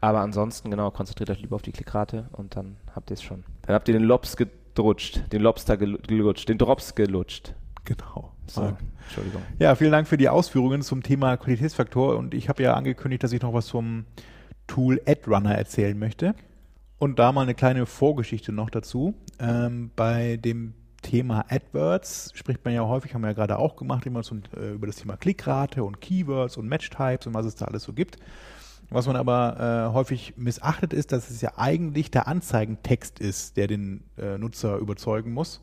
aber 0.00 0.20
ansonsten, 0.20 0.70
genau, 0.70 0.90
konzentriert 0.90 1.30
euch 1.30 1.40
lieber 1.40 1.56
auf 1.56 1.62
die 1.62 1.72
Klickrate 1.72 2.28
und 2.32 2.56
dann 2.56 2.76
habt 2.94 3.10
ihr 3.10 3.14
es 3.14 3.22
schon. 3.22 3.44
Dann 3.62 3.74
habt 3.74 3.86
ihr 3.88 3.94
den 3.94 4.02
Lobs 4.02 4.36
gerutscht, 4.36 5.20
den 5.32 5.42
Lobster 5.42 5.76
gelutscht, 5.76 6.48
den 6.48 6.58
Drops 6.58 6.94
gelutscht. 6.94 7.54
Genau. 7.84 8.32
So, 8.46 8.76
Entschuldigung. 9.04 9.42
Ja, 9.58 9.74
vielen 9.74 9.92
Dank 9.92 10.08
für 10.08 10.16
die 10.16 10.28
Ausführungen 10.28 10.82
zum 10.82 11.02
Thema 11.02 11.36
Qualitätsfaktor 11.36 12.16
und 12.16 12.34
ich 12.34 12.48
habe 12.48 12.62
ja 12.62 12.74
angekündigt, 12.74 13.22
dass 13.22 13.32
ich 13.32 13.42
noch 13.42 13.54
was 13.54 13.66
zum 13.66 14.04
Tool 14.66 15.00
AdRunner 15.06 15.56
erzählen 15.56 15.98
möchte. 15.98 16.34
Und 16.98 17.18
da 17.18 17.32
mal 17.32 17.42
eine 17.42 17.54
kleine 17.54 17.86
Vorgeschichte 17.86 18.52
noch 18.52 18.70
dazu. 18.70 19.14
Ähm, 19.38 19.90
bei 19.96 20.36
dem 20.36 20.74
Thema 21.02 21.46
AdWords 21.48 22.32
spricht 22.34 22.64
man 22.64 22.74
ja 22.74 22.86
häufig, 22.86 23.14
haben 23.14 23.22
wir 23.22 23.28
ja 23.28 23.34
gerade 23.34 23.58
auch 23.58 23.76
gemacht, 23.76 24.04
immer 24.06 24.22
so, 24.22 24.36
äh, 24.56 24.72
über 24.74 24.86
das 24.86 24.96
Thema 24.96 25.16
Klickrate 25.16 25.82
und 25.82 26.00
Keywords 26.00 26.56
und 26.56 26.68
Matchtypes 26.68 27.26
und 27.26 27.34
was 27.34 27.46
es 27.46 27.54
da 27.54 27.64
alles 27.64 27.84
so 27.84 27.92
gibt. 27.92 28.18
Was 28.90 29.06
man 29.06 29.16
aber 29.16 29.88
äh, 29.88 29.94
häufig 29.94 30.34
missachtet 30.36 30.92
ist, 30.92 31.12
dass 31.12 31.30
es 31.30 31.40
ja 31.40 31.52
eigentlich 31.56 32.10
der 32.10 32.26
Anzeigentext 32.26 33.20
ist, 33.20 33.56
der 33.56 33.68
den 33.68 34.02
äh, 34.18 34.36
Nutzer 34.36 34.76
überzeugen 34.78 35.32
muss, 35.32 35.62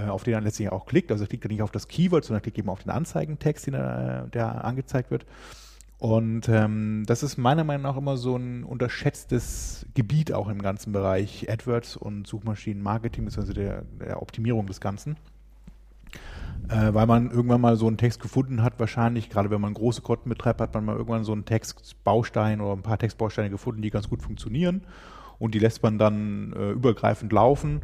auf 0.00 0.24
den 0.24 0.34
er 0.34 0.40
letztlich 0.40 0.70
auch 0.70 0.86
klickt. 0.86 1.10
Also 1.10 1.24
er 1.24 1.28
klickt 1.28 1.48
nicht 1.48 1.62
auf 1.62 1.70
das 1.70 1.88
Keyword, 1.88 2.24
sondern 2.24 2.42
klickt 2.42 2.58
eben 2.58 2.68
auf 2.68 2.82
den 2.82 2.90
Anzeigentext, 2.90 3.66
den 3.66 3.74
er, 3.74 4.26
der 4.28 4.64
angezeigt 4.64 5.10
wird. 5.10 5.26
Und 5.98 6.48
ähm, 6.48 7.04
das 7.06 7.22
ist 7.22 7.36
meiner 7.36 7.62
Meinung 7.62 7.82
nach 7.82 7.96
immer 7.96 8.16
so 8.16 8.34
ein 8.36 8.64
unterschätztes 8.64 9.86
Gebiet 9.94 10.32
auch 10.32 10.48
im 10.48 10.60
ganzen 10.60 10.92
Bereich 10.92 11.48
AdWords 11.48 11.96
und 11.96 12.26
Suchmaschinenmarketing 12.26 13.24
bzw. 13.24 13.52
Der, 13.52 13.82
der 14.00 14.20
Optimierung 14.20 14.66
des 14.66 14.80
Ganzen. 14.80 15.16
Äh, 16.68 16.92
weil 16.92 17.06
man 17.06 17.30
irgendwann 17.30 17.60
mal 17.60 17.76
so 17.76 17.86
einen 17.86 17.98
Text 17.98 18.20
gefunden 18.20 18.64
hat, 18.64 18.80
wahrscheinlich, 18.80 19.30
gerade 19.30 19.50
wenn 19.50 19.60
man 19.60 19.74
große 19.74 20.02
Konten 20.02 20.28
betreibt, 20.28 20.60
hat 20.60 20.74
man 20.74 20.84
mal 20.84 20.96
irgendwann 20.96 21.22
so 21.22 21.32
einen 21.32 21.44
Textbaustein 21.44 22.60
oder 22.60 22.72
ein 22.72 22.82
paar 22.82 22.98
Textbausteine 22.98 23.50
gefunden, 23.50 23.80
die 23.80 23.90
ganz 23.90 24.08
gut 24.08 24.22
funktionieren. 24.22 24.82
Und 25.38 25.54
die 25.54 25.60
lässt 25.60 25.84
man 25.84 25.98
dann 25.98 26.52
äh, 26.52 26.70
übergreifend 26.70 27.32
laufen 27.32 27.82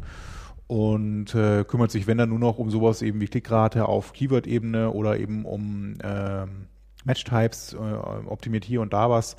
und 0.69 1.33
äh, 1.33 1.63
kümmert 1.63 1.89
sich, 1.89 2.05
wenn 2.05 2.19
dann 2.19 2.29
nur 2.29 2.37
noch 2.37 2.59
um 2.59 2.69
sowas 2.69 3.01
eben 3.01 3.19
wie 3.19 3.25
Klickrate 3.25 3.87
auf 3.87 4.13
Keyword-Ebene 4.13 4.91
oder 4.91 5.17
eben 5.17 5.43
um 5.43 5.95
ähm, 6.03 6.67
Matchtypes, 7.05 7.73
äh, 7.73 7.77
optimiert 7.77 8.65
hier 8.65 8.81
und 8.81 8.93
da 8.93 9.09
was 9.09 9.35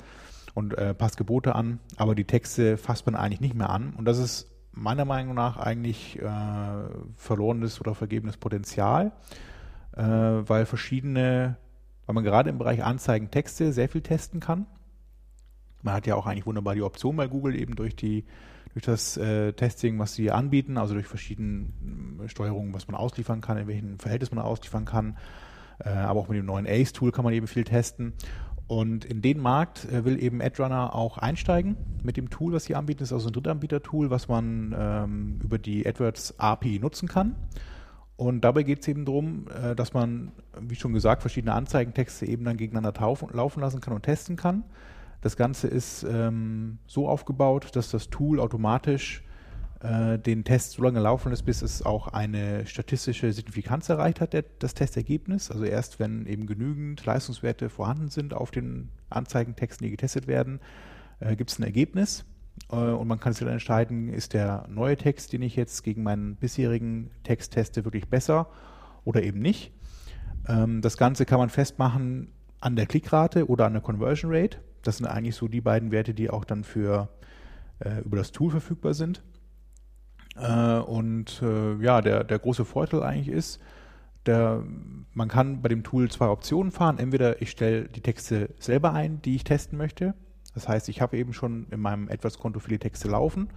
und 0.55 0.77
äh, 0.77 0.93
passt 0.93 1.15
Gebote 1.15 1.55
an, 1.55 1.79
aber 1.95 2.15
die 2.15 2.25
Texte 2.25 2.75
fasst 2.75 3.05
man 3.05 3.15
eigentlich 3.15 3.39
nicht 3.39 3.55
mehr 3.55 3.69
an. 3.69 3.93
Und 3.97 4.03
das 4.03 4.17
ist 4.17 4.51
meiner 4.73 5.05
Meinung 5.05 5.33
nach 5.33 5.55
eigentlich 5.55 6.19
äh, 6.19 6.25
verlorenes 7.15 7.79
oder 7.79 7.95
vergebenes 7.95 8.35
Potenzial, 8.35 9.13
äh, 9.95 10.03
weil 10.03 10.65
verschiedene, 10.65 11.55
weil 12.07 12.13
man 12.13 12.25
gerade 12.25 12.49
im 12.49 12.57
Bereich 12.57 12.83
Anzeigen 12.83 13.31
Texte 13.31 13.71
sehr 13.71 13.87
viel 13.87 14.01
testen 14.01 14.41
kann. 14.41 14.65
Man 15.81 15.93
hat 15.93 16.07
ja 16.07 16.15
auch 16.15 16.27
eigentlich 16.27 16.45
wunderbar 16.45 16.75
die 16.75 16.83
Option 16.83 17.15
bei 17.15 17.27
Google 17.27 17.55
eben 17.55 17.77
durch 17.77 17.95
die 17.95 18.25
durch 18.73 18.85
das 18.85 19.17
äh, 19.17 19.53
Testing, 19.53 19.99
was 19.99 20.15
sie 20.15 20.31
anbieten, 20.31 20.77
also 20.77 20.93
durch 20.93 21.07
verschiedene 21.07 21.67
äh, 22.23 22.29
Steuerungen, 22.29 22.73
was 22.73 22.87
man 22.87 22.95
ausliefern 22.95 23.41
kann, 23.41 23.57
in 23.57 23.67
welchem 23.67 23.99
Verhältnis 23.99 24.31
man 24.31 24.43
ausliefern 24.43 24.85
kann. 24.85 25.17
Äh, 25.79 25.89
aber 25.89 26.19
auch 26.19 26.27
mit 26.29 26.37
dem 26.37 26.45
neuen 26.45 26.67
Ace-Tool 26.67 27.11
kann 27.11 27.23
man 27.23 27.33
eben 27.33 27.47
viel 27.47 27.63
testen. 27.63 28.13
Und 28.67 29.03
in 29.03 29.21
den 29.21 29.39
Markt 29.39 29.85
äh, 29.91 30.05
will 30.05 30.23
eben 30.23 30.41
AdRunner 30.41 30.95
auch 30.95 31.17
einsteigen 31.17 31.75
mit 32.03 32.15
dem 32.15 32.29
Tool, 32.29 32.53
was 32.53 32.63
sie 32.63 32.75
anbieten. 32.75 32.99
Das 32.99 33.09
ist 33.09 33.13
also 33.13 33.29
ein 33.29 33.33
Drittanbieter-Tool, 33.33 34.09
was 34.09 34.29
man 34.29 34.73
ähm, 34.77 35.39
über 35.43 35.57
die 35.57 35.85
AdWords 35.85 36.39
API 36.39 36.79
nutzen 36.79 37.09
kann. 37.09 37.35
Und 38.15 38.41
dabei 38.41 38.63
geht 38.63 38.81
es 38.81 38.87
eben 38.87 39.03
darum, 39.03 39.47
äh, 39.49 39.75
dass 39.75 39.93
man, 39.93 40.31
wie 40.57 40.75
schon 40.75 40.93
gesagt, 40.93 41.21
verschiedene 41.21 41.53
Anzeigentexte 41.53 42.25
eben 42.25 42.45
dann 42.45 42.55
gegeneinander 42.55 42.93
laufen 43.33 43.59
lassen 43.59 43.81
kann 43.81 43.93
und 43.93 44.03
testen 44.03 44.37
kann. 44.37 44.63
Das 45.21 45.37
Ganze 45.37 45.67
ist 45.67 46.03
ähm, 46.03 46.79
so 46.87 47.07
aufgebaut, 47.07 47.75
dass 47.75 47.91
das 47.91 48.09
Tool 48.09 48.39
automatisch 48.39 49.23
äh, 49.81 50.17
den 50.19 50.43
Test 50.43 50.73
so 50.73 50.83
lange 50.83 50.99
laufen 50.99 51.29
lässt, 51.29 51.45
bis 51.45 51.61
es 51.61 51.83
auch 51.83 52.07
eine 52.07 52.65
statistische 52.65 53.31
Signifikanz 53.31 53.89
erreicht 53.89 54.21
hat, 54.21 54.33
der, 54.33 54.45
das 54.59 54.73
Testergebnis. 54.73 55.51
Also 55.51 55.63
erst 55.63 55.99
wenn 55.99 56.25
eben 56.25 56.47
genügend 56.47 57.05
Leistungswerte 57.05 57.69
vorhanden 57.69 58.09
sind 58.09 58.33
auf 58.33 58.51
den 58.51 58.89
Anzeigentexten, 59.09 59.85
die 59.85 59.91
getestet 59.91 60.27
werden, 60.27 60.59
äh, 61.19 61.35
gibt 61.35 61.51
es 61.51 61.59
ein 61.59 61.63
Ergebnis. 61.63 62.25
Äh, 62.71 62.75
und 62.75 63.07
man 63.07 63.19
kann 63.19 63.33
sich 63.33 63.43
dann 63.43 63.53
entscheiden, 63.53 64.09
ist 64.09 64.33
der 64.33 64.65
neue 64.69 64.97
Text, 64.97 65.33
den 65.33 65.41
ich 65.41 65.55
jetzt 65.55 65.83
gegen 65.83 66.03
meinen 66.03 66.35
bisherigen 66.35 67.11
Text 67.23 67.53
teste, 67.53 67.85
wirklich 67.85 68.07
besser 68.07 68.47
oder 69.03 69.23
eben 69.23 69.39
nicht. 69.39 69.71
Ähm, 70.47 70.81
das 70.81 70.97
Ganze 70.97 71.25
kann 71.25 71.39
man 71.39 71.49
festmachen 71.49 72.31
an 72.59 72.75
der 72.75 72.85
Klickrate 72.85 73.47
oder 73.47 73.65
an 73.65 73.73
der 73.73 73.81
Conversion 73.81 74.31
Rate. 74.33 74.59
Das 74.81 74.97
sind 74.97 75.05
eigentlich 75.05 75.35
so 75.35 75.47
die 75.47 75.61
beiden 75.61 75.91
Werte, 75.91 76.13
die 76.13 76.29
auch 76.29 76.45
dann 76.45 76.63
für 76.63 77.09
äh, 77.79 77.99
über 78.01 78.17
das 78.17 78.31
Tool 78.31 78.51
verfügbar 78.51 78.93
sind. 78.93 79.23
Äh, 80.35 80.79
und 80.79 81.41
äh, 81.41 81.75
ja, 81.83 82.01
der, 82.01 82.23
der 82.23 82.39
große 82.39 82.65
Vorteil 82.65 83.03
eigentlich 83.03 83.29
ist, 83.29 83.59
der, 84.25 84.63
man 85.13 85.27
kann 85.27 85.61
bei 85.61 85.69
dem 85.69 85.83
Tool 85.83 86.09
zwei 86.09 86.27
Optionen 86.27 86.71
fahren. 86.71 86.99
Entweder 86.99 87.41
ich 87.41 87.51
stelle 87.51 87.87
die 87.87 88.01
Texte 88.01 88.49
selber 88.59 88.93
ein, 88.93 89.21
die 89.21 89.35
ich 89.35 89.43
testen 89.43 89.77
möchte. 89.77 90.13
Das 90.53 90.67
heißt, 90.67 90.89
ich 90.89 91.01
habe 91.01 91.17
eben 91.17 91.33
schon 91.33 91.67
in 91.71 91.79
meinem 91.79 92.09
AdWords-Konto 92.09 92.59
viele 92.59 92.79
Texte 92.79 93.07
laufen 93.07 93.49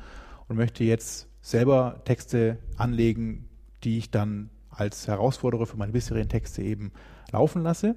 und 0.49 0.57
möchte 0.57 0.85
jetzt 0.85 1.29
selber 1.41 2.01
Texte 2.05 2.59
anlegen, 2.77 3.49
die 3.83 3.99
ich 3.99 4.11
dann 4.11 4.51
als 4.71 5.07
Herausforderer 5.07 5.67
für 5.67 5.77
meine 5.77 5.93
bisherigen 5.93 6.29
Texte 6.29 6.63
eben 6.63 6.93
laufen 7.33 7.63
lasse. 7.63 7.97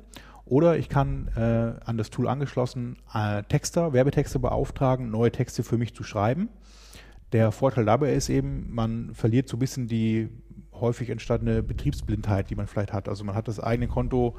Oder 0.49 0.77
ich 0.77 0.89
kann 0.89 1.29
äh, 1.35 1.73
an 1.85 1.97
das 1.97 2.09
Tool 2.09 2.27
angeschlossen 2.27 2.97
äh, 3.13 3.43
Texter, 3.43 3.93
Werbetexte 3.93 4.39
beauftragen, 4.39 5.11
neue 5.11 5.31
Texte 5.31 5.63
für 5.63 5.77
mich 5.77 5.93
zu 5.93 6.03
schreiben. 6.03 6.49
Der 7.33 7.51
Vorteil 7.51 7.85
dabei 7.85 8.13
ist 8.13 8.29
eben, 8.29 8.73
man 8.73 9.13
verliert 9.13 9.49
so 9.49 9.57
ein 9.57 9.59
bisschen 9.59 9.87
die 9.87 10.29
häufig 10.73 11.09
entstandene 11.09 11.63
Betriebsblindheit, 11.63 12.49
die 12.49 12.55
man 12.55 12.67
vielleicht 12.67 12.93
hat. 12.93 13.09
Also 13.09 13.23
man 13.25 13.35
hat 13.35 13.47
das 13.47 13.59
eigene 13.59 13.87
Konto 13.87 14.37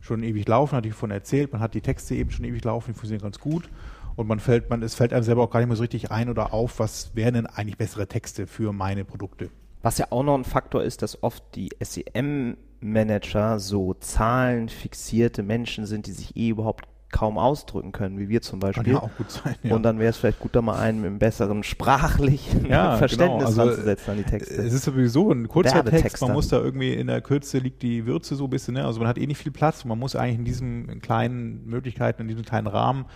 schon 0.00 0.22
ewig 0.22 0.46
laufen, 0.46 0.76
hatte 0.76 0.86
ich 0.86 0.94
davon 0.94 1.10
erzählt, 1.10 1.52
man 1.52 1.60
hat 1.60 1.74
die 1.74 1.80
Texte 1.80 2.14
eben 2.14 2.30
schon 2.30 2.44
ewig 2.44 2.62
laufen, 2.62 2.92
die 2.92 2.94
funktionieren 2.94 3.22
ganz 3.22 3.40
gut. 3.40 3.68
Und 4.14 4.28
man 4.28 4.38
fällt, 4.38 4.70
man, 4.70 4.82
es 4.82 4.94
fällt 4.94 5.12
einem 5.12 5.24
selber 5.24 5.42
auch 5.42 5.50
gar 5.50 5.60
nicht 5.60 5.68
mehr 5.68 5.76
so 5.76 5.82
richtig 5.82 6.10
ein 6.10 6.28
oder 6.28 6.52
auf, 6.52 6.78
was 6.78 7.14
wären 7.14 7.34
denn 7.34 7.46
eigentlich 7.46 7.78
bessere 7.78 8.06
Texte 8.06 8.46
für 8.46 8.72
meine 8.72 9.04
Produkte. 9.04 9.50
Was 9.82 9.98
ja 9.98 10.06
auch 10.10 10.22
noch 10.22 10.36
ein 10.36 10.44
Faktor 10.44 10.82
ist, 10.82 11.02
dass 11.02 11.22
oft 11.22 11.42
die 11.54 11.70
SEM 11.80 12.56
Manager 12.80 13.58
so 13.58 13.94
zahlenfixierte 13.94 15.42
Menschen 15.42 15.86
sind, 15.86 16.06
die 16.06 16.12
sich 16.12 16.36
eh 16.36 16.50
überhaupt 16.50 16.86
kaum 17.10 17.38
ausdrücken 17.38 17.92
können, 17.92 18.18
wie 18.18 18.28
wir 18.28 18.42
zum 18.42 18.60
Beispiel. 18.60 18.84
Kann 18.84 18.92
ja 18.92 19.02
auch 19.02 19.16
gut 19.16 19.30
sein, 19.30 19.54
ja. 19.62 19.74
Und 19.74 19.82
dann 19.82 19.98
wäre 19.98 20.10
es 20.10 20.18
vielleicht 20.18 20.40
gut, 20.40 20.54
da 20.54 20.60
mal 20.60 20.78
einen 20.78 21.00
mit 21.00 21.06
einem 21.08 21.18
besseren 21.18 21.62
sprachlichen 21.62 22.66
ja, 22.66 22.96
Verständnis 22.96 23.50
genau. 23.50 23.62
also, 23.62 23.62
anzusetzen 23.62 24.10
an 24.10 24.16
die 24.18 24.24
Texte. 24.24 24.54
Es 24.54 24.74
ist 24.74 24.84
sowieso 24.84 25.30
ein 25.32 25.48
kurzer 25.48 25.84
Text, 25.84 26.20
man 26.20 26.32
muss 26.32 26.48
da 26.48 26.58
irgendwie 26.58 26.92
in 26.92 27.06
der 27.06 27.22
Kürze 27.22 27.58
liegt 27.58 27.82
die 27.82 28.04
Würze 28.04 28.36
so 28.36 28.44
ein 28.44 28.50
bisschen, 28.50 28.74
ne? 28.74 28.84
also 28.84 29.00
man 29.00 29.08
hat 29.08 29.16
eh 29.16 29.26
nicht 29.26 29.38
viel 29.38 29.52
Platz, 29.52 29.84
man 29.84 29.98
muss 29.98 30.16
eigentlich 30.16 30.38
in 30.38 30.44
diesen 30.44 31.00
kleinen 31.00 31.66
Möglichkeiten, 31.66 32.22
in 32.22 32.28
diesem 32.28 32.44
kleinen 32.44 32.66
Rahmen 32.66 33.06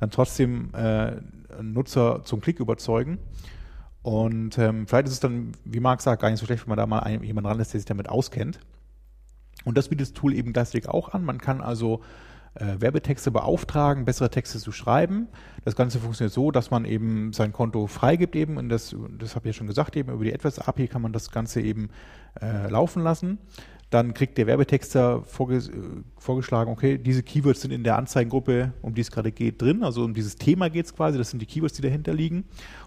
dann 0.00 0.10
trotzdem 0.10 0.70
äh, 0.74 1.12
Nutzer 1.62 2.22
zum 2.24 2.40
Klick 2.40 2.58
überzeugen. 2.58 3.18
Und 4.02 4.56
ähm, 4.58 4.86
vielleicht 4.86 5.08
ist 5.08 5.14
es 5.14 5.20
dann, 5.20 5.52
wie 5.64 5.80
Marc 5.80 6.00
sagt, 6.00 6.22
gar 6.22 6.30
nicht 6.30 6.38
so 6.38 6.46
schlecht, 6.46 6.64
wenn 6.64 6.68
man 6.68 6.78
da 6.78 6.86
mal 6.86 7.00
einen, 7.00 7.24
jemanden 7.24 7.48
ran 7.48 7.58
lässt, 7.58 7.74
der 7.74 7.80
sich 7.80 7.86
damit 7.86 8.08
auskennt. 8.08 8.60
Und 9.66 9.76
das 9.76 9.88
bietet 9.88 10.06
das 10.06 10.12
Tool 10.12 10.32
eben 10.32 10.52
gleichzeitig 10.52 10.88
auch 10.88 11.12
an. 11.12 11.24
Man 11.24 11.38
kann 11.38 11.60
also 11.60 12.00
äh, 12.54 12.80
Werbetexte 12.80 13.32
beauftragen, 13.32 14.04
bessere 14.04 14.30
Texte 14.30 14.58
zu 14.60 14.70
schreiben. 14.70 15.26
Das 15.64 15.74
Ganze 15.74 15.98
funktioniert 15.98 16.32
so, 16.32 16.52
dass 16.52 16.70
man 16.70 16.84
eben 16.84 17.32
sein 17.32 17.52
Konto 17.52 17.88
freigibt 17.88 18.36
eben, 18.36 18.56
und 18.58 18.68
das, 18.68 18.94
das 19.18 19.34
habe 19.34 19.48
ich 19.48 19.54
ja 19.54 19.58
schon 19.58 19.66
gesagt, 19.66 19.96
eben 19.96 20.12
über 20.12 20.24
die 20.24 20.32
AdWords 20.32 20.60
API 20.60 20.86
kann 20.86 21.02
man 21.02 21.12
das 21.12 21.32
Ganze 21.32 21.60
eben 21.60 21.90
äh, 22.40 22.70
laufen 22.70 23.02
lassen 23.02 23.38
dann 23.96 24.14
kriegt 24.14 24.36
der 24.36 24.46
Werbetexter 24.46 25.22
vorges 25.22 25.68
äh, 25.68 25.72
vorgeschlagen, 26.18 26.70
okay, 26.70 26.98
diese 26.98 27.22
Keywords 27.22 27.62
sind 27.62 27.70
in 27.70 27.84
der 27.84 27.96
Anzeigengruppe, 27.96 28.72
um 28.82 28.94
die 28.94 29.00
es 29.00 29.10
gerade 29.10 29.32
geht, 29.32 29.62
drin. 29.62 29.82
Also 29.82 30.04
um 30.04 30.12
dieses 30.12 30.36
Thema 30.36 30.68
geht 30.68 30.86
es 30.86 30.94
quasi, 30.94 31.16
das 31.18 31.30
sind 31.30 31.40
die 31.40 31.46
Keywords, 31.46 31.74
die 31.74 31.82
dahinter 31.82 32.12
liegen. 32.12 32.44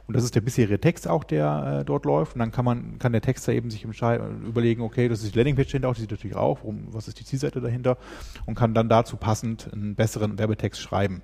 Und 0.07 0.15
das 0.15 0.23
ist 0.23 0.35
der 0.35 0.41
bisherige 0.41 0.79
Text 0.79 1.07
auch, 1.07 1.23
der 1.23 1.79
äh, 1.79 1.85
dort 1.85 2.05
läuft. 2.05 2.35
Und 2.35 2.39
dann 2.39 2.51
kann 2.51 2.65
man, 2.65 2.99
kann 2.99 3.11
der 3.11 3.21
Texter 3.21 3.53
eben 3.53 3.71
sich 3.71 3.85
überlegen, 3.85 4.81
okay, 4.81 5.07
das 5.07 5.23
ist 5.23 5.33
die 5.33 5.39
Landingpage 5.39 5.71
dahinter 5.71 5.89
auch, 5.89 5.95
die 5.95 6.01
sieht 6.01 6.11
natürlich 6.11 6.37
auch, 6.37 6.59
warum, 6.59 6.87
was 6.91 7.07
ist 7.07 7.19
die 7.19 7.25
Zielseite 7.25 7.61
dahinter 7.61 7.97
und 8.45 8.55
kann 8.55 8.73
dann 8.73 8.89
dazu 8.89 9.17
passend 9.17 9.71
einen 9.73 9.95
besseren 9.95 10.37
Werbetext 10.37 10.79
schreiben. 10.79 11.21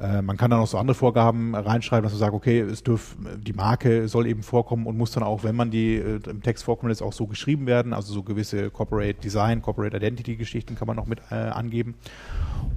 Äh, 0.00 0.22
man 0.22 0.36
kann 0.36 0.50
dann 0.50 0.60
auch 0.60 0.66
so 0.66 0.78
andere 0.78 0.94
Vorgaben 0.94 1.54
reinschreiben, 1.54 2.02
dass 2.02 2.12
man 2.12 2.18
sagt, 2.18 2.34
okay, 2.34 2.60
es 2.60 2.82
dürf, 2.82 3.16
die 3.38 3.52
Marke 3.52 4.08
soll 4.08 4.26
eben 4.26 4.42
vorkommen 4.42 4.86
und 4.86 4.96
muss 4.96 5.12
dann 5.12 5.22
auch, 5.22 5.44
wenn 5.44 5.54
man 5.54 5.70
die 5.70 5.96
äh, 5.96 6.18
im 6.28 6.42
Text 6.42 6.64
vorkommen 6.64 6.88
lässt, 6.88 7.02
auch 7.02 7.12
so 7.12 7.26
geschrieben 7.26 7.66
werden. 7.66 7.92
Also 7.92 8.12
so 8.12 8.22
gewisse 8.22 8.70
Corporate 8.70 9.20
Design, 9.20 9.62
Corporate 9.62 9.96
Identity 9.96 10.36
Geschichten 10.36 10.74
kann 10.74 10.88
man 10.88 10.96
noch 10.96 11.06
mit 11.06 11.20
äh, 11.30 11.34
angeben. 11.34 11.94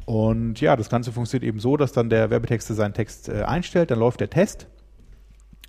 Und 0.05 0.61
ja, 0.61 0.76
das 0.76 0.89
Ganze 0.89 1.11
funktioniert 1.11 1.47
eben 1.47 1.59
so, 1.59 1.76
dass 1.76 1.91
dann 1.91 2.09
der 2.09 2.30
Werbetexter 2.30 2.76
seinen 2.76 2.93
Text 2.93 3.30
äh, 3.30 3.43
einstellt, 3.43 3.89
dann 3.89 3.99
läuft 3.99 4.20
der 4.20 4.30
Test. 4.30 4.68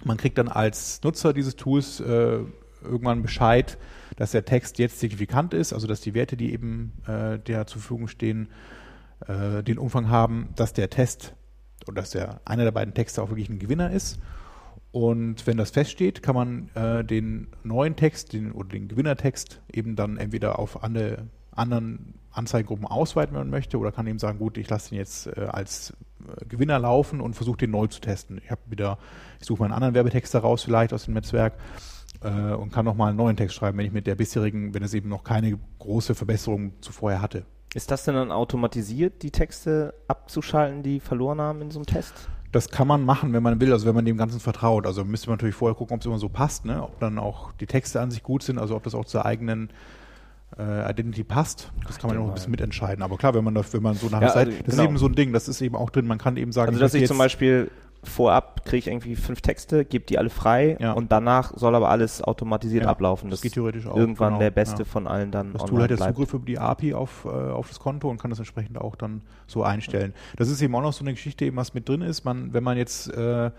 Man 0.05 0.17
kriegt 0.17 0.39
dann 0.39 0.49
als 0.49 1.03
Nutzer 1.03 1.33
dieses 1.33 1.57
Tools 1.57 1.99
irgendwann 1.99 3.21
Bescheid, 3.21 3.79
dass 4.15 4.31
der 4.31 4.45
Text 4.45 4.79
jetzt 4.79 5.01
signifikant 5.01 5.55
ist, 5.55 5.73
also 5.73 5.89
dass 5.89 6.01
die 6.01 6.15
Werte, 6.15 6.37
die 6.37 6.53
eben 6.53 6.93
äh, 7.09 7.37
der 7.41 7.67
zur 7.67 7.81
Verfügung 7.81 8.07
stehen, 8.07 8.49
den 9.27 9.79
Umfang 9.79 10.11
haben, 10.11 10.51
dass 10.55 10.75
der 10.75 10.91
Test 10.91 11.35
oder 11.89 12.03
dass 12.03 12.11
der 12.11 12.41
einer 12.45 12.65
der 12.65 12.73
beiden 12.73 12.95
Texte 12.95 13.23
auch 13.23 13.31
wirklich 13.31 13.49
ein 13.49 13.59
Gewinner 13.59 13.91
ist. 13.91 14.19
Und 14.91 15.47
wenn 15.47 15.57
das 15.57 15.71
feststeht, 15.71 16.23
kann 16.23 16.35
man 16.35 16.71
äh, 16.75 17.05
den 17.05 17.49
neuen 17.63 17.97
Text 17.97 18.33
den, 18.33 18.53
oder 18.53 18.71
den 18.71 18.89
Gewinnertext 18.89 19.61
eben 19.73 19.97
dann 19.97 20.17
entweder 20.17 20.59
auf 20.59 20.83
alle 20.83 21.27
anderen 21.51 22.15
Anzeigengruppen 22.31 22.87
ausweiten, 22.87 23.35
wenn 23.35 23.43
man 23.43 23.51
möchte, 23.51 23.79
oder 23.79 23.93
kann 23.93 24.07
eben 24.07 24.19
sagen, 24.19 24.39
gut, 24.39 24.57
ich 24.57 24.71
lasse 24.71 24.91
den 24.91 24.99
jetzt 24.99 25.27
äh, 25.27 25.49
als 25.51 25.95
äh, 26.27 26.45
Gewinner 26.47 26.79
laufen 26.79 27.21
und 27.21 27.35
versuche 27.35 27.59
den 27.59 27.71
neu 27.71 27.87
zu 27.89 28.01
testen. 28.01 28.41
Ich 28.43 28.51
habe 28.51 28.61
wieder, 28.67 28.99
ich 29.41 29.47
suche 29.47 29.61
mal 29.61 29.67
einen 29.67 29.75
anderen 29.75 29.95
Werbetext 29.95 30.35
daraus 30.35 30.63
vielleicht 30.63 30.93
aus 30.93 31.05
dem 31.05 31.15
Netzwerk 31.15 31.55
äh, 32.23 32.53
und 32.53 32.73
kann 32.73 32.85
nochmal 32.85 33.09
einen 33.09 33.19
neuen 33.19 33.37
Text 33.37 33.57
schreiben, 33.57 33.77
wenn 33.79 33.87
ich 33.87 33.93
mit 33.93 34.07
der 34.07 34.15
bisherigen, 34.15 34.73
wenn 34.73 34.83
es 34.83 34.95
eben 34.95 35.09
noch 35.09 35.25
keine 35.25 35.59
große 35.79 36.15
Verbesserung 36.15 36.73
zuvor 36.81 37.21
hatte. 37.21 37.45
Ist 37.75 37.91
das 37.91 38.05
denn 38.05 38.15
dann 38.15 38.33
automatisiert, 38.33 39.23
die 39.23 39.31
Texte 39.31 39.95
abzuschalten, 40.09 40.83
die 40.83 41.01
verloren 41.01 41.41
haben 41.41 41.61
in 41.61 41.71
so 41.71 41.79
einem 41.79 41.87
Test? 41.87 42.29
Das 42.51 42.71
kann 42.71 42.89
man 42.89 43.05
machen, 43.05 43.35
wenn 43.35 43.43
man 43.43 43.61
will, 43.61 43.73
also 43.73 43.87
wenn 43.87 43.95
man 43.95 44.07
dem 44.07 44.17
Ganzen 44.17 44.41
vertraut. 44.41 44.87
Also 44.87 45.05
müsste 45.05 45.29
man 45.29 45.35
natürlich 45.35 45.55
vorher 45.55 45.77
gucken, 45.77 45.95
ob 45.95 46.01
es 46.01 46.07
immer 46.07 46.19
so 46.19 46.31
passt, 46.31 46.65
ne? 46.65 46.83
ob 46.83 46.99
dann 46.99 47.19
auch 47.19 47.53
die 47.53 47.67
Texte 47.67 48.01
an 48.01 48.11
sich 48.11 48.23
gut 48.23 48.43
sind, 48.43 48.59
also 48.59 48.75
ob 48.75 48.85
das 48.85 48.95
auch 48.95 49.05
zur 49.05 49.27
eigenen 49.27 49.69
äh, 50.59 50.91
Identity 50.91 51.25
passt. 51.25 51.71
Das 51.87 51.99
kann 51.99 52.09
man 52.09 52.17
ja 52.17 52.23
noch 52.23 52.31
ein 52.31 52.35
bisschen 52.35 52.51
mitentscheiden. 52.51 53.03
Aber 53.03 53.19
klar, 53.19 53.35
wenn 53.35 53.45
man 53.45 53.55
da, 53.55 53.63
wenn 53.73 53.83
man 53.83 53.97
so 53.97 54.09
nach 54.09 54.23
ja, 54.23 54.31
Seite, 54.31 54.51
also, 54.51 54.63
das 54.65 54.75
genau. 54.75 54.83
ist 54.83 54.89
eben 54.89 54.99
so 54.99 55.07
ein 55.07 55.15
Ding, 55.15 55.33
das 55.35 55.49
ist 55.49 55.61
eben 55.61 55.77
auch 55.77 55.91
drin, 55.91 56.07
man 56.07 56.17
kann 56.17 56.39
eben 56.39 56.53
sagen, 56.53 56.71
also 56.71 56.81
dass 56.81 56.95
ich 56.95 57.07
zum 57.07 57.19
Beispiel 57.19 57.71
vorab 58.05 58.65
kriege 58.65 58.79
ich 58.79 58.87
irgendwie 58.87 59.17
fünf 59.17 59.41
Texte, 59.41 59.85
gebe 59.85 60.05
die 60.05 60.19
alle 60.19 60.31
frei 60.31 60.77
ja. 60.81 60.93
und 60.93 61.11
danach 61.11 61.57
soll 61.57 61.75
aber 61.75 61.91
alles 61.91 62.23
automatisiert 62.23 62.85
ja, 62.85 62.91
ablaufen. 62.91 63.31
Das, 63.31 63.39
das 63.39 63.43
geht 63.43 63.55
theoretisch 63.55 63.87
auch. 63.87 63.97
Irgendwann 63.97 64.35
genau, 64.35 64.41
der 64.41 64.51
Beste 64.51 64.83
ja. 64.83 64.85
von 64.85 65.07
allen 65.07 65.31
dann. 65.31 65.53
Das 65.53 65.65
Tool 65.65 65.83
hat 65.83 65.91
jetzt 65.91 66.05
Zugriff 66.05 66.33
über 66.35 66.47
die 66.47 66.59
API 66.59 66.95
auf, 66.95 67.25
äh, 67.25 67.29
auf 67.29 67.69
das 67.69 67.81
Konto 67.81 68.09
und 68.09 68.21
kann 68.21 68.31
das 68.31 68.39
entsprechend 68.39 68.79
auch 68.79 68.95
dann 68.95 69.23
so 69.47 69.63
einstellen. 69.63 70.15
Das 70.37 70.49
ist 70.49 70.63
eben 70.63 70.75
auch 70.75 70.83
noch 70.83 70.93
so 70.93 71.05
eine 71.05 71.13
Geschichte, 71.13 71.45
eben 71.45 71.57
was 71.57 71.75
mit 71.75 71.89
drin 71.89 72.03
ist. 72.03 72.25
Man, 72.25 72.53
wenn 72.53 72.63
man 72.63 72.77
jetzt 72.77 73.09
äh, 73.13 73.51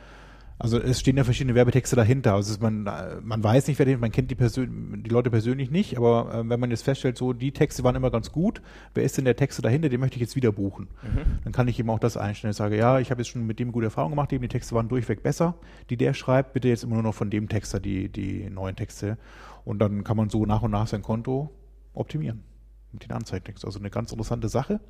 also 0.59 0.77
es 0.77 0.99
stehen 0.99 1.15
ja 1.15 1.23
verschiedene 1.23 1.55
Werbetexte 1.55 1.95
dahinter. 1.95 2.33
Also 2.33 2.59
man, 2.59 2.83
man 2.83 3.43
weiß 3.43 3.67
nicht, 3.67 3.79
wer 3.79 3.85
den, 3.85 4.01
man 4.01 4.11
kennt 4.11 4.29
die, 4.29 4.35
Persön 4.35 5.03
die 5.03 5.09
Leute 5.09 5.29
persönlich 5.29 5.71
nicht, 5.71 5.97
aber 5.97 6.33
äh, 6.33 6.49
wenn 6.49 6.59
man 6.59 6.69
jetzt 6.69 6.83
feststellt, 6.83 7.17
so 7.17 7.31
die 7.31 7.53
Texte 7.53 7.85
waren 7.85 7.95
immer 7.95 8.11
ganz 8.11 8.33
gut, 8.33 8.61
wer 8.93 9.03
ist 9.03 9.17
denn 9.17 9.23
der 9.23 9.37
Texte 9.37 9.61
dahinter, 9.61 9.87
den 9.87 10.01
möchte 10.01 10.17
ich 10.17 10.21
jetzt 10.21 10.35
wieder 10.35 10.51
buchen. 10.51 10.89
Mhm. 11.01 11.39
Dann 11.45 11.53
kann 11.53 11.69
ich 11.69 11.79
eben 11.79 11.89
auch 11.89 11.97
das 11.97 12.17
einstellen. 12.17 12.51
Ich 12.51 12.57
sage, 12.57 12.77
ja, 12.77 12.99
ich 12.99 13.09
habe 13.09 13.21
jetzt 13.21 13.29
schon 13.29 13.47
mit 13.47 13.57
dem 13.57 13.71
gute 13.71 13.85
Erfahrungen 13.85 14.11
gemacht, 14.11 14.33
eben 14.33 14.41
die 14.41 14.49
Texte 14.49 14.75
waren 14.75 14.89
durchweg 14.89 15.23
besser, 15.23 15.55
die 15.89 15.95
der 15.95 16.13
schreibt, 16.13 16.51
bitte 16.51 16.67
jetzt 16.67 16.83
immer 16.83 16.95
nur 16.95 17.03
noch 17.03 17.15
von 17.15 17.29
dem 17.29 17.47
Texter 17.47 17.79
die, 17.79 18.09
die 18.09 18.49
neuen 18.49 18.75
Texte. 18.75 19.17
Und 19.63 19.79
dann 19.79 20.03
kann 20.03 20.17
man 20.17 20.29
so 20.29 20.45
nach 20.45 20.61
und 20.61 20.71
nach 20.71 20.87
sein 20.87 21.01
Konto 21.01 21.51
optimieren 21.93 22.43
mit 22.91 23.05
den 23.05 23.11
Anzeigentexten. 23.11 23.65
Also 23.65 23.79
eine 23.79 23.89
ganz 23.89 24.11
interessante 24.11 24.49
Sache. 24.49 24.81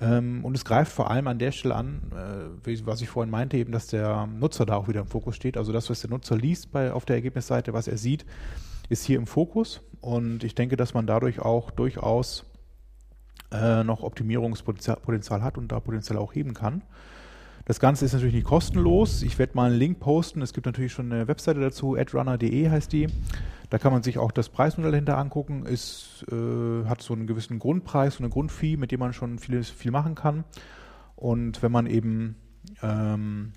Ähm, 0.00 0.44
und 0.44 0.56
es 0.56 0.64
greift 0.64 0.92
vor 0.92 1.10
allem 1.10 1.28
an 1.28 1.38
der 1.38 1.52
Stelle 1.52 1.74
an, 1.76 2.02
äh, 2.12 2.66
wie, 2.66 2.84
was 2.86 3.00
ich 3.00 3.08
vorhin 3.08 3.30
meinte, 3.30 3.56
eben, 3.56 3.72
dass 3.72 3.86
der 3.86 4.26
Nutzer 4.26 4.66
da 4.66 4.76
auch 4.76 4.88
wieder 4.88 5.00
im 5.00 5.06
Fokus 5.06 5.36
steht. 5.36 5.56
Also 5.56 5.72
das, 5.72 5.88
was 5.88 6.00
der 6.00 6.10
Nutzer 6.10 6.36
liest 6.36 6.72
bei, 6.72 6.92
auf 6.92 7.04
der 7.04 7.16
Ergebnisseite, 7.16 7.72
was 7.72 7.86
er 7.86 7.96
sieht, 7.96 8.24
ist 8.88 9.04
hier 9.04 9.18
im 9.18 9.26
Fokus. 9.26 9.82
Und 10.00 10.44
ich 10.44 10.54
denke, 10.54 10.76
dass 10.76 10.94
man 10.94 11.06
dadurch 11.06 11.40
auch 11.40 11.70
durchaus 11.70 12.44
äh, 13.52 13.84
noch 13.84 14.02
Optimierungspotenzial 14.02 15.42
hat 15.42 15.56
und 15.58 15.70
da 15.70 15.80
potenziell 15.80 16.18
auch 16.18 16.34
heben 16.34 16.54
kann. 16.54 16.82
Das 17.66 17.80
Ganze 17.80 18.04
ist 18.04 18.12
natürlich 18.12 18.34
nicht 18.34 18.46
kostenlos. 18.46 19.22
Ich 19.22 19.38
werde 19.38 19.54
mal 19.54 19.70
einen 19.70 19.78
Link 19.78 20.00
posten. 20.00 20.42
Es 20.42 20.52
gibt 20.52 20.66
natürlich 20.66 20.92
schon 20.92 21.10
eine 21.10 21.28
Webseite 21.28 21.60
dazu, 21.60 21.96
adrunner.de 21.96 22.68
heißt 22.68 22.92
die. 22.92 23.06
Da 23.74 23.78
kann 23.78 23.92
man 23.92 24.04
sich 24.04 24.18
auch 24.18 24.30
das 24.30 24.50
Preismodell 24.50 24.92
dahinter 24.92 25.18
angucken. 25.18 25.66
Ist, 25.66 26.24
äh, 26.30 26.84
hat 26.86 27.02
so 27.02 27.12
einen 27.12 27.26
gewissen 27.26 27.58
Grundpreis, 27.58 28.14
so 28.14 28.18
eine 28.22 28.30
Grundfee, 28.30 28.76
mit 28.76 28.92
dem 28.92 29.00
man 29.00 29.12
schon 29.12 29.40
vieles, 29.40 29.68
viel 29.68 29.90
machen 29.90 30.14
kann. 30.14 30.44
Und 31.16 31.60
wenn 31.60 31.72
man 31.72 31.86
eben 31.86 32.36
ähm, 32.84 33.50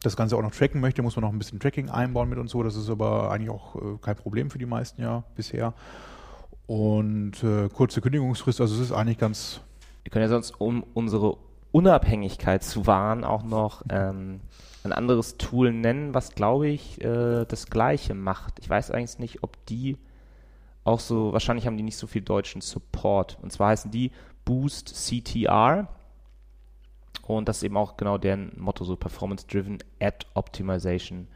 das 0.00 0.14
Ganze 0.14 0.36
auch 0.36 0.42
noch 0.42 0.54
tracken 0.54 0.80
möchte, 0.80 1.02
muss 1.02 1.16
man 1.16 1.24
noch 1.24 1.32
ein 1.32 1.38
bisschen 1.38 1.58
Tracking 1.58 1.90
einbauen 1.90 2.28
mit 2.28 2.38
und 2.38 2.48
so. 2.48 2.62
Das 2.62 2.76
ist 2.76 2.88
aber 2.88 3.32
eigentlich 3.32 3.50
auch 3.50 3.74
äh, 3.74 3.98
kein 4.00 4.14
Problem 4.14 4.48
für 4.48 4.58
die 4.58 4.66
meisten 4.66 5.02
ja 5.02 5.24
bisher. 5.34 5.74
Und 6.68 7.42
äh, 7.42 7.68
kurze 7.70 8.00
Kündigungsfrist, 8.00 8.60
also 8.60 8.76
es 8.76 8.80
ist 8.80 8.92
eigentlich 8.92 9.18
ganz. 9.18 9.60
Wir 10.04 10.12
können 10.12 10.22
ja 10.22 10.28
sonst, 10.28 10.60
um 10.60 10.84
unsere 10.94 11.36
Unabhängigkeit 11.72 12.62
zu 12.62 12.86
wahren, 12.86 13.24
auch 13.24 13.42
noch 13.42 13.82
ähm, 13.90 14.38
ein 14.84 14.92
anderes 14.92 15.38
Tool 15.38 15.72
nennen, 15.72 16.14
was, 16.14 16.34
glaube 16.34 16.68
ich, 16.68 17.02
äh, 17.02 17.44
das 17.46 17.66
Gleiche 17.66 18.14
macht. 18.14 18.58
Ich 18.60 18.68
weiß 18.68 18.90
eigentlich 18.90 19.18
nicht, 19.18 19.42
ob 19.42 19.64
die 19.66 19.96
auch 20.84 21.00
so, 21.00 21.32
wahrscheinlich 21.32 21.66
haben 21.66 21.78
die 21.78 21.82
nicht 21.82 21.96
so 21.96 22.06
viel 22.06 22.20
deutschen 22.20 22.60
Support. 22.60 23.38
Und 23.40 23.50
zwar 23.50 23.70
heißen 23.70 23.90
die 23.90 24.12
Boost 24.44 24.94
CTR. 24.94 25.88
Und 27.22 27.48
das 27.48 27.58
ist 27.58 27.62
eben 27.62 27.78
auch 27.78 27.96
genau 27.96 28.18
deren 28.18 28.52
Motto, 28.58 28.84
so 28.84 28.96
Performance-Driven 28.96 29.78
Ad 30.00 30.26
Optimization 30.34 31.28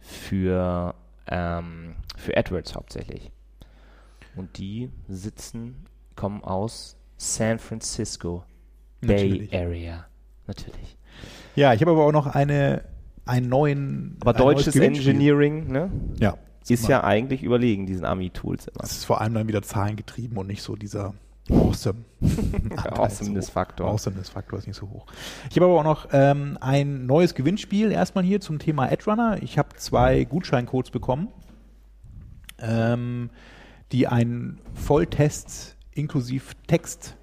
für, 0.00 0.94
ähm, 1.28 1.94
für 2.16 2.36
AdWords 2.36 2.74
hauptsächlich. 2.74 3.30
Und 4.34 4.58
die 4.58 4.90
sitzen, 5.08 5.86
kommen 6.16 6.42
aus 6.42 6.96
San 7.16 7.60
Francisco. 7.60 8.44
Natürlich. 9.00 9.50
Bay 9.50 9.60
Area. 9.60 10.06
Natürlich. 10.48 10.96
Ja, 11.54 11.72
ich 11.72 11.80
habe 11.80 11.92
aber 11.92 12.04
auch 12.04 12.12
noch 12.12 12.26
eine, 12.26 12.84
einen 13.26 13.48
neuen. 13.48 14.16
Aber 14.20 14.34
ein 14.34 14.38
deutsches. 14.38 14.76
Engineering 14.76 15.70
ne, 15.70 15.90
Ja. 16.18 16.36
ist 16.68 16.88
ja 16.88 17.04
eigentlich 17.04 17.42
überlegen, 17.42 17.86
diesen 17.86 18.04
Ami-Tools 18.04 18.68
immer. 18.68 18.80
Das 18.80 18.92
ist 18.92 19.04
vor 19.04 19.20
allem 19.20 19.34
dann 19.34 19.48
wieder 19.48 19.62
zahlengetrieben 19.62 20.36
und 20.38 20.46
nicht 20.46 20.62
so 20.62 20.76
dieser 20.76 21.14
awesome. 21.50 22.04
Awesomeness-Faktor. 22.76 23.88
Awesomeness-Faktor 23.88 24.58
ist 24.58 24.66
nicht 24.66 24.76
so 24.76 24.88
hoch. 24.88 25.06
Ich 25.50 25.56
habe 25.56 25.66
aber 25.66 25.80
auch 25.80 25.84
noch 25.84 26.08
ähm, 26.12 26.56
ein 26.60 27.06
neues 27.06 27.34
Gewinnspiel 27.34 27.92
erstmal 27.92 28.24
hier 28.24 28.40
zum 28.40 28.58
Thema 28.58 28.90
AdRunner. 28.90 29.42
Ich 29.42 29.58
habe 29.58 29.76
zwei 29.76 30.24
Gutscheincodes 30.24 30.90
bekommen, 30.90 31.28
ähm, 32.58 33.30
die 33.92 34.06
einen 34.06 34.60
Volltest 34.74 35.76
inklusive 35.92 36.54
Text, 36.66 37.16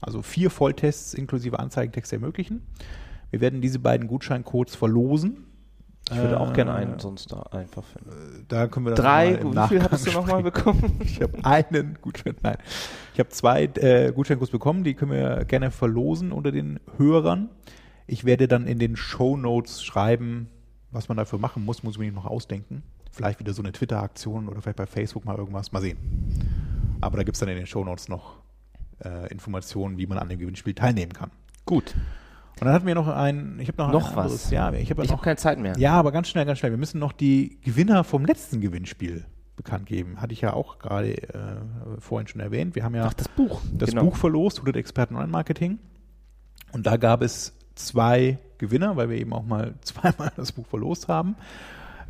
also 0.00 0.22
vier 0.22 0.50
Volltests 0.50 1.14
inklusive 1.14 1.58
Anzeigentext 1.58 2.12
ermöglichen. 2.12 2.62
Wir 3.30 3.40
werden 3.40 3.60
diese 3.60 3.78
beiden 3.78 4.08
Gutscheincodes 4.08 4.74
verlosen. 4.74 5.44
Ich 6.10 6.16
würde 6.16 6.40
auch 6.40 6.50
Äh, 6.50 6.54
gerne 6.54 6.74
einen 6.74 6.98
sonst 6.98 7.30
da 7.32 7.42
einfach 7.50 7.84
finden. 7.84 8.44
Da 8.48 8.66
können 8.66 8.86
wir 8.86 8.94
dann 8.94 9.04
Drei, 9.04 9.30
mal 9.32 9.38
im 9.40 9.54
wie 9.54 9.68
viel 9.68 9.82
hattest 9.82 10.06
du 10.06 10.12
nochmal 10.12 10.42
bekommen? 10.50 11.00
Ich 11.02 11.20
habe 11.20 11.44
einen 11.44 11.98
Gutschein, 12.00 12.34
nein. 12.42 12.56
Ich 13.12 13.20
habe 13.20 13.28
zwei 13.30 13.64
äh, 13.64 14.12
Gutscheincodes 14.12 14.50
bekommen, 14.50 14.84
die 14.84 14.94
können 14.94 15.12
wir 15.12 15.44
gerne 15.44 15.70
verlosen 15.70 16.32
unter 16.32 16.52
den 16.52 16.80
Hörern. 16.96 17.48
Ich 18.06 18.24
werde 18.24 18.48
dann 18.48 18.66
in 18.66 18.78
den 18.78 18.96
Show 18.96 19.36
Notes 19.36 19.82
schreiben, 19.84 20.48
was 20.90 21.08
man 21.08 21.16
dafür 21.18 21.38
machen 21.38 21.64
muss, 21.64 21.82
muss 21.82 21.94
ich 21.94 22.00
mir 22.00 22.10
noch 22.12 22.24
ausdenken. 22.24 22.82
Vielleicht 23.10 23.40
wieder 23.40 23.52
so 23.52 23.62
eine 23.62 23.72
Twitter-Aktion 23.72 24.48
oder 24.48 24.62
vielleicht 24.62 24.78
bei 24.78 24.86
Facebook 24.86 25.24
mal 25.24 25.36
irgendwas. 25.36 25.72
Mal 25.72 25.82
sehen. 25.82 25.98
Aber 27.00 27.18
da 27.18 27.22
gibt 27.22 27.36
es 27.36 27.40
dann 27.40 27.48
in 27.48 27.56
den 27.56 27.66
Show 27.66 27.84
Notes 27.84 28.08
noch 28.08 28.36
äh, 29.04 29.30
Informationen, 29.30 29.98
wie 29.98 30.06
man 30.06 30.18
an 30.18 30.28
dem 30.28 30.38
Gewinnspiel 30.38 30.74
teilnehmen 30.74 31.12
kann. 31.12 31.30
Gut. 31.66 31.94
Und 32.60 32.66
dann 32.66 32.74
hatten 32.74 32.86
wir 32.86 32.94
noch 32.94 33.08
ein, 33.08 33.58
ich 33.60 33.68
habe 33.68 33.82
noch, 33.82 33.92
Noch 33.92 34.10
ein 34.10 34.16
was? 34.16 34.24
anderes, 34.24 34.50
ja, 34.50 34.72
ich 34.72 34.90
habe 34.90 35.02
noch 35.02 35.10
habe 35.12 35.22
keine 35.22 35.36
Zeit 35.36 35.58
mehr. 35.58 35.78
ja, 35.78 35.92
aber 35.92 36.12
ganz 36.12 36.28
schnell, 36.28 36.44
ganz 36.44 36.58
schnell. 36.58 36.72
Wir 36.72 36.78
müssen 36.78 36.98
noch 36.98 37.12
die 37.12 37.58
Gewinner 37.62 38.04
vom 38.04 38.24
letzten 38.24 38.60
Gewinnspiel 38.60 39.24
bekannt 39.56 39.86
geben. 39.86 40.20
Hatte 40.20 40.32
ich 40.32 40.40
ja 40.40 40.52
auch 40.52 40.78
gerade 40.78 41.16
äh, 41.16 41.56
vorhin 41.98 42.26
schon 42.28 42.40
erwähnt. 42.40 42.74
Wir 42.74 42.84
haben 42.84 42.94
ja 42.94 43.06
Ach, 43.06 43.14
das 43.14 43.28
Buch. 43.28 43.60
das 43.72 43.90
Genau. 43.90 44.04
Buch 44.04 44.16
verlost, 44.16 44.58
100 44.58 44.76
Experten 44.76 45.16
Online-Marketing. 45.16 45.78
Und 46.72 46.86
da 46.86 46.96
gab 46.96 47.22
es 47.22 47.54
zwei 47.74 48.38
Gewinner, 48.58 48.96
weil 48.96 49.08
wir 49.10 49.16
eben 49.18 49.32
auch 49.32 49.44
mal 49.44 49.74
zweimal 49.82 50.32
das 50.36 50.52
Buch 50.52 50.66
verlost 50.66 51.08
haben. 51.08 51.36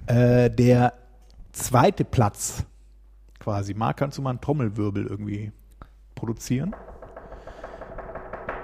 Äh, 0.06 0.50
der 0.50 0.94
zweite 1.52 2.04
Platz 2.04 2.64
quasi. 3.38 3.74
Marc, 3.74 3.98
kannst 3.98 4.18
du 4.18 4.22
mal 4.22 4.30
einen 4.30 4.40
Trommelwirbel 4.40 5.06
irgendwie 5.06 5.52
produzieren? 6.14 6.74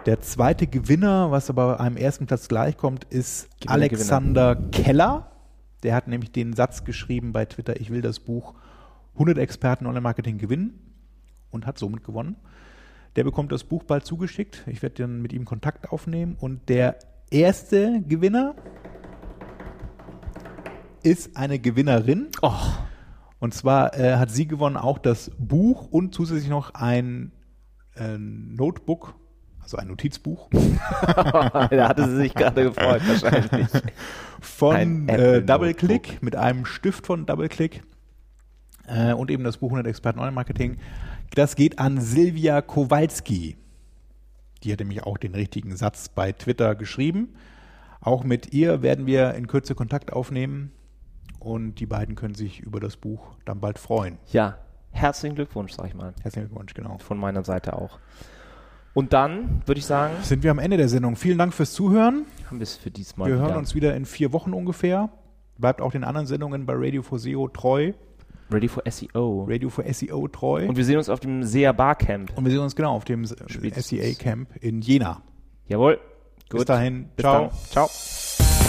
Der 0.06 0.20
zweite 0.20 0.66
Gewinner, 0.66 1.30
was 1.30 1.48
aber 1.48 1.80
einem 1.80 1.96
ersten 1.96 2.26
Platz 2.26 2.48
gleichkommt, 2.48 3.04
ist 3.04 3.48
mir 3.64 3.70
Alexander 3.70 4.54
Keller. 4.70 5.32
Der 5.82 5.94
hat 5.94 6.08
nämlich 6.08 6.30
den 6.30 6.52
Satz 6.52 6.84
geschrieben 6.84 7.32
bei 7.32 7.46
Twitter, 7.46 7.80
ich 7.80 7.90
will 7.90 8.02
das 8.02 8.20
Buch 8.20 8.54
100 9.14 9.38
Experten 9.38 9.86
Online-Marketing 9.86 10.36
gewinnen 10.36 10.78
und 11.50 11.66
hat 11.66 11.78
somit 11.78 12.04
gewonnen. 12.04 12.36
Der 13.16 13.24
bekommt 13.24 13.50
das 13.50 13.64
Buch 13.64 13.84
bald 13.84 14.04
zugeschickt. 14.04 14.64
Ich 14.66 14.82
werde 14.82 15.02
dann 15.02 15.22
mit 15.22 15.32
ihm 15.32 15.46
Kontakt 15.46 15.90
aufnehmen. 15.90 16.36
Und 16.38 16.68
der 16.68 16.98
erste 17.30 18.02
Gewinner 18.02 18.56
ist 21.02 21.34
eine 21.36 21.58
Gewinnerin. 21.58 22.28
Oh, 22.42 22.52
Und 23.38 23.54
zwar 23.54 23.98
äh, 23.98 24.16
hat 24.16 24.30
sie 24.30 24.46
gewonnen 24.46 24.76
auch 24.76 24.98
das 24.98 25.30
Buch 25.38 25.86
und 25.86 26.14
zusätzlich 26.14 26.50
noch 26.50 26.74
ein 26.74 27.32
äh, 27.94 28.18
Notebook, 28.18 29.14
also 29.64 29.78
ein 29.78 29.88
Notizbuch 29.88 30.48
da 31.06 31.88
hatte 31.88 32.08
sie 32.08 32.16
sich 32.16 32.34
gerade 32.34 32.64
gefreut 32.64 33.02
wahrscheinlich. 33.06 33.66
von 34.40 34.76
Ein 34.76 35.08
äh, 35.08 35.42
DoubleClick 35.42 36.02
Notebook. 36.04 36.22
mit 36.22 36.36
einem 36.36 36.66
Stift 36.66 37.06
von 37.06 37.26
DoubleClick 37.26 37.82
äh, 38.86 39.12
und 39.14 39.30
eben 39.30 39.42
das 39.42 39.56
Buch 39.56 39.68
100 39.68 39.86
Experten 39.86 40.18
Online-Marketing. 40.18 40.76
Das 41.34 41.56
geht 41.56 41.78
an 41.78 42.00
Silvia 42.00 42.60
Kowalski. 42.60 43.56
Die 44.62 44.72
hat 44.72 44.80
nämlich 44.80 45.02
auch 45.02 45.18
den 45.18 45.34
richtigen 45.34 45.74
Satz 45.76 46.08
bei 46.10 46.32
Twitter 46.32 46.74
geschrieben. 46.74 47.34
Auch 48.00 48.22
mit 48.22 48.52
ihr 48.52 48.82
werden 48.82 49.06
wir 49.06 49.32
in 49.34 49.46
Kürze 49.46 49.74
Kontakt 49.74 50.12
aufnehmen 50.12 50.72
und 51.40 51.76
die 51.76 51.86
beiden 51.86 52.14
können 52.16 52.34
sich 52.34 52.60
über 52.60 52.80
das 52.80 52.96
Buch 52.98 53.34
dann 53.46 53.60
bald 53.60 53.78
freuen. 53.78 54.18
Ja, 54.30 54.58
herzlichen 54.90 55.36
Glückwunsch, 55.36 55.72
sag 55.72 55.86
ich 55.86 55.94
mal. 55.94 56.12
Herzlichen 56.22 56.48
Glückwunsch, 56.48 56.74
genau. 56.74 56.98
Von 56.98 57.18
meiner 57.18 57.44
Seite 57.44 57.76
auch. 57.78 57.98
Und 58.94 59.12
dann 59.12 59.62
würde 59.66 59.78
ich 59.80 59.86
sagen, 59.86 60.14
Sind 60.22 60.42
wir 60.44 60.50
am 60.52 60.58
Ende 60.58 60.76
der 60.76 60.88
Sendung. 60.88 61.16
Vielen 61.16 61.36
Dank 61.38 61.52
fürs 61.52 61.72
Zuhören. 61.72 62.24
haben 62.46 62.58
wir 62.60 62.62
es 62.62 62.76
für 62.76 62.90
diesmal 62.90 63.28
Wir 63.28 63.36
wieder. 63.36 63.48
hören 63.48 63.56
uns 63.58 63.74
wieder 63.74 63.94
in 63.96 64.04
vier 64.06 64.32
Wochen 64.32 64.52
ungefähr. 64.52 65.10
Bleibt 65.58 65.80
auch 65.80 65.92
den 65.92 66.04
anderen 66.04 66.26
Sendungen 66.26 66.64
bei 66.66 66.74
Radio 66.76 67.02
for 67.02 67.18
SEO 67.18 67.48
treu. 67.48 67.92
Ready 68.52 68.68
for 68.68 68.82
SEO. 68.88 69.46
Radio 69.48 69.68
for 69.68 69.84
SEO 69.92 70.28
treu. 70.28 70.68
Und 70.68 70.76
wir 70.76 70.84
sehen 70.84 70.98
uns 70.98 71.08
auf 71.08 71.18
dem 71.18 71.42
SEA 71.44 71.72
Barcamp. 71.72 72.36
Und 72.36 72.44
wir 72.44 72.52
sehen 72.52 72.60
uns 72.60 72.76
genau 72.76 72.94
auf 72.94 73.04
dem. 73.04 73.24
SEA 73.26 74.14
Camp 74.14 74.48
in 74.60 74.80
Jena. 74.80 75.22
Jawohl. 75.66 75.98
Bis 76.50 76.64
dahin. 76.64 77.08
Bis 77.16 77.22
Ciao. 77.24 77.48
dann. 77.48 77.50
Ciao. 77.70 78.63